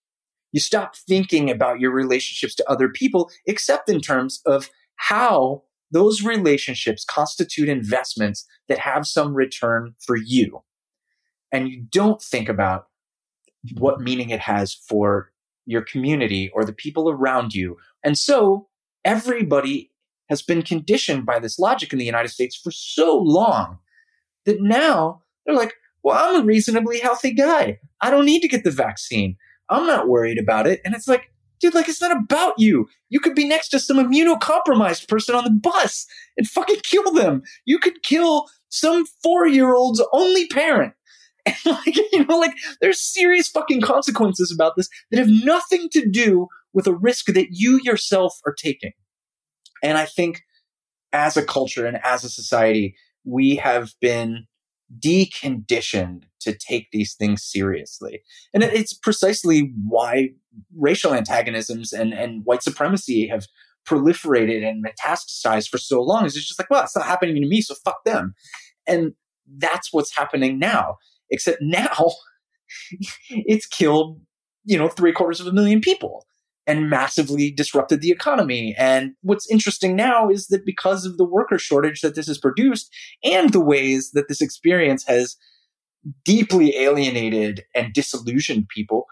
you 0.55 0.61
stop 0.61 0.95
thinking 0.95 1.51
about 1.51 1.81
your 1.81 1.91
relationships 1.91 2.55
to 2.55 2.71
other 2.71 2.87
people, 2.87 3.29
except 3.45 3.89
in 3.89 3.99
terms 3.99 4.41
of 4.45 4.69
how 4.95 5.63
those 5.91 6.23
relationships 6.23 7.03
constitute 7.03 7.67
investments 7.67 8.45
that 8.69 8.79
have 8.79 9.05
some 9.05 9.33
return 9.33 9.95
for 9.99 10.15
you. 10.15 10.63
And 11.51 11.67
you 11.67 11.83
don't 11.91 12.21
think 12.21 12.47
about 12.47 12.85
what 13.73 13.99
meaning 13.99 14.29
it 14.29 14.39
has 14.39 14.73
for 14.73 15.29
your 15.65 15.81
community 15.81 16.49
or 16.53 16.63
the 16.63 16.71
people 16.71 17.09
around 17.09 17.53
you. 17.53 17.75
And 18.01 18.17
so 18.17 18.69
everybody 19.03 19.91
has 20.29 20.41
been 20.41 20.61
conditioned 20.61 21.25
by 21.25 21.39
this 21.39 21.59
logic 21.59 21.91
in 21.91 21.99
the 21.99 22.05
United 22.05 22.29
States 22.29 22.55
for 22.55 22.71
so 22.71 23.17
long 23.17 23.79
that 24.45 24.61
now 24.61 25.21
they're 25.45 25.53
like, 25.53 25.73
well, 26.01 26.15
I'm 26.17 26.43
a 26.43 26.45
reasonably 26.45 27.01
healthy 27.01 27.33
guy. 27.33 27.79
I 27.99 28.09
don't 28.09 28.25
need 28.25 28.39
to 28.39 28.47
get 28.47 28.63
the 28.63 28.71
vaccine. 28.71 29.35
I'm 29.69 29.87
not 29.87 30.07
worried 30.07 30.37
about 30.37 30.67
it. 30.67 30.81
And 30.85 30.93
it's 30.93 31.07
like, 31.07 31.31
dude, 31.59 31.73
like 31.73 31.89
it's 31.89 32.01
not 32.01 32.15
about 32.15 32.55
you. 32.57 32.87
You 33.09 33.19
could 33.19 33.35
be 33.35 33.47
next 33.47 33.69
to 33.69 33.79
some 33.79 33.97
immunocompromised 33.97 35.07
person 35.07 35.35
on 35.35 35.43
the 35.43 35.49
bus 35.49 36.05
and 36.37 36.47
fucking 36.47 36.81
kill 36.83 37.11
them. 37.11 37.41
You 37.65 37.79
could 37.79 38.03
kill 38.03 38.47
some 38.69 39.05
four 39.23 39.47
year 39.47 39.73
old's 39.73 40.03
only 40.13 40.47
parent. 40.47 40.93
And 41.47 41.77
like, 41.85 41.95
you 42.11 42.25
know, 42.25 42.39
like 42.39 42.55
there's 42.81 42.99
serious 42.99 43.47
fucking 43.47 43.81
consequences 43.81 44.51
about 44.51 44.75
this 44.75 44.89
that 45.11 45.19
have 45.19 45.29
nothing 45.29 45.89
to 45.89 46.09
do 46.09 46.47
with 46.73 46.87
a 46.87 46.93
risk 46.95 47.27
that 47.27 47.49
you 47.51 47.79
yourself 47.83 48.39
are 48.47 48.53
taking. 48.53 48.93
And 49.83 49.95
I 49.95 50.05
think 50.05 50.41
as 51.13 51.37
a 51.37 51.45
culture 51.45 51.85
and 51.85 51.99
as 52.03 52.23
a 52.23 52.31
society, 52.31 52.95
we 53.23 53.57
have 53.57 53.93
been 54.01 54.47
deconditioned 54.99 56.23
to 56.45 56.57
take 56.57 56.87
these 56.91 57.13
things 57.13 57.43
seriously. 57.43 58.21
And 58.53 58.63
it's 58.63 58.93
precisely 58.93 59.73
why 59.87 60.29
racial 60.77 61.13
antagonisms 61.13 61.91
and, 61.93 62.13
and 62.13 62.45
white 62.45 62.63
supremacy 62.63 63.27
have 63.27 63.45
proliferated 63.87 64.67
and 64.67 64.83
metastasized 64.83 65.69
for 65.69 65.77
so 65.77 66.01
long. 66.01 66.25
Is 66.25 66.35
it's 66.35 66.47
just 66.47 66.59
like, 66.59 66.69
well, 66.69 66.83
it's 66.83 66.95
not 66.95 67.05
happening 67.05 67.35
to 67.35 67.47
me, 67.47 67.61
so 67.61 67.75
fuck 67.83 68.03
them. 68.05 68.33
And 68.87 69.13
that's 69.57 69.91
what's 69.91 70.15
happening 70.15 70.57
now. 70.57 70.97
Except 71.29 71.59
now 71.61 72.13
it's 73.29 73.65
killed, 73.65 74.21
you 74.63 74.77
know, 74.77 74.87
three 74.87 75.11
quarters 75.11 75.39
of 75.39 75.47
a 75.47 75.53
million 75.53 75.81
people 75.81 76.25
and 76.67 76.89
massively 76.89 77.51
disrupted 77.51 78.01
the 78.01 78.11
economy. 78.11 78.75
And 78.77 79.13
what's 79.21 79.49
interesting 79.49 79.95
now 79.95 80.29
is 80.29 80.47
that 80.47 80.65
because 80.65 81.05
of 81.05 81.17
the 81.17 81.25
worker 81.25 81.59
shortage 81.59 82.01
that 82.01 82.15
this 82.15 82.27
has 82.27 82.37
produced 82.37 82.91
and 83.23 83.51
the 83.51 83.59
ways 83.59 84.11
that 84.11 84.27
this 84.27 84.41
experience 84.41 85.05
has 85.07 85.37
deeply 86.23 86.75
alienated 86.77 87.63
and 87.73 87.93
disillusioned 87.93 88.69
people, 88.69 89.05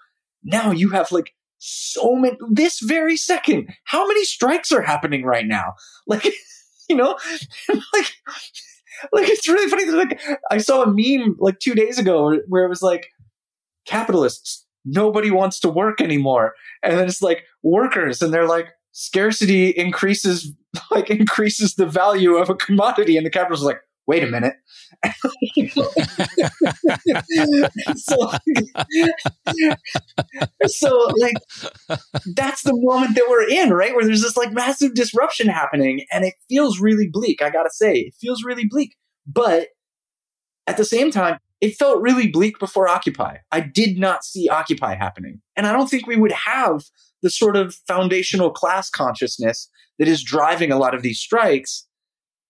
now 0.44 0.72
you 0.72 0.90
have 0.90 1.12
like 1.12 1.34
so 1.58 2.16
many, 2.16 2.38
this 2.52 2.80
very 2.80 3.18
second, 3.18 3.70
how 3.86 4.08
many 4.08 4.26
strikes 4.26 4.72
are 4.72 4.82
happening 4.82 5.24
right 5.24 5.46
now? 5.46 5.74
Like, 6.06 6.28
you 6.90 6.98
know, 6.98 7.18
like, 7.70 8.12
like 9.14 9.30
it's 9.30 9.48
really 9.48 9.70
funny. 9.70 9.86
Like 9.86 10.22
I 10.52 10.58
saw 10.58 10.84
a 10.84 10.88
meme 10.88 11.38
like 11.40 11.60
two 11.60 11.76
days 11.76 11.98
ago 11.98 12.40
where 12.50 12.66
it 12.66 12.70
was 12.70 12.82
like 12.82 13.08
capitalists 13.86 14.64
nobody 14.86 15.32
wants 15.32 15.60
to 15.62 15.70
work 15.70 16.02
anymore. 16.02 16.54
And 16.82 16.98
then 16.98 17.08
it's 17.08 17.22
like 17.22 17.44
workers, 17.62 18.22
and 18.22 18.34
they're 18.34 18.48
like, 18.48 18.68
scarcity 18.92 19.70
increases 19.70 20.52
like 20.92 21.10
increases 21.10 21.76
the 21.76 21.86
value 21.86 22.36
of 22.36 22.50
a 22.50 22.56
commodity, 22.56 23.18
and 23.18 23.26
the 23.26 23.32
capitalists 23.32 23.64
is 23.64 23.68
like, 23.68 23.82
wait 24.08 24.24
a 24.24 24.28
minute. 24.28 24.56
so, 27.96 28.32
so 30.68 31.12
like 31.18 31.36
that's 32.36 32.64
the 32.64 32.74
moment 32.74 33.16
that 33.16 33.26
we're 33.30 33.48
in, 33.48 33.72
right? 33.72 33.96
Where 33.96 34.06
there's 34.06 34.22
this 34.22 34.38
like 34.38 34.52
massive 34.52 34.94
disruption 34.94 35.48
happening 35.48 36.06
and 36.12 36.26
it 36.26 36.36
feels 36.50 36.80
really 36.80 37.08
bleak. 37.12 37.42
I 37.42 37.50
gotta 37.50 37.72
say, 37.72 37.94
it 37.94 38.16
feels 38.20 38.44
really 38.44 38.66
bleak. 38.70 38.96
But 39.26 39.70
at 40.68 40.78
the 40.78 40.86
same 40.86 41.12
time, 41.12 41.40
it 41.62 41.76
felt 41.76 42.02
really 42.02 42.28
bleak 42.28 42.60
before 42.60 42.90
Occupy. 42.90 43.38
I 43.52 43.62
did 43.62 43.98
not 43.98 44.26
see 44.26 44.50
Occupy 44.50 44.96
happening. 44.96 45.42
And 45.56 45.66
I 45.66 45.72
don't 45.72 45.90
think 45.90 46.06
we 46.06 46.18
would 46.18 46.34
have 46.34 46.84
the 47.22 47.30
sort 47.30 47.56
of 47.56 47.74
foundational 47.88 48.52
class 48.52 48.90
consciousness 48.90 49.70
that 49.98 50.10
is 50.10 50.22
driving 50.22 50.72
a 50.72 50.78
lot 50.78 50.94
of 50.94 51.04
these 51.04 51.20
strikes 51.20 51.88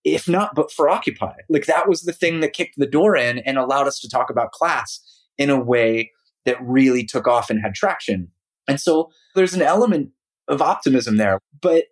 if 0.03 0.27
not 0.27 0.55
but 0.55 0.71
for 0.71 0.89
Occupy. 0.89 1.33
Like 1.49 1.65
that 1.65 1.87
was 1.87 2.01
the 2.01 2.13
thing 2.13 2.39
that 2.41 2.53
kicked 2.53 2.75
the 2.77 2.87
door 2.87 3.15
in 3.15 3.39
and 3.39 3.57
allowed 3.57 3.87
us 3.87 3.99
to 4.01 4.09
talk 4.09 4.29
about 4.29 4.51
class 4.51 4.99
in 5.37 5.49
a 5.49 5.59
way 5.59 6.11
that 6.45 6.57
really 6.61 7.05
took 7.05 7.27
off 7.27 7.49
and 7.49 7.61
had 7.61 7.73
traction. 7.73 8.29
And 8.67 8.79
so 8.79 9.11
there's 9.35 9.53
an 9.53 9.61
element 9.61 10.11
of 10.47 10.61
optimism 10.61 11.17
there. 11.17 11.39
But 11.61 11.85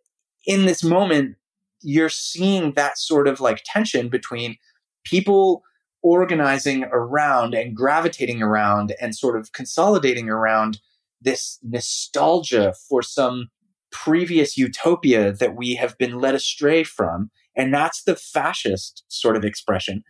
in 0.45 0.65
this 0.65 0.83
moment, 0.83 1.35
you're 1.81 2.09
seeing 2.09 2.73
that 2.73 2.97
sort 2.97 3.27
of 3.27 3.39
like 3.39 3.63
tension 3.65 4.09
between 4.09 4.57
people 5.03 5.63
organizing 6.03 6.83
around 6.91 7.53
and 7.53 7.75
gravitating 7.75 8.41
around 8.41 8.93
and 8.99 9.15
sort 9.15 9.39
of 9.39 9.51
consolidating 9.53 10.29
around 10.29 10.79
this 11.21 11.59
nostalgia 11.63 12.73
for 12.89 13.01
some 13.01 13.49
previous 13.91 14.57
utopia 14.57 15.31
that 15.31 15.55
we 15.55 15.75
have 15.75 15.97
been 15.97 16.19
led 16.19 16.33
astray 16.33 16.83
from. 16.83 17.29
And 17.55 17.73
that's 17.73 18.03
the 18.03 18.15
fascist 18.15 19.03
sort 19.07 19.35
of 19.35 19.43
expression. 19.43 20.03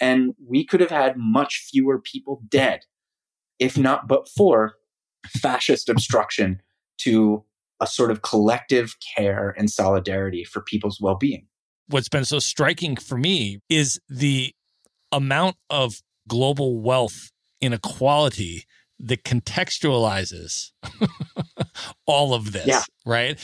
And 0.00 0.34
we 0.44 0.64
could 0.64 0.80
have 0.80 0.90
had 0.90 1.16
much 1.16 1.66
fewer 1.70 2.00
people 2.00 2.42
dead, 2.48 2.80
if 3.58 3.78
not 3.78 4.08
but 4.08 4.28
for 4.28 4.74
fascist 5.26 5.88
obstruction 5.88 6.60
to 6.98 7.44
a 7.80 7.86
sort 7.86 8.10
of 8.10 8.22
collective 8.22 8.96
care 9.16 9.54
and 9.56 9.70
solidarity 9.70 10.44
for 10.44 10.62
people's 10.62 11.00
well 11.00 11.16
being. 11.16 11.46
What's 11.88 12.08
been 12.08 12.24
so 12.24 12.38
striking 12.38 12.96
for 12.96 13.18
me 13.18 13.60
is 13.68 14.00
the 14.08 14.54
amount 15.12 15.56
of 15.70 16.02
global 16.28 16.80
wealth 16.80 17.30
inequality 17.60 18.64
that 19.00 19.24
contextualizes 19.24 20.70
all 22.06 22.32
of 22.32 22.52
this, 22.52 22.66
yeah. 22.66 22.82
right? 23.04 23.38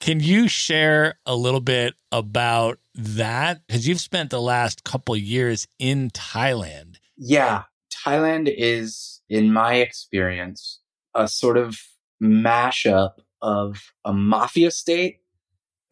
Can 0.00 0.20
you 0.20 0.48
share 0.48 1.14
a 1.26 1.36
little 1.36 1.60
bit 1.60 1.94
about 2.10 2.78
that? 2.94 3.66
Because 3.66 3.86
you've 3.86 4.00
spent 4.00 4.30
the 4.30 4.40
last 4.40 4.84
couple 4.84 5.16
years 5.16 5.66
in 5.78 6.10
Thailand. 6.10 6.96
Yeah. 7.16 7.64
Thailand 8.04 8.52
is, 8.54 9.22
in 9.28 9.52
my 9.52 9.74
experience, 9.74 10.80
a 11.14 11.28
sort 11.28 11.56
of 11.56 11.80
mashup 12.22 13.12
of 13.40 13.92
a 14.04 14.12
mafia 14.12 14.70
state 14.70 15.20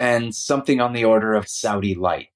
and 0.00 0.34
something 0.34 0.80
on 0.80 0.92
the 0.92 1.04
order 1.04 1.34
of 1.34 1.48
Saudi 1.48 1.94
light. 1.94 2.28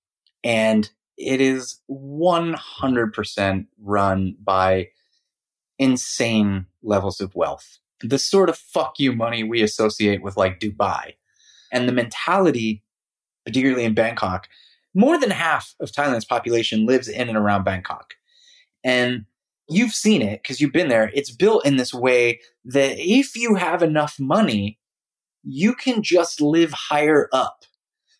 And 0.44 0.88
it 1.16 1.40
is 1.40 1.80
100% 1.90 3.66
run 3.80 4.36
by 4.42 4.88
insane 5.78 6.66
levels 6.82 7.20
of 7.20 7.34
wealth. 7.34 7.78
The 8.00 8.18
sort 8.18 8.48
of 8.48 8.56
fuck 8.56 8.98
you 8.98 9.12
money 9.12 9.42
we 9.42 9.62
associate 9.62 10.22
with 10.22 10.36
like 10.36 10.60
Dubai. 10.60 11.14
And 11.72 11.88
the 11.88 11.92
mentality, 11.92 12.84
particularly 13.46 13.84
in 13.84 13.94
Bangkok, 13.94 14.48
more 14.94 15.18
than 15.18 15.30
half 15.30 15.74
of 15.80 15.92
Thailand's 15.92 16.24
population 16.24 16.84
lives 16.84 17.08
in 17.08 17.28
and 17.28 17.38
around 17.38 17.64
Bangkok. 17.64 18.14
And 18.84 19.24
you've 19.68 19.92
seen 19.92 20.22
it 20.22 20.42
because 20.42 20.60
you've 20.60 20.72
been 20.72 20.88
there. 20.88 21.10
It's 21.14 21.34
built 21.34 21.64
in 21.64 21.76
this 21.76 21.94
way 21.94 22.40
that 22.64 22.96
if 22.98 23.36
you 23.36 23.54
have 23.54 23.82
enough 23.82 24.16
money, 24.18 24.78
you 25.42 25.74
can 25.74 26.02
just 26.02 26.40
live 26.40 26.72
higher 26.72 27.28
up. 27.32 27.64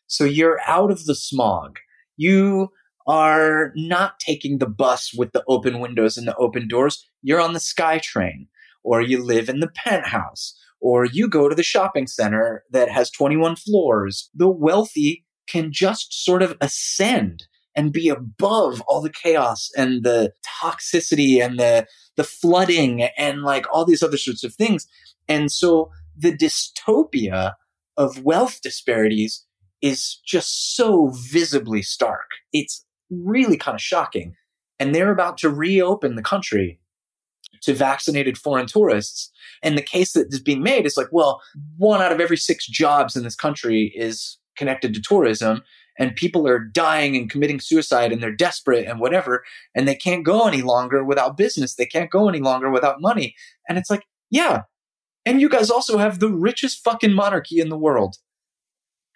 So 0.07 0.25
you're 0.25 0.61
out 0.67 0.91
of 0.91 1.07
the 1.07 1.15
smog. 1.15 1.79
You 2.17 2.71
are 3.07 3.73
not 3.75 4.19
taking 4.19 4.59
the 4.59 4.69
bus 4.69 5.13
with 5.17 5.33
the 5.33 5.45
open 5.49 5.81
windows 5.81 6.17
and 6.17 6.27
the 6.27 6.37
open 6.37 6.69
doors. 6.69 7.09
You're 7.23 7.41
on 7.41 7.53
the 7.53 7.59
SkyTrain, 7.59 8.49
or 8.85 9.01
you 9.01 9.23
live 9.23 9.49
in 9.49 9.61
the 9.61 9.69
penthouse, 9.69 10.57
or 10.81 11.05
you 11.05 11.29
go 11.29 11.49
to 11.49 11.55
the 11.55 11.63
shopping 11.63 12.07
center 12.07 12.65
that 12.71 12.91
has 12.91 13.11
21 13.11 13.57
floors. 13.57 14.31
The 14.35 14.49
wealthy 14.49 15.25
can 15.49 15.73
just 15.73 16.25
sort 16.25 16.43
of 16.43 16.57
ascend 16.61 17.45
and 17.75 17.93
be 17.93 18.09
above 18.09 18.81
all 18.89 19.03
the 19.03 19.11
chaos 19.11 19.71
and 19.77 20.03
the 20.03 20.33
toxicity 20.63 21.45
and 21.45 21.59
the 21.59 21.87
the 22.17 22.25
flooding 22.25 23.03
and 23.19 23.43
like 23.43 23.67
all 23.71 23.85
these 23.85 24.03
other 24.03 24.17
sorts 24.17 24.43
of 24.43 24.55
things. 24.55 24.87
And 25.29 25.53
so 25.53 25.91
the 26.17 26.33
dystopia 26.35 27.55
of 27.97 28.25
wealth 28.25 28.61
disparities 28.63 29.45
is 29.83 30.19
just 30.27 30.75
so 30.75 31.13
visibly 31.13 31.83
stark. 31.83 32.31
It's 32.53 32.85
really 33.11 33.59
kind 33.59 33.75
of 33.75 33.83
shocking. 33.83 34.35
And 34.79 34.95
they're 34.95 35.13
about 35.13 35.39
to 35.39 35.51
reopen 35.51 36.17
the 36.17 36.23
country 36.23 36.81
to 37.67 37.75
vaccinated 37.75 38.39
foreign 38.39 38.67
tourists. 38.67 39.31
And 39.63 39.77
the 39.77 39.83
case 39.83 40.13
that 40.13 40.29
is 40.31 40.41
being 40.41 40.63
made 40.63 40.87
is 40.87 40.97
like, 40.97 41.09
well, 41.11 41.43
one 41.77 42.01
out 42.01 42.13
of 42.13 42.21
every 42.21 42.37
six 42.37 42.67
jobs 42.67 43.17
in 43.17 43.25
this 43.25 43.35
country 43.35 43.93
is 43.97 44.39
connected 44.57 44.95
to 44.95 45.03
tourism 45.03 45.63
and 45.99 46.15
people 46.15 46.47
are 46.47 46.59
dying 46.59 47.17
and 47.17 47.29
committing 47.29 47.59
suicide 47.59 48.13
and 48.13 48.23
they're 48.23 48.35
desperate 48.35 48.87
and 48.87 49.01
whatever 49.01 49.45
and 49.75 49.89
they 49.89 49.97
can't 49.97 50.25
go 50.25 50.47
any 50.47 50.63
longer 50.63 51.05
without 51.05 51.37
business. 51.37 51.75
They 51.75 51.87
can't 51.87 52.11
go 52.11 52.29
any 52.29 52.41
longer 52.41 52.71
without 52.71 53.01
money. 53.01 53.35
And 53.69 53.77
it's 53.79 53.91
like 53.91 54.05
yeah. 54.31 54.63
And 55.25 55.41
you 55.41 55.49
guys 55.49 55.71
also 55.71 55.99
have 55.99 56.21
the 56.21 56.31
richest 56.31 56.85
fucking 56.85 57.13
monarchy 57.13 57.59
in 57.59 57.69
the 57.69 57.79
world. 57.79 58.17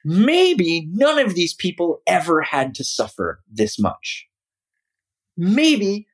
Maybe 0.04 0.88
none 0.90 1.18
of 1.18 1.34
these 1.34 1.54
people 1.54 2.00
ever 2.06 2.42
had 2.42 2.74
to 2.76 2.84
suffer 2.84 3.40
this 3.48 3.78
much. 3.78 4.26
Maybe 5.36 6.08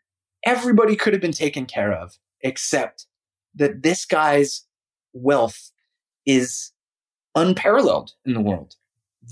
everybody 0.45 0.97
could 0.97 1.13
have 1.13 1.23
been 1.23 1.33
taken 1.33 1.65
care 1.67 1.93
of 1.93 2.19
except 2.43 3.07
that 3.55 3.83
this 3.83 4.05
guy's 4.05 4.67
wealth 5.13 5.71
is 6.25 6.73
unparalleled 7.35 8.13
in 8.25 8.35
the 8.35 8.41
world 8.41 8.77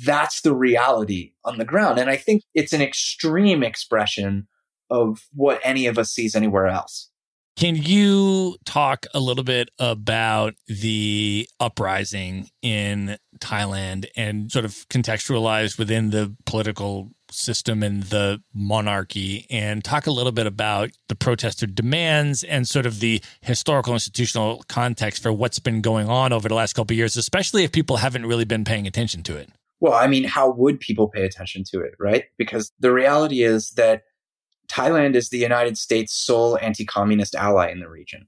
that's 0.02 0.40
the 0.40 0.54
reality 0.54 1.32
on 1.44 1.58
the 1.58 1.64
ground. 1.64 1.98
And 1.98 2.10
I 2.10 2.16
think 2.16 2.42
it's 2.54 2.72
an 2.72 2.82
extreme 2.82 3.62
expression 3.62 4.48
of 4.90 5.26
what 5.32 5.60
any 5.62 5.86
of 5.86 5.98
us 5.98 6.10
sees 6.10 6.34
anywhere 6.34 6.66
else. 6.66 7.10
Can 7.56 7.76
you 7.76 8.56
talk 8.64 9.06
a 9.14 9.20
little 9.20 9.44
bit 9.44 9.68
about 9.78 10.54
the 10.66 11.48
uprising 11.60 12.48
in 12.62 13.16
Thailand 13.38 14.06
and 14.16 14.50
sort 14.50 14.64
of 14.64 14.88
contextualize 14.88 15.78
within 15.78 16.10
the 16.10 16.34
political 16.46 17.10
system 17.34 17.82
and 17.82 18.04
the 18.04 18.42
monarchy 18.52 19.46
and 19.50 19.84
talk 19.84 20.06
a 20.06 20.10
little 20.10 20.32
bit 20.32 20.46
about 20.46 20.90
the 21.08 21.14
protester 21.14 21.66
demands 21.66 22.44
and 22.44 22.68
sort 22.68 22.86
of 22.86 23.00
the 23.00 23.22
historical 23.40 23.92
institutional 23.92 24.64
context 24.68 25.22
for 25.22 25.32
what's 25.32 25.58
been 25.58 25.80
going 25.80 26.08
on 26.08 26.32
over 26.32 26.48
the 26.48 26.54
last 26.54 26.74
couple 26.74 26.94
of 26.94 26.98
years, 26.98 27.16
especially 27.16 27.64
if 27.64 27.72
people 27.72 27.98
haven't 27.98 28.26
really 28.26 28.44
been 28.44 28.64
paying 28.64 28.86
attention 28.86 29.22
to 29.22 29.36
it? 29.36 29.50
Well, 29.80 29.94
I 29.94 30.06
mean, 30.06 30.24
how 30.24 30.50
would 30.50 30.80
people 30.80 31.08
pay 31.08 31.24
attention 31.24 31.64
to 31.72 31.80
it, 31.80 31.94
right? 31.98 32.24
Because 32.38 32.72
the 32.78 32.92
reality 32.92 33.42
is 33.42 33.70
that 33.72 34.02
Thailand 34.68 35.14
is 35.14 35.28
the 35.28 35.38
United 35.38 35.76
States' 35.76 36.14
sole 36.14 36.58
anti 36.60 36.84
communist 36.84 37.34
ally 37.34 37.70
in 37.70 37.80
the 37.80 37.88
region 37.88 38.26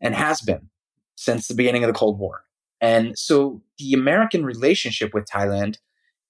and 0.00 0.14
has 0.14 0.40
been 0.40 0.70
since 1.16 1.48
the 1.48 1.54
beginning 1.54 1.84
of 1.84 1.88
the 1.88 1.98
Cold 1.98 2.18
War. 2.18 2.44
And 2.80 3.18
so 3.18 3.62
the 3.78 3.92
American 3.92 4.44
relationship 4.44 5.12
with 5.12 5.26
Thailand 5.26 5.76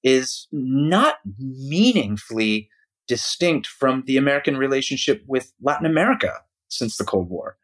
is 0.02 0.48
not 0.52 1.16
mm-hmm. 1.26 1.68
meaningfully 1.68 2.68
distinct 3.06 3.66
from 3.66 4.04
the 4.06 4.16
American 4.16 4.56
relationship 4.56 5.24
with 5.26 5.52
Latin 5.60 5.86
America 5.86 6.42
since 6.68 6.96
the 6.96 7.04
Cold 7.04 7.28
War. 7.28 7.56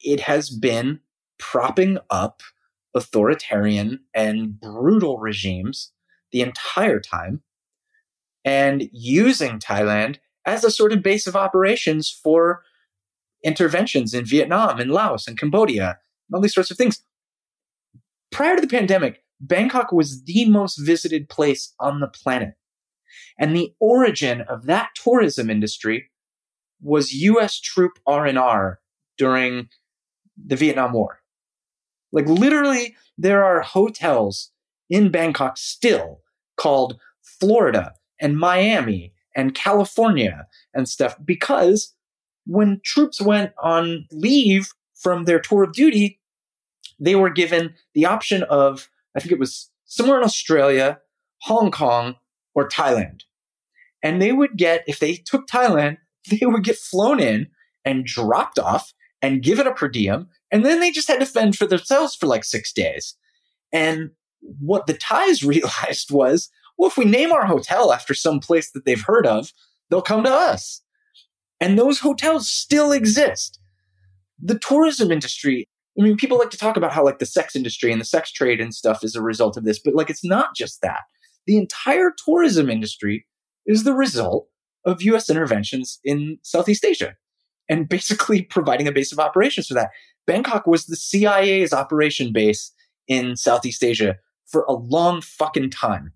It 0.00 0.20
has 0.20 0.50
been 0.50 1.00
propping 1.38 1.98
up 2.10 2.42
authoritarian 2.94 4.00
and 4.14 4.60
brutal 4.60 5.18
regimes 5.18 5.92
the 6.32 6.40
entire 6.40 7.00
time 7.00 7.42
and 8.44 8.88
using 8.92 9.58
Thailand 9.58 10.16
as 10.44 10.64
a 10.64 10.70
sort 10.70 10.92
of 10.92 11.02
base 11.02 11.26
of 11.26 11.36
operations 11.36 12.10
for 12.10 12.62
interventions 13.44 14.14
in 14.14 14.24
Vietnam 14.24 14.80
and 14.80 14.90
Laos 14.90 15.28
and 15.28 15.38
Cambodia 15.38 15.98
and 16.28 16.34
all 16.34 16.40
these 16.40 16.54
sorts 16.54 16.70
of 16.70 16.76
things. 16.76 17.02
Prior 18.30 18.56
to 18.56 18.60
the 18.60 18.66
pandemic, 18.66 19.22
Bangkok 19.40 19.92
was 19.92 20.24
the 20.24 20.48
most 20.48 20.76
visited 20.76 21.28
place 21.28 21.74
on 21.78 22.00
the 22.00 22.08
planet. 22.08 22.54
And 23.38 23.54
the 23.54 23.72
origin 23.80 24.42
of 24.42 24.66
that 24.66 24.90
tourism 24.94 25.48
industry 25.48 26.10
was 26.80 27.12
US 27.12 27.60
troop 27.60 27.98
R&R 28.06 28.80
during 29.16 29.68
the 30.36 30.56
Vietnam 30.56 30.92
War. 30.92 31.20
Like 32.12 32.26
literally 32.26 32.96
there 33.16 33.44
are 33.44 33.60
hotels 33.60 34.50
in 34.88 35.10
Bangkok 35.10 35.56
still 35.56 36.20
called 36.56 36.98
Florida 37.22 37.92
and 38.20 38.38
Miami 38.38 39.12
and 39.36 39.54
California 39.54 40.46
and 40.74 40.88
stuff 40.88 41.16
because 41.24 41.94
when 42.46 42.80
troops 42.84 43.20
went 43.20 43.52
on 43.62 44.06
leave 44.10 44.72
from 44.94 45.24
their 45.24 45.38
tour 45.38 45.64
of 45.64 45.72
duty, 45.72 46.20
they 46.98 47.14
were 47.14 47.30
given 47.30 47.74
the 47.94 48.06
option 48.06 48.42
of, 48.44 48.88
I 49.16 49.20
think 49.20 49.32
it 49.32 49.38
was 49.38 49.70
somewhere 49.84 50.18
in 50.18 50.24
Australia, 50.24 51.00
Hong 51.42 51.70
Kong, 51.70 52.16
or 52.54 52.68
Thailand. 52.68 53.22
And 54.02 54.22
they 54.22 54.32
would 54.32 54.56
get, 54.56 54.84
if 54.86 54.98
they 54.98 55.14
took 55.14 55.46
Thailand, 55.46 55.98
they 56.30 56.46
would 56.46 56.64
get 56.64 56.76
flown 56.76 57.20
in 57.20 57.48
and 57.84 58.04
dropped 58.04 58.58
off 58.58 58.92
and 59.22 59.42
given 59.42 59.66
a 59.66 59.74
per 59.74 59.88
diem. 59.88 60.28
And 60.50 60.64
then 60.64 60.80
they 60.80 60.90
just 60.90 61.08
had 61.08 61.20
to 61.20 61.26
fend 61.26 61.56
for 61.56 61.66
themselves 61.66 62.14
for 62.14 62.26
like 62.26 62.44
six 62.44 62.72
days. 62.72 63.14
And 63.72 64.10
what 64.40 64.86
the 64.86 64.94
Thais 64.94 65.42
realized 65.44 66.10
was, 66.10 66.50
well, 66.76 66.88
if 66.88 66.96
we 66.96 67.04
name 67.04 67.32
our 67.32 67.46
hotel 67.46 67.92
after 67.92 68.14
some 68.14 68.38
place 68.38 68.70
that 68.70 68.84
they've 68.84 69.02
heard 69.02 69.26
of, 69.26 69.52
they'll 69.90 70.02
come 70.02 70.22
to 70.24 70.30
us. 70.30 70.80
And 71.60 71.76
those 71.76 71.98
hotels 71.98 72.48
still 72.48 72.92
exist. 72.92 73.58
The 74.40 74.58
tourism 74.58 75.10
industry, 75.10 75.68
I 75.98 76.02
mean, 76.02 76.16
people 76.16 76.38
like 76.38 76.50
to 76.50 76.58
talk 76.58 76.76
about 76.76 76.92
how 76.92 77.04
like 77.04 77.18
the 77.18 77.26
sex 77.26 77.56
industry 77.56 77.90
and 77.90 78.00
the 78.00 78.04
sex 78.04 78.30
trade 78.30 78.60
and 78.60 78.72
stuff 78.72 79.02
is 79.02 79.16
a 79.16 79.22
result 79.22 79.56
of 79.56 79.64
this, 79.64 79.80
but 79.80 79.94
like 79.94 80.10
it's 80.10 80.24
not 80.24 80.54
just 80.54 80.80
that. 80.82 81.02
The 81.46 81.56
entire 81.56 82.12
tourism 82.24 82.70
industry 82.70 83.26
is 83.66 83.82
the 83.82 83.94
result 83.94 84.48
of 84.84 85.02
US 85.02 85.28
interventions 85.28 85.98
in 86.04 86.38
Southeast 86.42 86.84
Asia 86.84 87.16
and 87.68 87.88
basically 87.88 88.42
providing 88.50 88.86
a 88.86 88.92
base 88.92 89.12
of 89.12 89.18
operations 89.18 89.66
for 89.66 89.74
that. 89.74 89.90
Bangkok 90.26 90.66
was 90.66 90.86
the 90.86 90.96
CIA's 90.96 91.72
operation 91.72 92.32
base 92.32 92.72
in 93.08 93.34
Southeast 93.36 93.82
Asia 93.82 94.16
for 94.46 94.64
a 94.68 94.72
long 94.72 95.20
fucking 95.20 95.70
time. 95.70 96.12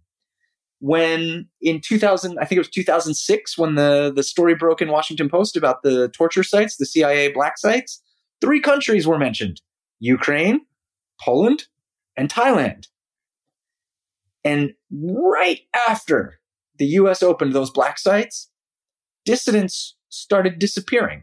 When 0.78 1.48
in 1.60 1.80
2000, 1.80 2.38
I 2.38 2.44
think 2.44 2.56
it 2.56 2.60
was 2.60 2.68
2006, 2.68 3.56
when 3.56 3.74
the, 3.76 4.12
the 4.14 4.22
story 4.22 4.54
broke 4.54 4.82
in 4.82 4.90
Washington 4.90 5.28
Post 5.28 5.56
about 5.56 5.82
the 5.82 6.08
torture 6.08 6.42
sites, 6.42 6.76
the 6.76 6.86
CIA 6.86 7.32
black 7.32 7.56
sites, 7.56 8.02
three 8.40 8.60
countries 8.60 9.06
were 9.06 9.18
mentioned 9.18 9.60
Ukraine, 10.02 10.62
Poland, 11.20 11.66
and 12.16 12.28
Thailand. 12.28 12.88
And 14.44 14.72
right 14.90 15.60
after 15.88 16.40
the 16.78 16.86
US 16.86 17.22
opened 17.22 17.52
those 17.52 17.70
black 17.70 18.00
sites, 18.00 18.50
dissidents 19.24 19.96
started 20.08 20.58
disappearing. 20.58 21.22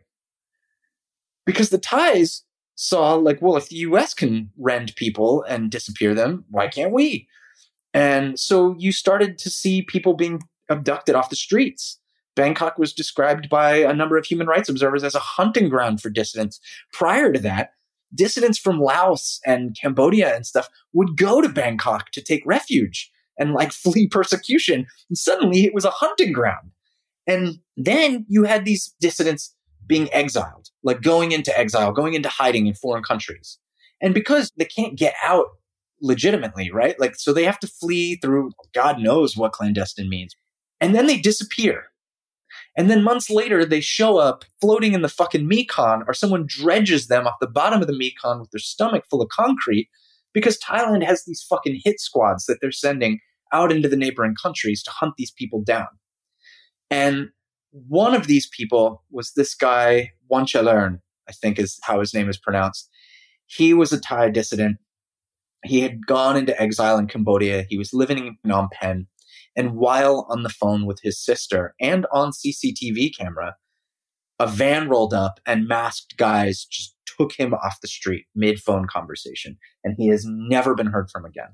Because 1.45 1.69
the 1.69 1.77
Thais 1.77 2.43
saw 2.75 3.15
like, 3.15 3.41
well, 3.41 3.57
if 3.57 3.67
the 3.67 3.75
US 3.77 4.13
can 4.13 4.49
rend 4.57 4.95
people 4.95 5.43
and 5.43 5.69
disappear 5.69 6.15
them, 6.15 6.45
why 6.49 6.69
can't 6.69 6.93
we? 6.93 7.27
And 7.93 8.39
so 8.39 8.75
you 8.80 8.93
started 8.93 9.38
to 9.39 9.49
see 9.49 9.82
people 9.82 10.13
being 10.13 10.41
abducted 10.69 11.15
off 11.15 11.30
the 11.30 11.36
streets. 11.36 11.99
Bangkok 12.38 12.77
was 12.77 12.93
described 12.93 13.49
by 13.49 13.77
a 13.77 13.93
number 13.93 14.15
of 14.15 14.25
human 14.25 14.47
rights 14.47 14.69
observers 14.69 15.03
as 15.03 15.15
a 15.15 15.19
hunting 15.19 15.67
ground 15.67 16.01
for 16.01 16.09
dissidents. 16.09 16.61
Prior 16.93 17.34
to 17.34 17.39
that, 17.39 17.71
dissidents 18.14 18.57
from 18.57 18.80
Laos 18.80 19.39
and 19.45 19.78
Cambodia 19.80 20.36
and 20.36 20.45
stuff 20.45 20.70
would 20.93 21.18
go 21.18 21.41
to 21.41 21.49
Bangkok 21.49 22.12
to 22.12 22.22
take 22.22 22.43
refuge 22.45 23.12
and 23.38 23.53
like 23.53 23.72
flee 23.72 24.07
persecution. 24.07 24.88
And 25.10 25.18
suddenly 25.18 25.66
it 25.66 25.74
was 25.74 25.86
a 25.86 25.91
hunting 25.91 26.32
ground. 26.32 26.72
And 27.28 27.60
then 27.78 28.26
you 28.28 28.43
had 28.43 28.66
these 28.66 28.93
dissidents 28.99 29.55
being 29.86 30.12
exiled, 30.12 30.70
like 30.84 31.01
going 31.01 31.32
into 31.32 31.57
exile, 31.57 31.91
going 31.91 32.14
into 32.14 32.30
hiding 32.30 32.68
in 32.68 32.74
foreign 32.74 33.03
countries. 33.03 33.60
And 34.01 34.14
because 34.14 34.51
they 34.57 34.66
can't 34.66 34.97
get 34.97 35.14
out 35.24 35.47
legitimately, 36.01 36.72
right? 36.72 36.99
Like, 36.99 37.16
so 37.16 37.34
they 37.34 37.43
have 37.43 37.60
to 37.60 37.68
flee 37.68 38.16
through 38.16 38.51
God 38.74 38.99
knows 38.99 39.36
what 39.36 39.51
clandestine 39.51 40.10
means. 40.10 40.36
And 40.80 40.95
then 40.95 41.07
they 41.07 41.20
disappear. 41.20 41.89
And 42.80 42.89
then 42.89 43.03
months 43.03 43.30
later, 43.30 43.65
they 43.65 43.82
show 43.82 44.19
up 44.19 44.45
floating 44.61 44.93
in 44.93 45.01
the 45.01 45.09
fucking 45.09 45.45
Mekong, 45.49 46.05
or 46.07 46.13
someone 46.13 46.45
dredges 46.47 47.07
them 47.07 47.27
off 47.27 47.34
the 47.41 47.45
bottom 47.45 47.82
of 47.82 47.88
the 47.88 47.97
Mekong 47.97 48.39
with 48.39 48.51
their 48.51 48.59
stomach 48.59 49.03
full 49.09 49.21
of 49.21 49.27
concrete 49.27 49.89
because 50.34 50.57
Thailand 50.57 51.03
has 51.03 51.25
these 51.25 51.43
fucking 51.49 51.82
hit 51.84 51.99
squads 51.99 52.45
that 52.45 52.59
they're 52.61 52.71
sending 52.71 53.19
out 53.51 53.69
into 53.69 53.89
the 53.89 53.97
neighboring 53.97 54.34
countries 54.41 54.82
to 54.84 54.91
hunt 54.91 55.15
these 55.17 55.32
people 55.32 55.61
down. 55.61 55.88
And 56.89 57.32
one 57.71 58.15
of 58.15 58.27
these 58.27 58.47
people 58.47 59.03
was 59.11 59.34
this 59.34 59.55
guy, 59.55 60.11
Wonchalern, 60.32 61.01
I 61.27 61.34
think 61.34 61.59
is 61.59 61.80
how 61.84 61.99
his 61.99 62.13
name 62.13 62.30
is 62.30 62.38
pronounced. 62.38 62.89
He 63.45 63.73
was 63.73 63.91
a 63.91 63.99
Thai 63.99 64.30
dissident. 64.30 64.77
He 65.65 65.82
had 65.82 66.07
gone 66.07 66.38
into 66.38 66.57
exile 66.61 66.97
in 66.97 67.07
Cambodia. 67.07 67.65
He 67.67 67.77
was 67.77 67.93
living 67.93 68.19
in 68.19 68.38
Phnom 68.45 68.71
Penh. 68.71 69.07
And 69.60 69.76
while 69.76 70.26
on 70.30 70.43
the 70.43 70.49
phone 70.49 70.86
with 70.86 71.01
his 71.03 71.22
sister 71.22 71.76
and 71.82 72.07
on 72.14 72.32
CCTV 72.32 73.10
camera, 73.18 73.57
a 74.39 74.47
van 74.47 74.88
rolled 74.88 75.14
up 75.14 75.41
and 75.45 75.68
masked 75.68 76.16
guys 76.16 76.64
just 76.64 76.95
took 77.05 77.34
him 77.34 77.53
off 77.53 77.82
the 77.82 77.89
street 77.89 78.28
mid 78.34 78.62
phone 78.62 78.88
conversation. 78.88 79.57
And 79.84 79.95
he 79.97 80.07
has 80.07 80.24
never 80.26 80.76
been 80.76 80.88
heard 80.88 81.10
from 81.12 81.26
again. 81.26 81.49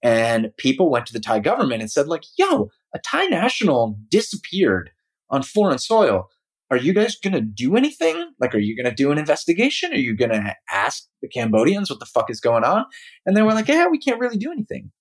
And 0.00 0.56
people 0.58 0.92
went 0.92 1.06
to 1.06 1.12
the 1.12 1.18
Thai 1.18 1.40
government 1.40 1.80
and 1.80 1.90
said, 1.90 2.06
like, 2.06 2.22
yo, 2.38 2.68
a 2.94 3.00
Thai 3.00 3.24
national 3.24 3.98
disappeared 4.08 4.90
on 5.28 5.42
foreign 5.42 5.78
soil. 5.78 6.28
are 6.70 6.76
you 6.76 6.92
guys 6.92 7.16
going 7.16 7.34
to 7.34 7.40
do 7.40 7.76
anything? 7.76 8.30
Like, 8.38 8.54
are 8.54 8.60
you 8.60 8.76
going 8.76 8.88
to 8.88 8.94
do 8.94 9.10
an 9.10 9.18
investigation? 9.18 9.92
Are 9.92 9.96
you 9.96 10.14
going 10.14 10.30
to 10.30 10.54
ask 10.70 11.02
the 11.20 11.28
Cambodians 11.28 11.90
what 11.90 11.98
the 11.98 12.06
fuck 12.06 12.30
is 12.30 12.38
going 12.38 12.62
on? 12.62 12.84
And 13.26 13.36
they 13.36 13.42
were 13.42 13.54
like, 13.54 13.66
yeah, 13.66 13.88
we 13.88 13.98
can't 13.98 14.20
really 14.20 14.38
do 14.38 14.52
anything. 14.52 14.92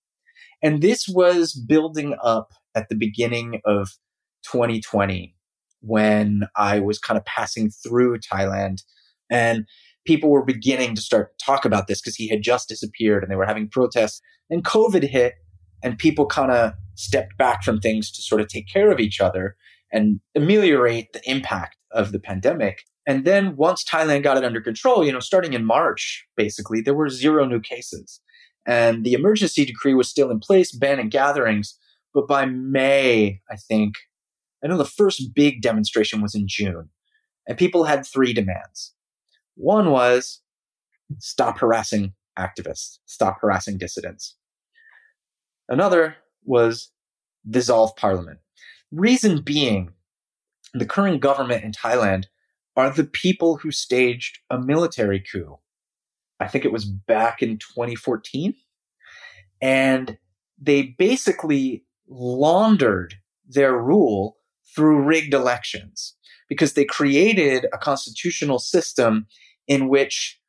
And 0.62 0.82
this 0.82 1.08
was 1.08 1.54
building 1.54 2.16
up 2.24 2.54
at 2.76 2.90
the 2.90 2.96
beginning 2.96 3.62
of 3.66 3.90
2020 4.44 5.36
when 5.82 6.44
I 6.56 6.80
was 6.80 7.00
kind 7.00 7.18
of 7.18 7.26
passing 7.26 7.70
through 7.70 8.20
Thailand 8.20 8.82
and 9.30 9.66
people 10.06 10.30
were 10.30 10.44
beginning 10.44 10.96
to 10.96 11.02
start 11.02 11.38
to 11.38 11.46
talk 11.46 11.66
about 11.66 11.88
this 11.88 12.02
because 12.02 12.16
he 12.16 12.28
had 12.28 12.42
just 12.42 12.70
disappeared 12.70 13.24
and 13.24 13.32
they 13.32 13.36
were 13.36 13.46
having 13.46 13.70
protests 13.70 14.22
and 14.50 14.64
COVID 14.64 15.04
hit 15.04 15.36
and 15.84 15.98
people 15.98 16.26
kind 16.26 16.52
of 16.52 16.74
stepped 16.96 17.38
back 17.38 17.64
from 17.64 17.80
things 17.80 18.12
to 18.12 18.22
sort 18.22 18.42
of 18.42 18.48
take 18.48 18.68
care 18.68 18.92
of 18.92 19.00
each 19.00 19.22
other 19.22 19.56
and 19.92 20.20
ameliorate 20.36 21.14
the 21.14 21.30
impact 21.30 21.76
of 21.92 22.12
the 22.12 22.20
pandemic. 22.20 22.84
And 23.06 23.24
then 23.26 23.56
once 23.56 23.84
Thailand 23.84 24.24
got 24.24 24.38
it 24.38 24.44
under 24.44 24.60
control, 24.60 25.06
you 25.06 25.12
know, 25.12 25.20
starting 25.20 25.54
in 25.54 25.64
March, 25.64 26.26
basically, 26.36 26.82
there 26.82 26.94
were 26.94 27.10
zero 27.10 27.46
new 27.46 27.62
cases. 27.62 28.20
And 28.68 29.06
the 29.06 29.14
emergency 29.14 29.66
decree 29.66 29.94
was 29.94 30.10
still 30.10 30.30
in 30.30 30.40
place, 30.40 30.72
banning 30.72 31.10
gatherings. 31.10 31.78
But 32.14 32.28
by 32.28 32.46
May, 32.46 33.42
I 33.50 33.56
think, 33.56 33.96
I 34.64 34.68
know 34.68 34.78
the 34.78 34.86
first 34.86 35.34
big 35.34 35.62
demonstration 35.62 36.22
was 36.22 36.36
in 36.36 36.48
June. 36.48 36.90
And 37.48 37.58
people 37.58 37.86
had 37.86 38.06
three 38.06 38.34
demands. 38.34 38.94
One 39.56 39.90
was 39.90 40.42
stop 41.20 41.60
harassing 41.60 42.14
activists, 42.38 43.00
stop 43.06 43.40
harassing 43.42 43.78
dissidents. 43.78 44.36
Another 45.70 46.18
was 46.44 46.92
dissolve 47.50 47.96
parliament. 47.96 48.40
Reason 48.92 49.42
being, 49.42 49.92
the 50.74 50.86
current 50.86 51.22
government 51.22 51.64
in 51.64 51.72
Thailand 51.72 52.26
are 52.76 52.90
the 52.90 53.06
people 53.06 53.58
who 53.58 53.72
staged 53.72 54.40
a 54.50 54.60
military 54.60 55.20
coup. 55.20 55.58
I 56.40 56.48
think 56.48 56.66
it 56.66 56.72
was 56.72 56.86
back 56.86 57.42
in 57.42 57.58
2014. 57.58 58.56
And 59.62 60.18
they 60.60 60.84
basically 60.84 61.84
laundered 62.08 63.16
their 63.48 63.78
rule 63.78 64.38
through 64.76 65.04
rigged 65.04 65.34
elections 65.34 66.16
because 66.48 66.74
they 66.74 66.86
created 66.86 67.66
a 67.74 67.78
constitutional 67.78 68.60
system 68.60 69.28
in 69.68 69.90
which 69.90 70.40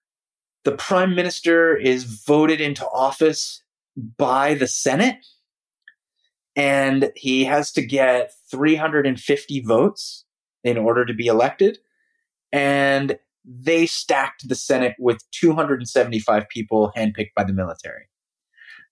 the 0.64 0.72
prime 0.72 1.14
minister 1.14 1.76
is 1.76 2.04
voted 2.04 2.60
into 2.60 2.86
office 2.88 3.62
by 3.96 4.54
the 4.54 4.66
Senate 4.66 5.24
and 6.58 7.12
he 7.14 7.44
has 7.44 7.70
to 7.72 7.86
get 7.86 8.32
350 8.50 9.60
votes 9.60 10.24
in 10.64 10.76
order 10.76 11.04
to 11.04 11.14
be 11.14 11.26
elected. 11.26 11.78
And 12.52 13.16
they 13.44 13.86
stacked 13.86 14.48
the 14.48 14.54
Senate 14.54 14.94
with 14.98 15.22
275 15.32 16.48
people 16.48 16.92
handpicked 16.96 17.34
by 17.36 17.44
the 17.44 17.52
military. 17.52 18.08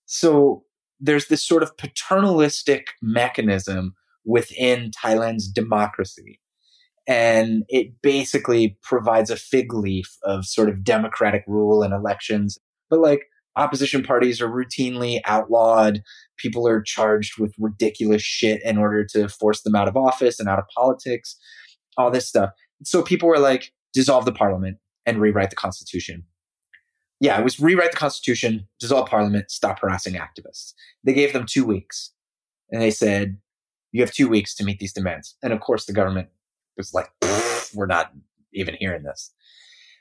So 0.05 0.63
there's 0.99 1.27
this 1.27 1.45
sort 1.45 1.63
of 1.63 1.77
paternalistic 1.77 2.87
mechanism 3.01 3.93
within 4.25 4.91
Thailand's 4.91 5.47
democracy. 5.47 6.39
And 7.07 7.63
it 7.69 8.01
basically 8.01 8.77
provides 8.83 9.29
a 9.29 9.37
fig 9.37 9.73
leaf 9.73 10.17
of 10.23 10.45
sort 10.45 10.69
of 10.69 10.83
democratic 10.83 11.43
rule 11.47 11.83
and 11.83 11.93
elections. 11.93 12.57
But 12.89 12.99
like 12.99 13.21
opposition 13.55 14.03
parties 14.03 14.41
are 14.41 14.49
routinely 14.49 15.21
outlawed. 15.25 16.01
People 16.37 16.67
are 16.67 16.81
charged 16.81 17.39
with 17.39 17.53
ridiculous 17.57 18.21
shit 18.21 18.61
in 18.63 18.77
order 18.77 19.05
to 19.13 19.29
force 19.29 19.61
them 19.61 19.75
out 19.75 19.87
of 19.87 19.95
office 19.95 20.39
and 20.39 20.49
out 20.49 20.59
of 20.59 20.65
politics, 20.75 21.37
all 21.97 22.11
this 22.11 22.27
stuff. 22.27 22.49
So 22.83 23.01
people 23.01 23.29
were 23.29 23.39
like, 23.39 23.71
dissolve 23.97 24.25
the 24.25 24.31
parliament 24.31 24.77
and 25.07 25.19
rewrite 25.19 25.49
the 25.49 25.55
constitution. 25.55 26.23
Yeah, 27.19 27.39
it 27.39 27.43
was 27.43 27.59
rewrite 27.59 27.91
the 27.91 27.97
constitution, 27.97 28.67
dissolve 28.79 29.09
parliament, 29.09 29.49
stop 29.49 29.79
harassing 29.79 30.13
activists. 30.13 30.73
They 31.03 31.13
gave 31.13 31.33
them 31.33 31.47
two 31.47 31.65
weeks 31.65 32.11
and 32.71 32.79
they 32.79 32.91
said, 32.91 33.39
you 33.91 34.01
have 34.01 34.11
two 34.11 34.29
weeks 34.29 34.53
to 34.55 34.63
meet 34.63 34.77
these 34.77 34.93
demands. 34.93 35.35
And 35.41 35.51
of 35.51 35.61
course, 35.61 35.85
the 35.85 35.93
government 35.93 36.27
was 36.77 36.93
like, 36.93 37.09
we're 37.73 37.87
not 37.87 38.11
even 38.53 38.75
hearing 38.79 39.01
this. 39.01 39.33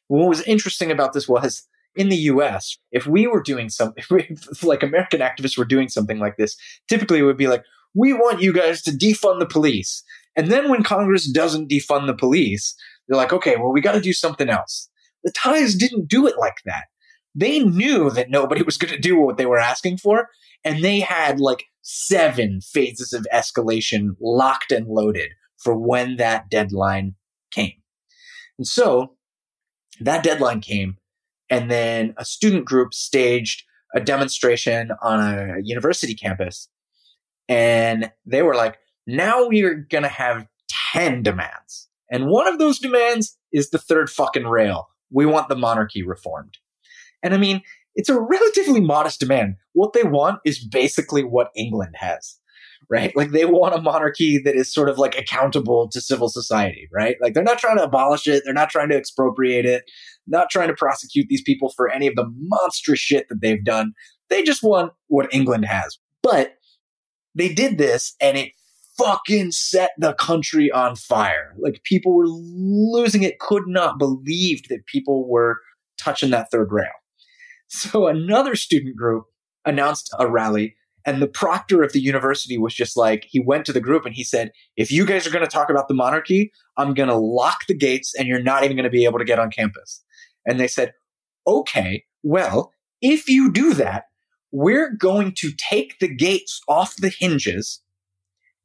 What 0.08 0.28
was 0.28 0.42
interesting 0.42 0.90
about 0.90 1.14
this 1.14 1.26
was 1.26 1.66
in 1.94 2.10
the 2.10 2.16
US, 2.16 2.76
if 2.92 3.06
we 3.06 3.26
were 3.26 3.42
doing 3.42 3.70
something, 3.70 4.04
like 4.62 4.82
American 4.82 5.20
activists 5.20 5.56
were 5.56 5.64
doing 5.64 5.88
something 5.88 6.18
like 6.18 6.36
this, 6.36 6.54
typically 6.86 7.20
it 7.20 7.22
would 7.22 7.38
be 7.38 7.48
like, 7.48 7.64
we 7.94 8.12
want 8.12 8.42
you 8.42 8.52
guys 8.52 8.82
to 8.82 8.90
defund 8.90 9.38
the 9.38 9.46
police. 9.46 10.02
And 10.36 10.52
then 10.52 10.68
when 10.68 10.82
Congress 10.82 11.26
doesn't 11.26 11.70
defund 11.70 12.06
the 12.06 12.14
police, 12.14 12.76
they're 13.08 13.16
like, 13.16 13.32
okay, 13.32 13.56
well, 13.56 13.72
we 13.72 13.80
got 13.80 13.92
to 13.92 14.00
do 14.00 14.12
something 14.12 14.48
else. 14.48 14.88
The 15.24 15.32
Thais 15.32 15.74
didn't 15.74 16.08
do 16.08 16.26
it 16.26 16.38
like 16.38 16.58
that. 16.64 16.84
They 17.34 17.60
knew 17.60 18.10
that 18.10 18.30
nobody 18.30 18.62
was 18.66 18.76
going 18.76 18.94
to 18.94 19.00
do 19.00 19.18
what 19.18 19.36
they 19.36 19.46
were 19.46 19.58
asking 19.58 19.98
for. 19.98 20.28
And 20.64 20.84
they 20.84 21.00
had 21.00 21.40
like 21.40 21.64
seven 21.82 22.60
phases 22.60 23.12
of 23.12 23.26
escalation 23.32 24.16
locked 24.20 24.72
and 24.72 24.88
loaded 24.88 25.30
for 25.58 25.78
when 25.78 26.16
that 26.16 26.50
deadline 26.50 27.14
came. 27.52 27.74
And 28.58 28.66
so 28.66 29.16
that 30.00 30.22
deadline 30.22 30.60
came 30.60 30.96
and 31.50 31.70
then 31.70 32.14
a 32.16 32.24
student 32.24 32.64
group 32.64 32.92
staged 32.92 33.62
a 33.94 34.00
demonstration 34.00 34.90
on 35.00 35.20
a 35.20 35.56
university 35.62 36.14
campus. 36.14 36.68
And 37.48 38.10
they 38.24 38.42
were 38.42 38.56
like, 38.56 38.78
now 39.06 39.46
we 39.46 39.62
are 39.62 39.74
going 39.74 40.02
to 40.02 40.08
have 40.08 40.46
10 40.92 41.22
demands. 41.22 41.85
And 42.10 42.26
one 42.26 42.46
of 42.46 42.58
those 42.58 42.78
demands 42.78 43.36
is 43.52 43.70
the 43.70 43.78
third 43.78 44.10
fucking 44.10 44.46
rail. 44.46 44.88
We 45.10 45.26
want 45.26 45.48
the 45.48 45.56
monarchy 45.56 46.02
reformed. 46.02 46.58
And 47.22 47.34
I 47.34 47.38
mean, 47.38 47.62
it's 47.94 48.08
a 48.08 48.20
relatively 48.20 48.80
modest 48.80 49.20
demand. 49.20 49.56
What 49.72 49.92
they 49.92 50.04
want 50.04 50.40
is 50.44 50.64
basically 50.64 51.22
what 51.22 51.50
England 51.56 51.94
has 51.96 52.38
right? 52.88 53.14
Like 53.16 53.30
they 53.30 53.44
want 53.44 53.74
a 53.74 53.80
monarchy 53.80 54.38
that 54.38 54.54
is 54.54 54.72
sort 54.72 54.88
of 54.88 54.98
like 54.98 55.18
accountable 55.18 55.88
to 55.90 56.00
civil 56.00 56.28
society, 56.28 56.88
right? 56.92 57.16
Like 57.20 57.34
they're 57.34 57.42
not 57.42 57.58
trying 57.58 57.78
to 57.78 57.84
abolish 57.84 58.26
it, 58.26 58.42
they're 58.44 58.54
not 58.54 58.70
trying 58.70 58.88
to 58.90 58.96
expropriate 58.96 59.64
it, 59.64 59.84
not 60.26 60.50
trying 60.50 60.68
to 60.68 60.74
prosecute 60.74 61.26
these 61.28 61.42
people 61.42 61.72
for 61.76 61.90
any 61.90 62.06
of 62.06 62.14
the 62.14 62.30
monstrous 62.38 63.00
shit 63.00 63.28
that 63.28 63.40
they've 63.40 63.64
done. 63.64 63.92
They 64.28 64.42
just 64.42 64.62
want 64.62 64.92
what 65.08 65.32
England 65.32 65.64
has. 65.66 65.98
But 66.22 66.54
they 67.34 67.52
did 67.52 67.78
this 67.78 68.14
and 68.20 68.36
it 68.36 68.52
fucking 68.98 69.52
set 69.52 69.90
the 69.98 70.14
country 70.14 70.70
on 70.70 70.96
fire. 70.96 71.54
Like 71.58 71.82
people 71.84 72.14
were 72.14 72.26
losing 72.26 73.22
it, 73.22 73.38
could 73.38 73.64
not 73.66 73.98
believe 73.98 74.68
that 74.68 74.86
people 74.86 75.28
were 75.28 75.56
touching 75.98 76.30
that 76.30 76.50
third 76.50 76.68
rail. 76.70 76.86
So 77.68 78.06
another 78.06 78.54
student 78.54 78.96
group 78.96 79.24
announced 79.64 80.14
a 80.18 80.28
rally 80.28 80.76
and 81.04 81.22
the 81.22 81.28
proctor 81.28 81.82
of 81.82 81.92
the 81.92 82.00
university 82.00 82.58
was 82.58 82.74
just 82.74 82.96
like, 82.96 83.26
he 83.28 83.38
went 83.38 83.64
to 83.66 83.72
the 83.72 83.80
group 83.80 84.04
and 84.04 84.14
he 84.14 84.24
said, 84.24 84.50
if 84.76 84.90
you 84.90 85.06
guys 85.06 85.24
are 85.26 85.30
going 85.30 85.44
to 85.44 85.50
talk 85.50 85.70
about 85.70 85.86
the 85.86 85.94
monarchy, 85.94 86.52
I'm 86.76 86.94
going 86.94 87.08
to 87.08 87.16
lock 87.16 87.66
the 87.68 87.76
gates 87.76 88.12
and 88.18 88.26
you're 88.26 88.42
not 88.42 88.64
even 88.64 88.76
going 88.76 88.84
to 88.84 88.90
be 88.90 89.04
able 89.04 89.20
to 89.20 89.24
get 89.24 89.38
on 89.38 89.50
campus. 89.50 90.02
And 90.44 90.58
they 90.58 90.66
said, 90.66 90.92
okay, 91.46 92.04
well, 92.24 92.72
if 93.00 93.28
you 93.28 93.52
do 93.52 93.74
that, 93.74 94.04
we're 94.50 94.92
going 94.92 95.32
to 95.38 95.52
take 95.56 95.98
the 96.00 96.12
gates 96.12 96.60
off 96.68 96.96
the 96.96 97.12
hinges 97.16 97.82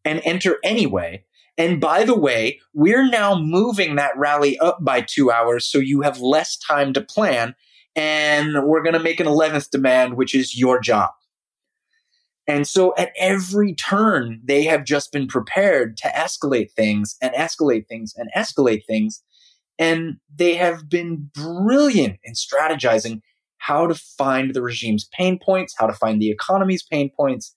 and 0.05 0.21
enter 0.23 0.57
anyway. 0.63 1.23
And 1.57 1.79
by 1.79 2.03
the 2.05 2.17
way, 2.17 2.59
we're 2.73 3.09
now 3.09 3.37
moving 3.37 3.95
that 3.95 4.17
rally 4.17 4.57
up 4.59 4.83
by 4.83 5.01
two 5.01 5.31
hours 5.31 5.65
so 5.65 5.77
you 5.77 6.01
have 6.01 6.19
less 6.19 6.57
time 6.57 6.93
to 6.93 7.01
plan. 7.01 7.55
And 7.95 8.65
we're 8.65 8.83
going 8.83 8.93
to 8.93 8.99
make 8.99 9.19
an 9.19 9.27
11th 9.27 9.69
demand, 9.69 10.15
which 10.15 10.33
is 10.33 10.57
your 10.57 10.79
job. 10.79 11.11
And 12.47 12.67
so 12.67 12.93
at 12.97 13.11
every 13.17 13.75
turn, 13.75 14.41
they 14.43 14.63
have 14.63 14.83
just 14.83 15.11
been 15.11 15.27
prepared 15.27 15.97
to 15.97 16.07
escalate 16.09 16.71
things 16.71 17.15
and 17.21 17.33
escalate 17.33 17.87
things 17.87 18.13
and 18.15 18.29
escalate 18.35 18.81
things. 18.87 19.23
And 19.77 20.17
they 20.33 20.55
have 20.55 20.89
been 20.89 21.29
brilliant 21.33 22.19
in 22.23 22.33
strategizing 22.33 23.21
how 23.57 23.87
to 23.87 23.95
find 23.95 24.53
the 24.53 24.61
regime's 24.61 25.07
pain 25.17 25.39
points, 25.39 25.75
how 25.77 25.85
to 25.85 25.93
find 25.93 26.21
the 26.21 26.31
economy's 26.31 26.83
pain 26.83 27.11
points. 27.15 27.55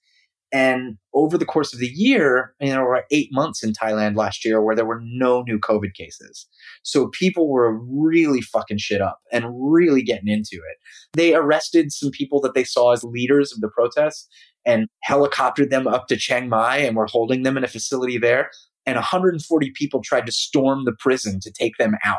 And 0.55 0.99
over 1.13 1.37
the 1.37 1.45
course 1.45 1.75
of 1.75 1.81
the 1.81 1.89
year, 1.89 2.55
you 2.61 2.69
know, 2.69 2.75
there 2.75 2.85
were 2.85 3.05
eight 3.11 3.31
months 3.33 3.65
in 3.65 3.73
Thailand 3.73 4.15
last 4.15 4.45
year 4.45 4.63
where 4.63 4.77
there 4.77 4.87
were 4.87 5.03
no 5.03 5.43
new 5.43 5.59
COVID 5.59 5.95
cases. 5.95 6.47
So 6.85 7.09
people 7.09 7.51
were 7.51 7.77
really 7.77 8.41
fucking 8.41 8.79
shit 8.79 9.01
up 9.01 9.19
and 9.33 9.47
really 9.51 10.01
getting 10.01 10.29
into 10.29 10.55
it. 10.55 10.79
They 11.15 11.35
arrested 11.35 11.91
some 11.91 12.13
people 12.13 12.41
that 12.43 12.55
they 12.55 12.63
saw 12.63 12.93
as 12.93 13.03
leaders 13.03 13.53
of 13.53 13.63
the 13.63 13.69
protests 13.69 14.29
and 14.65 14.87
helicoptered 15.05 15.71
them 15.71 15.89
up 15.89 16.07
to 16.07 16.17
Chiang 16.17 16.49
Mai 16.49 16.77
and 16.77 16.97
were 16.97 17.09
holding 17.11 17.43
them 17.43 17.57
in 17.57 17.65
a 17.65 17.69
facility 17.69 18.17
there. 18.17 18.49
And 18.87 18.95
140 18.95 19.73
people 19.75 20.03
tried 20.03 20.27
to 20.27 20.33
storm 20.33 20.85
the 20.85 20.95
prison 21.01 21.41
to 21.41 21.51
take 21.51 21.79
them 21.79 21.97
out. 22.05 22.19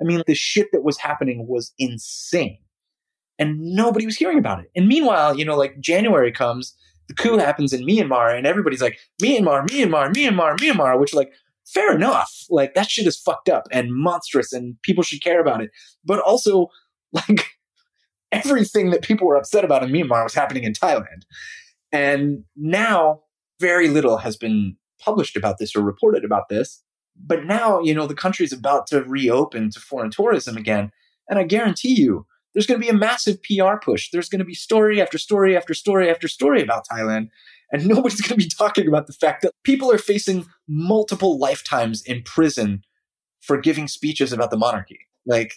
I 0.00 0.04
mean, 0.04 0.22
the 0.28 0.36
shit 0.36 0.68
that 0.70 0.84
was 0.84 0.98
happening 0.98 1.46
was 1.48 1.72
insane. 1.76 2.58
And 3.36 3.58
nobody 3.58 4.06
was 4.06 4.14
hearing 4.14 4.38
about 4.38 4.60
it. 4.60 4.66
And 4.76 4.86
meanwhile, 4.86 5.36
you 5.36 5.44
know, 5.44 5.56
like 5.56 5.80
January 5.80 6.30
comes, 6.30 6.76
the 7.08 7.14
coup 7.14 7.38
happens 7.38 7.72
in 7.72 7.86
Myanmar, 7.86 8.36
and 8.36 8.46
everybody's 8.46 8.82
like, 8.82 8.98
Myanmar, 9.22 9.66
Myanmar, 9.68 10.12
Myanmar, 10.12 10.56
Myanmar, 10.58 10.98
which 10.98 11.14
like 11.14 11.32
fair 11.66 11.94
enough. 11.94 12.44
Like 12.50 12.74
that 12.74 12.90
shit 12.90 13.06
is 13.06 13.18
fucked 13.18 13.48
up 13.48 13.66
and 13.70 13.88
monstrous 13.92 14.52
and 14.52 14.80
people 14.82 15.02
should 15.02 15.22
care 15.22 15.40
about 15.40 15.62
it. 15.62 15.70
But 16.04 16.20
also, 16.20 16.68
like, 17.12 17.46
everything 18.32 18.90
that 18.90 19.02
people 19.02 19.26
were 19.26 19.36
upset 19.36 19.64
about 19.64 19.82
in 19.82 19.90
Myanmar 19.90 20.24
was 20.24 20.34
happening 20.34 20.64
in 20.64 20.72
Thailand. 20.72 21.22
And 21.92 22.44
now 22.56 23.20
very 23.60 23.88
little 23.88 24.18
has 24.18 24.36
been 24.36 24.76
published 25.00 25.36
about 25.36 25.58
this 25.58 25.76
or 25.76 25.82
reported 25.82 26.24
about 26.24 26.48
this. 26.48 26.82
But 27.16 27.44
now, 27.44 27.80
you 27.80 27.94
know, 27.94 28.08
the 28.08 28.14
country's 28.14 28.52
about 28.52 28.88
to 28.88 29.04
reopen 29.04 29.70
to 29.70 29.80
foreign 29.80 30.10
tourism 30.10 30.56
again. 30.56 30.90
And 31.28 31.38
I 31.38 31.44
guarantee 31.44 31.94
you, 31.94 32.26
there's 32.54 32.66
going 32.66 32.80
to 32.80 32.84
be 32.84 32.90
a 32.90 32.94
massive 32.94 33.42
PR 33.42 33.76
push. 33.82 34.10
There's 34.10 34.28
going 34.28 34.38
to 34.38 34.44
be 34.44 34.54
story 34.54 35.02
after 35.02 35.18
story 35.18 35.56
after 35.56 35.74
story 35.74 36.10
after 36.10 36.28
story 36.28 36.62
about 36.62 36.86
Thailand. 36.88 37.30
And 37.72 37.86
nobody's 37.88 38.20
going 38.20 38.40
to 38.40 38.44
be 38.44 38.50
talking 38.50 38.88
about 38.88 39.06
the 39.06 39.12
fact 39.12 39.42
that 39.42 39.52
people 39.64 39.90
are 39.92 39.98
facing 39.98 40.46
multiple 40.68 41.38
lifetimes 41.38 42.02
in 42.02 42.22
prison 42.22 42.84
for 43.40 43.58
giving 43.58 43.88
speeches 43.88 44.32
about 44.32 44.50
the 44.50 44.56
monarchy. 44.56 45.00
Like, 45.26 45.54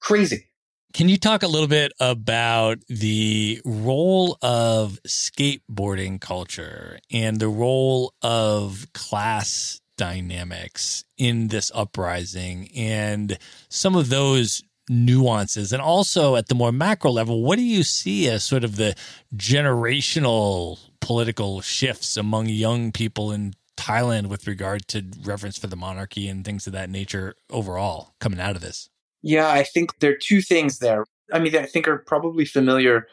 crazy. 0.00 0.46
Can 0.92 1.08
you 1.08 1.18
talk 1.18 1.44
a 1.44 1.46
little 1.46 1.68
bit 1.68 1.92
about 2.00 2.78
the 2.88 3.60
role 3.64 4.36
of 4.42 4.98
skateboarding 5.06 6.20
culture 6.20 6.98
and 7.12 7.38
the 7.38 7.48
role 7.48 8.12
of 8.22 8.86
class 8.92 9.80
dynamics 9.96 11.04
in 11.16 11.48
this 11.48 11.70
uprising 11.74 12.70
and 12.74 13.38
some 13.68 13.94
of 13.94 14.08
those 14.08 14.64
nuances? 14.90 15.72
And 15.72 15.80
also 15.80 16.36
at 16.36 16.48
the 16.48 16.54
more 16.54 16.72
macro 16.72 17.10
level, 17.10 17.42
what 17.42 17.56
do 17.56 17.62
you 17.62 17.82
see 17.82 18.28
as 18.28 18.44
sort 18.44 18.64
of 18.64 18.76
the 18.76 18.94
generational 19.34 20.78
political 21.00 21.60
shifts 21.60 22.16
among 22.16 22.46
young 22.48 22.92
people 22.92 23.32
in 23.32 23.54
Thailand 23.76 24.26
with 24.26 24.46
regard 24.46 24.86
to 24.88 25.06
reverence 25.22 25.56
for 25.56 25.68
the 25.68 25.76
monarchy 25.76 26.28
and 26.28 26.44
things 26.44 26.66
of 26.66 26.74
that 26.74 26.90
nature 26.90 27.34
overall 27.48 28.14
coming 28.20 28.40
out 28.40 28.56
of 28.56 28.62
this? 28.62 28.90
Yeah, 29.22 29.48
I 29.48 29.62
think 29.62 30.00
there 30.00 30.12
are 30.12 30.18
two 30.20 30.42
things 30.42 30.80
there. 30.80 31.06
I 31.32 31.38
mean, 31.38 31.56
I 31.56 31.66
think 31.66 31.86
are 31.86 31.98
probably 31.98 32.44
familiar 32.44 33.06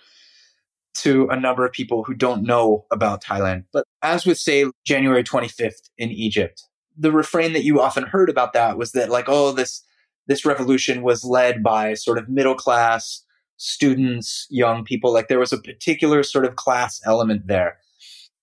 to 0.95 1.28
a 1.30 1.40
number 1.40 1.66
of 1.66 1.72
people 1.72 2.04
who 2.04 2.16
don't 2.16 2.44
know 2.44 2.86
about 2.91 3.24
Thailand. 3.24 3.66
But 3.72 3.86
as 4.02 4.26
with, 4.26 4.40
say, 4.40 4.66
January 4.84 5.24
25th 5.24 5.90
in 5.98 6.10
Egypt, 6.10 6.64
the 6.98 7.12
refrain 7.12 7.54
that 7.54 7.64
you 7.64 7.80
often 7.80 8.04
heard 8.04 8.30
about 8.30 8.54
that 8.54 8.78
was 8.78 8.94
that, 8.94 9.10
like, 9.10 9.26
oh, 9.28 9.52
this 9.52 9.84
this 10.28 10.45
revolution 10.45 11.02
was 11.02 11.24
led 11.24 11.64
by 11.64 11.94
sort 11.94 12.18
of 12.18 12.30
middle 12.30 12.56
class 12.56 13.24
students, 13.58 14.45
young 14.49 14.84
people. 14.84 15.12
Like 15.12 15.28
there 15.28 15.40
was 15.40 15.54
a 15.54 15.62
particular 15.62 16.24
sort 16.24 16.45
of 16.45 16.56
class 16.56 17.02
element 17.06 17.48
there. 17.48 17.78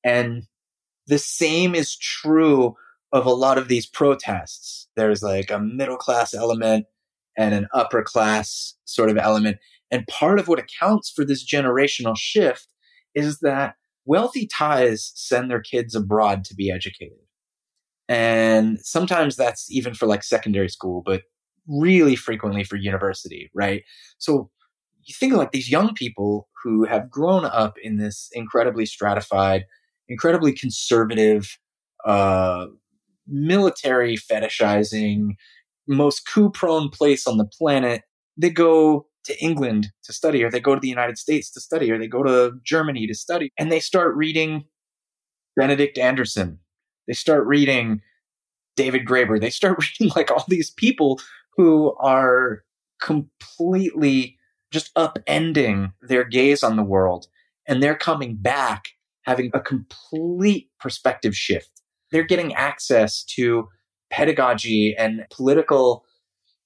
And 0.02 0.44
the 1.06 1.19
same 1.19 1.74
is 1.74 1.97
true 1.97 2.77
of 3.12 3.27
a 3.27 3.32
lot 3.32 3.59
of 3.59 3.69
these 3.69 3.86
protests. 3.86 4.89
There's 4.97 5.23
like 5.23 5.51
a 5.51 5.61
middle 5.61 5.97
class 5.97 6.35
element 6.35 6.86
and 7.36 7.55
an 7.55 7.69
upper 7.73 8.02
class 8.02 8.74
sort 8.85 9.11
of 9.11 9.16
element. 9.16 9.59
And 9.90 10.06
part 10.06 10.40
of 10.40 10.48
what 10.48 10.59
accounts 10.59 11.11
for 11.11 11.24
this 11.24 11.47
generational 11.47 12.16
shift 12.16 12.69
is 13.15 13.39
that 13.40 13.77
wealthy 14.05 14.47
Thais 14.47 15.12
send 15.15 15.51
their 15.51 15.61
kids 15.61 15.94
abroad 15.94 16.44
to 16.44 16.55
be 16.55 16.70
educated. 16.70 17.19
And 18.09 18.78
sometimes 18.81 19.36
that's 19.36 19.70
even 19.70 19.94
for 19.94 20.06
like 20.06 20.23
secondary 20.23 20.69
school, 20.69 21.02
but 21.05 21.23
really 21.69 22.16
frequently 22.16 22.65
for 22.65 22.77
university, 22.77 23.51
right? 23.55 23.82
So 24.19 24.51
you 25.05 25.15
think 25.15 25.32
of 25.32 25.39
like 25.39 25.53
these 25.53 25.70
young 25.70 25.95
people 25.95 26.49
who 26.62 26.85
have 26.85 27.11
grown 27.11 27.45
up 27.45 27.74
in 27.82 27.99
this 27.99 28.28
incredibly 28.32 28.86
stratified, 28.86 29.65
incredibly 30.09 30.53
conservative, 30.53 31.59
uh, 32.05 32.66
military 33.27 34.16
fetishizing, 34.16 35.31
most 35.86 36.28
coup 36.32 36.51
prone 36.51 36.89
place 36.89 37.27
on 37.27 37.39
the 37.39 37.45
planet, 37.45 38.03
they 38.36 38.51
go 38.51 39.07
to 39.24 39.39
England 39.43 39.89
to 40.05 40.12
study, 40.12 40.43
or 40.43 40.51
they 40.51 40.61
go 40.61 40.74
to 40.74 40.81
the 40.81 40.89
United 40.89 41.19
States 41.19 41.51
to 41.51 41.61
study, 41.61 41.91
or 41.91 41.99
they 41.99 42.07
go 42.07 42.23
to 42.23 42.53
Germany 42.62 43.07
to 43.07 43.15
study, 43.15 43.51
and 43.59 43.73
they 43.73 43.81
start 43.81 44.15
reading 44.16 44.65
Benedict 45.57 45.99
Anderson. 45.99 46.59
They 47.07 47.15
start 47.15 47.47
reading 47.47 48.01
David 48.77 49.07
Graeber. 49.07 49.41
They 49.41 49.51
start 49.51 49.78
reading 50.01 50.12
like 50.15 50.31
all 50.31 50.45
these 50.49 50.70
people 50.70 51.20
who 51.56 51.94
are 52.01 52.62
completely 53.01 54.39
just 54.70 54.93
upending 54.94 55.93
their 56.02 56.24
gaze 56.24 56.62
on 56.62 56.76
the 56.76 56.82
world. 56.82 57.26
And 57.66 57.82
they're 57.82 57.97
coming 57.97 58.36
back 58.36 58.89
having 59.22 59.51
a 59.55 59.60
complete 59.60 60.68
perspective 60.78 61.35
shift. 61.35 61.82
They're 62.10 62.22
getting 62.22 62.55
access 62.55 63.24
to 63.36 63.68
pedagogy 64.10 64.94
and 64.97 65.24
political 65.31 66.05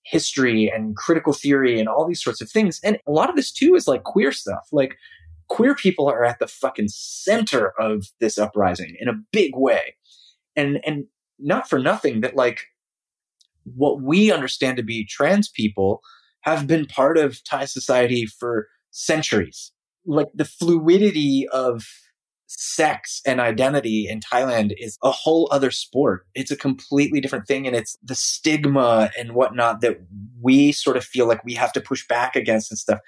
history 0.04 0.70
and 0.74 0.96
critical 0.96 1.32
theory 1.32 1.78
and 1.78 1.88
all 1.88 2.06
these 2.06 2.22
sorts 2.22 2.40
of 2.40 2.50
things. 2.50 2.80
And 2.82 2.98
a 3.06 3.12
lot 3.12 3.28
of 3.28 3.36
this 3.36 3.52
too 3.52 3.74
is 3.74 3.86
like 3.86 4.04
queer 4.04 4.32
stuff. 4.32 4.68
Like 4.72 4.96
queer 5.48 5.74
people 5.74 6.08
are 6.08 6.24
at 6.24 6.38
the 6.38 6.46
fucking 6.46 6.88
center 6.88 7.72
of 7.78 8.06
this 8.20 8.38
uprising 8.38 8.96
in 8.98 9.08
a 9.08 9.20
big 9.32 9.54
way. 9.54 9.96
And 10.56 10.80
and 10.84 11.04
not 11.38 11.68
for 11.68 11.78
nothing 11.78 12.22
that 12.22 12.36
like 12.36 12.66
what 13.76 14.02
we 14.02 14.30
understand 14.32 14.76
to 14.76 14.82
be 14.82 15.04
trans 15.04 15.48
people 15.48 16.00
have 16.42 16.66
been 16.66 16.86
part 16.86 17.18
of 17.18 17.42
Thai 17.44 17.64
society 17.64 18.26
for 18.26 18.68
centuries. 18.90 19.72
Like 20.06 20.28
the 20.34 20.44
fluidity 20.44 21.46
of 21.52 21.84
sex 22.46 23.20
and 23.26 23.40
identity 23.40 24.08
in 24.08 24.20
Thailand 24.20 24.72
is 24.78 24.96
a 25.02 25.10
whole 25.10 25.48
other 25.50 25.70
sport. 25.70 26.26
It's 26.34 26.50
a 26.50 26.56
completely 26.56 27.20
different 27.20 27.46
thing. 27.46 27.66
And 27.66 27.76
it's 27.76 27.98
the 28.02 28.14
stigma 28.14 29.10
and 29.18 29.34
whatnot 29.34 29.82
that 29.82 29.98
we 30.40 30.72
sort 30.72 30.96
of 30.96 31.04
feel 31.04 31.26
like 31.26 31.44
we 31.44 31.54
have 31.54 31.72
to 31.74 31.80
push 31.80 32.06
back 32.08 32.34
against 32.34 32.70
and 32.70 32.78
stuff. 32.78 33.00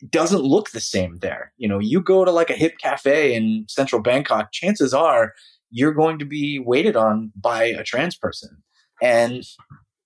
It 0.00 0.10
doesn't 0.10 0.42
look 0.42 0.70
the 0.70 0.80
same 0.80 1.18
there. 1.18 1.52
You 1.58 1.68
know, 1.68 1.78
you 1.78 2.00
go 2.00 2.24
to 2.24 2.30
like 2.30 2.50
a 2.50 2.54
hip 2.54 2.78
cafe 2.80 3.34
in 3.34 3.66
central 3.68 4.00
Bangkok, 4.00 4.52
chances 4.52 4.94
are 4.94 5.34
you're 5.70 5.92
going 5.92 6.18
to 6.18 6.24
be 6.24 6.58
waited 6.58 6.96
on 6.96 7.30
by 7.36 7.64
a 7.64 7.84
trans 7.84 8.16
person. 8.16 8.62
And 9.02 9.44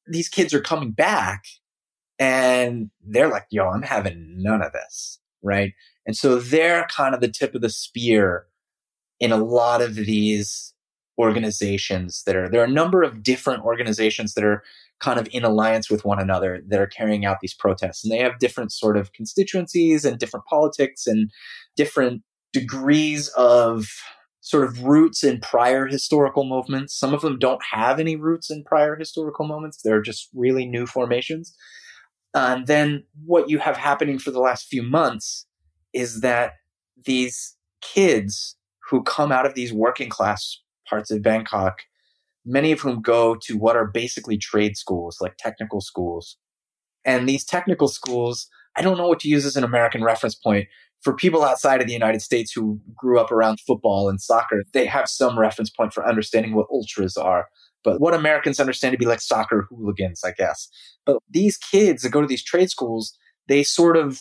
these 0.06 0.28
kids 0.28 0.52
are 0.54 0.60
coming 0.60 0.92
back 0.92 1.44
and 2.18 2.90
they're 3.04 3.28
like, 3.28 3.46
yo, 3.50 3.68
I'm 3.68 3.82
having 3.82 4.34
none 4.38 4.62
of 4.62 4.72
this. 4.72 5.18
Right. 5.42 5.72
And 6.06 6.16
so 6.16 6.38
they're 6.38 6.86
kind 6.94 7.14
of 7.14 7.20
the 7.20 7.28
tip 7.28 7.54
of 7.54 7.62
the 7.62 7.70
spear 7.70 8.46
in 9.20 9.32
a 9.32 9.36
lot 9.36 9.80
of 9.80 9.94
these 9.94 10.74
organizations 11.18 12.22
that 12.24 12.34
are 12.34 12.48
there 12.48 12.60
are 12.60 12.64
a 12.64 12.70
number 12.70 13.02
of 13.02 13.22
different 13.22 13.62
organizations 13.64 14.34
that 14.34 14.44
are 14.44 14.62
kind 14.98 15.20
of 15.20 15.28
in 15.30 15.44
alliance 15.44 15.90
with 15.90 16.04
one 16.04 16.18
another 16.18 16.62
that 16.66 16.80
are 16.80 16.86
carrying 16.86 17.24
out 17.24 17.38
these 17.40 17.54
protests 17.54 18.02
and 18.02 18.12
they 18.12 18.18
have 18.18 18.38
different 18.38 18.72
sort 18.72 18.96
of 18.96 19.12
constituencies 19.12 20.04
and 20.04 20.18
different 20.18 20.46
politics 20.46 21.06
and 21.06 21.30
different 21.76 22.22
degrees 22.52 23.28
of 23.36 23.86
sort 24.44 24.64
of 24.64 24.84
roots 24.84 25.24
in 25.24 25.40
prior 25.40 25.86
historical 25.86 26.44
movements 26.44 26.94
some 26.94 27.14
of 27.14 27.22
them 27.22 27.38
don't 27.38 27.62
have 27.72 27.98
any 27.98 28.16
roots 28.16 28.50
in 28.50 28.62
prior 28.64 28.96
historical 28.96 29.46
moments 29.46 29.80
they're 29.82 30.02
just 30.02 30.28
really 30.34 30.66
new 30.66 30.86
formations 30.86 31.56
and 32.34 32.66
then 32.66 33.04
what 33.24 33.50
you 33.50 33.58
have 33.58 33.76
happening 33.76 34.18
for 34.18 34.30
the 34.30 34.40
last 34.40 34.66
few 34.66 34.82
months 34.82 35.46
is 35.92 36.20
that 36.20 36.52
these 37.04 37.56
kids 37.82 38.56
who 38.88 39.02
come 39.02 39.30
out 39.32 39.46
of 39.46 39.54
these 39.54 39.72
working 39.72 40.08
class 40.08 40.60
parts 40.88 41.10
of 41.10 41.22
Bangkok, 41.22 41.82
many 42.44 42.72
of 42.72 42.80
whom 42.80 43.02
go 43.02 43.36
to 43.42 43.56
what 43.56 43.76
are 43.76 43.86
basically 43.86 44.38
trade 44.38 44.76
schools, 44.76 45.18
like 45.20 45.36
technical 45.38 45.80
schools. 45.80 46.38
And 47.04 47.28
these 47.28 47.44
technical 47.44 47.88
schools, 47.88 48.48
I 48.76 48.82
don't 48.82 48.96
know 48.96 49.08
what 49.08 49.20
to 49.20 49.28
use 49.28 49.44
as 49.44 49.56
an 49.56 49.64
American 49.64 50.02
reference 50.02 50.34
point. 50.34 50.68
For 51.02 51.14
people 51.14 51.42
outside 51.42 51.80
of 51.80 51.86
the 51.86 51.92
United 51.92 52.22
States 52.22 52.52
who 52.52 52.80
grew 52.96 53.18
up 53.18 53.32
around 53.32 53.60
football 53.60 54.08
and 54.08 54.20
soccer, 54.20 54.64
they 54.72 54.86
have 54.86 55.08
some 55.08 55.38
reference 55.38 55.70
point 55.70 55.92
for 55.92 56.06
understanding 56.06 56.54
what 56.54 56.68
ultras 56.70 57.16
are. 57.16 57.48
But 57.84 58.00
what 58.00 58.14
Americans 58.14 58.60
understand 58.60 58.92
to 58.92 58.98
be 58.98 59.06
like 59.06 59.20
soccer 59.20 59.66
hooligans, 59.68 60.22
I 60.24 60.32
guess. 60.32 60.68
But 61.04 61.18
these 61.28 61.56
kids 61.56 62.02
that 62.02 62.10
go 62.10 62.20
to 62.20 62.28
these 62.28 62.44
trade 62.44 62.70
schools, 62.70 63.16
they 63.48 63.64
sort 63.64 63.96
of 63.96 64.20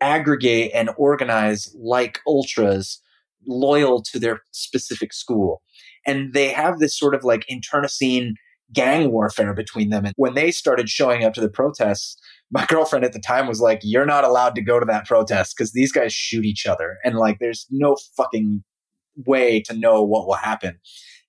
aggregate 0.00 0.70
and 0.74 0.90
organize 0.96 1.74
like 1.76 2.20
ultras 2.26 3.00
loyal 3.46 4.02
to 4.02 4.18
their 4.18 4.42
specific 4.52 5.12
school. 5.12 5.62
And 6.06 6.32
they 6.32 6.48
have 6.50 6.78
this 6.78 6.96
sort 6.96 7.14
of 7.14 7.24
like 7.24 7.44
internecine 7.48 8.36
gang 8.72 9.10
warfare 9.10 9.54
between 9.54 9.90
them. 9.90 10.04
And 10.04 10.14
when 10.16 10.34
they 10.34 10.50
started 10.50 10.88
showing 10.88 11.24
up 11.24 11.34
to 11.34 11.40
the 11.40 11.48
protests, 11.48 12.16
my 12.50 12.66
girlfriend 12.68 13.04
at 13.04 13.12
the 13.12 13.20
time 13.20 13.46
was 13.46 13.60
like, 13.60 13.80
You're 13.82 14.06
not 14.06 14.24
allowed 14.24 14.54
to 14.56 14.62
go 14.62 14.78
to 14.80 14.86
that 14.86 15.06
protest 15.06 15.54
because 15.56 15.72
these 15.72 15.92
guys 15.92 16.12
shoot 16.12 16.44
each 16.44 16.66
other. 16.66 16.98
And 17.04 17.16
like, 17.16 17.38
there's 17.38 17.66
no 17.70 17.96
fucking 18.16 18.62
way 19.26 19.60
to 19.62 19.74
know 19.74 20.02
what 20.02 20.26
will 20.26 20.34
happen. 20.34 20.78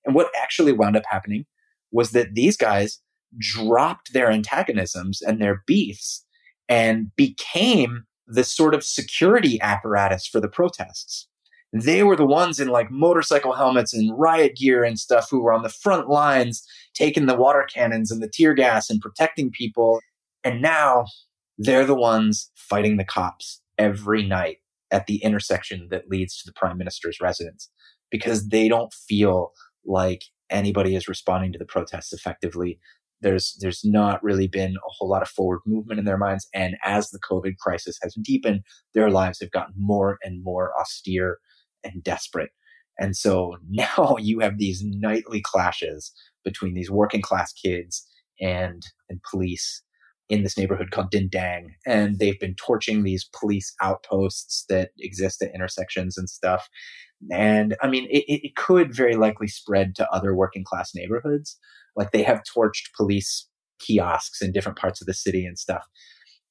And 0.06 0.16
what 0.16 0.30
actually 0.40 0.72
wound 0.72 0.96
up 0.96 1.04
happening 1.10 1.46
was 1.92 2.12
that 2.12 2.34
these 2.34 2.58
guys 2.58 3.00
dropped 3.38 4.14
their 4.14 4.32
antagonisms 4.32 5.22
and 5.22 5.42
their 5.42 5.64
beefs 5.66 6.26
and 6.70 7.16
became 7.16 8.06
the 8.28 8.44
sort 8.44 8.74
of 8.74 8.84
security 8.84 9.60
apparatus 9.62 10.28
for 10.28 10.40
the 10.40 10.48
protests. 10.48 11.28
They 11.84 12.04
were 12.04 12.16
the 12.16 12.26
ones 12.26 12.60
in 12.60 12.70
like 12.70 12.90
motorcycle 12.90 13.54
helmets 13.54 13.94
and 13.94 14.18
riot 14.18 14.56
gear 14.56 14.84
and 14.84 14.98
stuff 14.98 15.28
who 15.30 15.42
were 15.42 15.52
on 15.52 15.64
the 15.64 15.70
front 15.70 16.08
lines 16.08 16.66
taking 16.94 17.26
the 17.26 17.36
water 17.36 17.68
cannons 17.72 18.12
and 18.12 18.24
the 18.24 18.30
tear 18.30 18.54
gas 18.54 18.90
and 18.90 19.02
protecting 19.02 19.52
people. 19.52 20.00
And 20.44 20.62
now 20.62 21.06
they're 21.58 21.86
the 21.86 21.96
ones 21.96 22.50
fighting 22.56 22.96
the 22.96 23.04
cops 23.04 23.62
every 23.78 24.26
night 24.26 24.58
at 24.92 25.08
the 25.08 25.18
intersection 25.18 25.90
that 25.92 26.10
leads 26.10 26.38
to 26.38 26.44
the 26.46 26.54
prime 26.54 26.78
minister's 26.78 27.20
residence 27.20 27.70
because 28.10 28.48
they 28.48 28.70
don't 28.70 28.94
feel 28.94 29.52
like 29.86 30.24
anybody 30.50 30.96
is 30.96 31.10
responding 31.10 31.52
to 31.52 31.60
the 31.60 31.66
protests 31.66 32.14
effectively. 32.14 32.80
There's 33.20 33.58
there's 33.60 33.82
not 33.84 34.24
really 34.24 34.48
been 34.48 34.76
a 34.76 34.90
whole 34.90 35.10
lot 35.10 35.24
of 35.24 35.30
forward 35.30 35.62
movement 35.66 36.00
in 36.00 36.06
their 36.06 36.18
minds, 36.18 36.48
and 36.54 36.76
as 36.84 37.10
the 37.10 37.20
COVID 37.20 37.58
crisis 37.58 37.98
has 38.02 38.16
deepened, 38.22 38.62
their 38.94 39.10
lives 39.10 39.40
have 39.40 39.52
gotten 39.52 39.74
more 39.78 40.18
and 40.24 40.44
more 40.44 40.72
austere 40.80 41.40
and 41.86 42.04
desperate. 42.04 42.52
And 43.00 43.16
so 43.16 43.56
now 43.70 44.18
you 44.20 44.40
have 44.40 44.58
these 44.58 44.84
nightly 44.84 45.42
clashes 45.42 46.12
between 46.44 46.74
these 46.74 46.92
working 46.92 47.22
class 47.22 47.54
kids 47.54 48.06
and 48.42 48.84
and 49.10 49.22
police 49.32 49.82
in 50.28 50.44
this 50.44 50.58
neighborhood 50.58 50.92
called 50.92 51.12
Din 51.12 51.30
Daeng. 51.30 51.68
And 51.86 52.18
they've 52.18 52.40
been 52.40 52.56
torching 52.56 53.04
these 53.04 53.30
police 53.40 53.74
outposts 53.82 54.66
that 54.70 54.90
exist 55.00 55.42
at 55.42 55.54
intersections 55.54 56.18
and 56.18 56.30
stuff. 56.30 56.68
And 57.32 57.76
I 57.82 57.88
mean, 57.88 58.08
it, 58.10 58.24
it 58.28 58.56
could 58.56 58.94
very 58.94 59.16
likely 59.16 59.48
spread 59.48 59.96
to 59.96 60.10
other 60.10 60.36
working 60.36 60.64
class 60.64 60.92
neighborhoods. 60.96 61.58
Like 61.96 62.12
they 62.12 62.24
have 62.24 62.42
torched 62.44 62.94
police 62.98 63.48
kiosks 63.80 64.42
in 64.42 64.52
different 64.52 64.78
parts 64.78 65.02
of 65.02 65.08
the 65.08 65.14
city 65.14 65.46
and 65.46 65.60
stuff. 65.60 65.86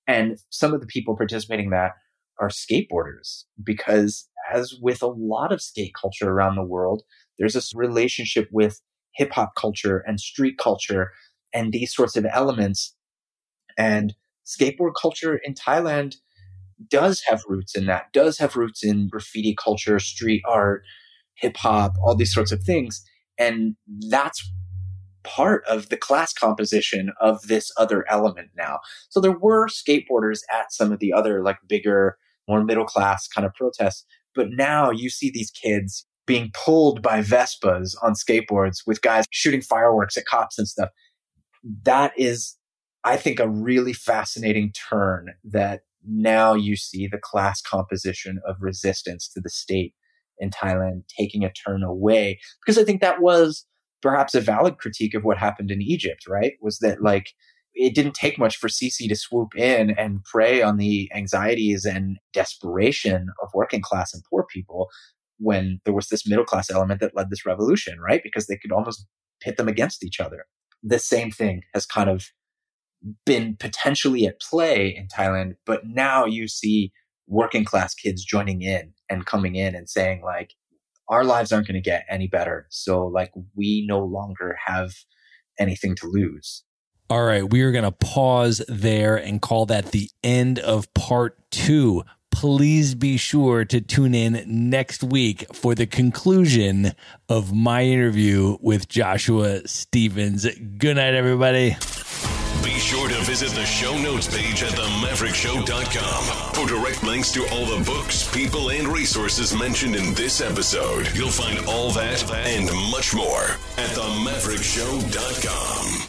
And 0.06 0.38
some 0.50 0.74
of 0.74 0.80
the 0.80 0.86
people 0.86 1.16
participating 1.16 1.66
in 1.66 1.70
that 1.72 1.92
are 2.40 2.48
skateboarders 2.48 3.44
because 3.62 4.28
as 4.52 4.74
with 4.80 5.02
a 5.02 5.06
lot 5.06 5.52
of 5.52 5.62
skate 5.62 5.94
culture 6.00 6.30
around 6.30 6.56
the 6.56 6.64
world, 6.64 7.02
there's 7.38 7.54
this 7.54 7.74
relationship 7.74 8.48
with 8.52 8.80
hip 9.14 9.32
hop 9.32 9.54
culture 9.56 10.02
and 10.06 10.20
street 10.20 10.58
culture 10.58 11.12
and 11.52 11.72
these 11.72 11.94
sorts 11.94 12.16
of 12.16 12.26
elements. 12.30 12.94
And 13.78 14.14
skateboard 14.44 14.92
culture 15.00 15.36
in 15.36 15.54
Thailand 15.54 16.16
does 16.90 17.22
have 17.28 17.42
roots 17.48 17.76
in 17.76 17.86
that, 17.86 18.12
does 18.12 18.38
have 18.38 18.56
roots 18.56 18.84
in 18.84 19.08
graffiti 19.08 19.54
culture, 19.62 19.98
street 19.98 20.42
art, 20.48 20.82
hip 21.36 21.56
hop, 21.56 21.94
all 22.02 22.14
these 22.14 22.34
sorts 22.34 22.52
of 22.52 22.62
things. 22.62 23.04
And 23.38 23.76
that's 24.10 24.52
part 25.24 25.64
of 25.68 25.88
the 25.88 25.96
class 25.96 26.32
composition 26.32 27.10
of 27.20 27.42
this 27.48 27.72
other 27.76 28.04
element 28.08 28.50
now. 28.56 28.78
So 29.08 29.20
there 29.20 29.36
were 29.36 29.68
skateboarders 29.68 30.40
at 30.52 30.72
some 30.72 30.92
of 30.92 30.98
the 30.98 31.12
other 31.12 31.42
like 31.42 31.58
bigger, 31.66 32.16
more 32.48 32.62
middle 32.62 32.84
class 32.84 33.26
kind 33.26 33.46
of 33.46 33.54
protests, 33.54 34.04
but 34.34 34.48
now 34.50 34.90
you 34.90 35.10
see 35.10 35.30
these 35.30 35.50
kids 35.50 36.06
being 36.26 36.50
pulled 36.54 37.02
by 37.02 37.20
Vespas 37.20 37.94
on 38.02 38.14
skateboards 38.14 38.78
with 38.86 39.02
guys 39.02 39.26
shooting 39.30 39.60
fireworks 39.60 40.16
at 40.16 40.24
cops 40.24 40.58
and 40.58 40.68
stuff. 40.68 40.88
That 41.84 42.12
is, 42.16 42.56
I 43.04 43.16
think, 43.16 43.40
a 43.40 43.48
really 43.48 43.92
fascinating 43.92 44.72
turn 44.72 45.34
that 45.44 45.82
now 46.06 46.54
you 46.54 46.76
see 46.76 47.06
the 47.06 47.18
class 47.18 47.60
composition 47.60 48.40
of 48.46 48.56
resistance 48.60 49.28
to 49.28 49.40
the 49.40 49.50
state 49.50 49.94
in 50.38 50.50
Thailand 50.50 51.02
taking 51.18 51.44
a 51.44 51.52
turn 51.52 51.82
away. 51.82 52.38
Because 52.64 52.78
I 52.78 52.84
think 52.84 53.00
that 53.00 53.20
was 53.20 53.66
perhaps 54.04 54.34
a 54.34 54.40
valid 54.40 54.76
critique 54.76 55.14
of 55.14 55.24
what 55.24 55.38
happened 55.38 55.70
in 55.70 55.80
Egypt, 55.80 56.28
right? 56.28 56.52
Was 56.60 56.78
that 56.80 57.02
like, 57.02 57.30
it 57.72 57.94
didn't 57.94 58.14
take 58.14 58.38
much 58.38 58.56
for 58.58 58.68
Sisi 58.68 59.08
to 59.08 59.16
swoop 59.16 59.56
in 59.56 59.92
and 59.98 60.22
prey 60.24 60.60
on 60.60 60.76
the 60.76 61.10
anxieties 61.14 61.86
and 61.86 62.18
desperation 62.34 63.28
of 63.42 63.48
working 63.54 63.80
class 63.80 64.12
and 64.12 64.22
poor 64.30 64.44
people 64.44 64.88
when 65.38 65.80
there 65.86 65.94
was 65.94 66.08
this 66.08 66.28
middle 66.28 66.44
class 66.44 66.70
element 66.70 67.00
that 67.00 67.16
led 67.16 67.30
this 67.30 67.46
revolution, 67.46 67.98
right? 67.98 68.20
Because 68.22 68.46
they 68.46 68.58
could 68.58 68.72
almost 68.72 69.06
pit 69.40 69.56
them 69.56 69.68
against 69.68 70.04
each 70.04 70.20
other. 70.20 70.44
The 70.82 70.98
same 70.98 71.30
thing 71.30 71.62
has 71.72 71.86
kind 71.86 72.10
of 72.10 72.26
been 73.24 73.56
potentially 73.58 74.26
at 74.26 74.40
play 74.40 74.94
in 74.94 75.08
Thailand, 75.08 75.54
but 75.64 75.86
now 75.86 76.26
you 76.26 76.46
see 76.46 76.92
working 77.26 77.64
class 77.64 77.94
kids 77.94 78.22
joining 78.22 78.60
in 78.60 78.92
and 79.08 79.24
coming 79.24 79.54
in 79.56 79.74
and 79.74 79.88
saying 79.88 80.22
like, 80.22 80.50
our 81.08 81.24
lives 81.24 81.52
aren't 81.52 81.66
going 81.66 81.74
to 81.74 81.80
get 81.80 82.06
any 82.08 82.26
better. 82.26 82.66
So 82.70 83.06
like 83.06 83.32
we 83.54 83.84
no 83.86 84.00
longer 84.00 84.56
have 84.66 84.92
anything 85.58 85.94
to 85.96 86.06
lose. 86.06 86.64
All 87.10 87.24
right, 87.24 87.48
we 87.48 87.60
are 87.62 87.70
going 87.70 87.84
to 87.84 87.92
pause 87.92 88.62
there 88.66 89.16
and 89.16 89.42
call 89.42 89.66
that 89.66 89.92
the 89.92 90.10
end 90.22 90.58
of 90.58 90.92
part 90.94 91.38
two. 91.50 92.02
Please 92.30 92.94
be 92.94 93.16
sure 93.16 93.64
to 93.66 93.80
tune 93.80 94.14
in 94.14 94.42
next 94.48 95.04
week 95.04 95.46
for 95.54 95.74
the 95.74 95.86
conclusion 95.86 96.92
of 97.28 97.52
my 97.52 97.84
interview 97.84 98.56
with 98.60 98.88
Joshua 98.88 99.68
Stephens. 99.68 100.46
Good 100.78 100.96
night, 100.96 101.14
everybody. 101.14 101.76
Be 102.64 102.78
sure 102.78 103.08
to 103.08 103.20
visit 103.24 103.50
the 103.50 103.66
show 103.66 103.98
notes 103.98 104.26
page 104.26 104.62
at 104.62 104.72
themaverickshow.com 104.72 106.54
for 106.54 106.66
direct 106.66 107.02
links 107.02 107.30
to 107.32 107.46
all 107.50 107.66
the 107.66 107.84
books, 107.84 108.26
people, 108.34 108.70
and 108.70 108.88
resources 108.88 109.54
mentioned 109.54 109.94
in 109.94 110.14
this 110.14 110.40
episode. 110.40 111.10
You'll 111.14 111.28
find 111.30 111.66
all 111.66 111.90
that 111.92 112.22
and 112.32 112.64
much 112.90 113.14
more 113.14 113.58
at 113.76 113.90
themaverickshow.com. 113.90 116.08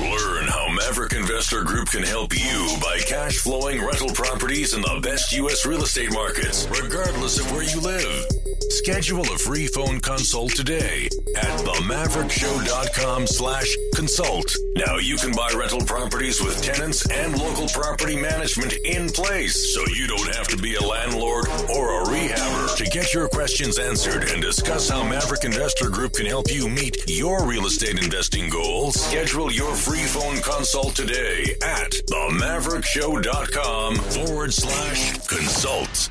Learn 0.00 0.46
how 0.48 0.68
Maverick 0.74 1.14
Investor 1.14 1.64
Group 1.64 1.88
can 1.88 2.02
help 2.02 2.38
you 2.38 2.76
buy 2.82 2.98
cash 3.06 3.38
flowing 3.38 3.82
rental 3.82 4.10
properties 4.10 4.74
in 4.74 4.82
the 4.82 5.00
best 5.02 5.32
U.S. 5.32 5.64
real 5.64 5.82
estate 5.82 6.12
markets, 6.12 6.66
regardless 6.68 7.38
of 7.40 7.50
where 7.50 7.62
you 7.62 7.80
live. 7.80 8.26
Schedule 8.70 9.22
a 9.22 9.38
free 9.38 9.66
phone 9.66 10.00
consult 10.00 10.54
today 10.54 11.08
at 11.36 11.58
themaverickshow.com 11.60 13.26
slash 13.26 13.76
consult. 13.94 14.54
Now 14.76 14.96
you 14.96 15.16
can 15.16 15.32
buy 15.32 15.50
rental 15.56 15.80
properties 15.80 16.42
with 16.42 16.62
tenants 16.62 17.08
and 17.10 17.38
local 17.38 17.68
property 17.68 18.16
management 18.16 18.74
in 18.84 19.08
place, 19.10 19.74
so 19.74 19.84
you 19.94 20.06
don't 20.06 20.34
have 20.34 20.48
to 20.48 20.56
be 20.56 20.74
a 20.76 20.80
landlord 20.80 21.46
or 21.74 22.02
a 22.02 22.06
rehabber. 22.06 22.76
To 22.76 22.84
get 22.84 23.12
your 23.14 23.28
questions 23.28 23.78
answered 23.78 24.24
and 24.30 24.40
discuss 24.42 24.88
how 24.88 25.02
Maverick 25.02 25.44
Investor 25.44 25.90
Group 25.90 26.14
can 26.14 26.26
help 26.26 26.50
you 26.50 26.68
meet 26.68 26.96
your 27.08 27.46
real 27.46 27.66
estate 27.66 28.02
investing 28.02 28.48
goals, 28.48 29.00
schedule 29.00 29.52
your 29.52 29.74
free 29.74 30.04
phone 30.04 30.38
consult 30.38 30.94
today 30.96 31.56
at 31.62 31.90
themaverickshow.com 32.10 33.96
forward 33.96 34.52
slash 34.52 35.18
consult. 35.26 36.10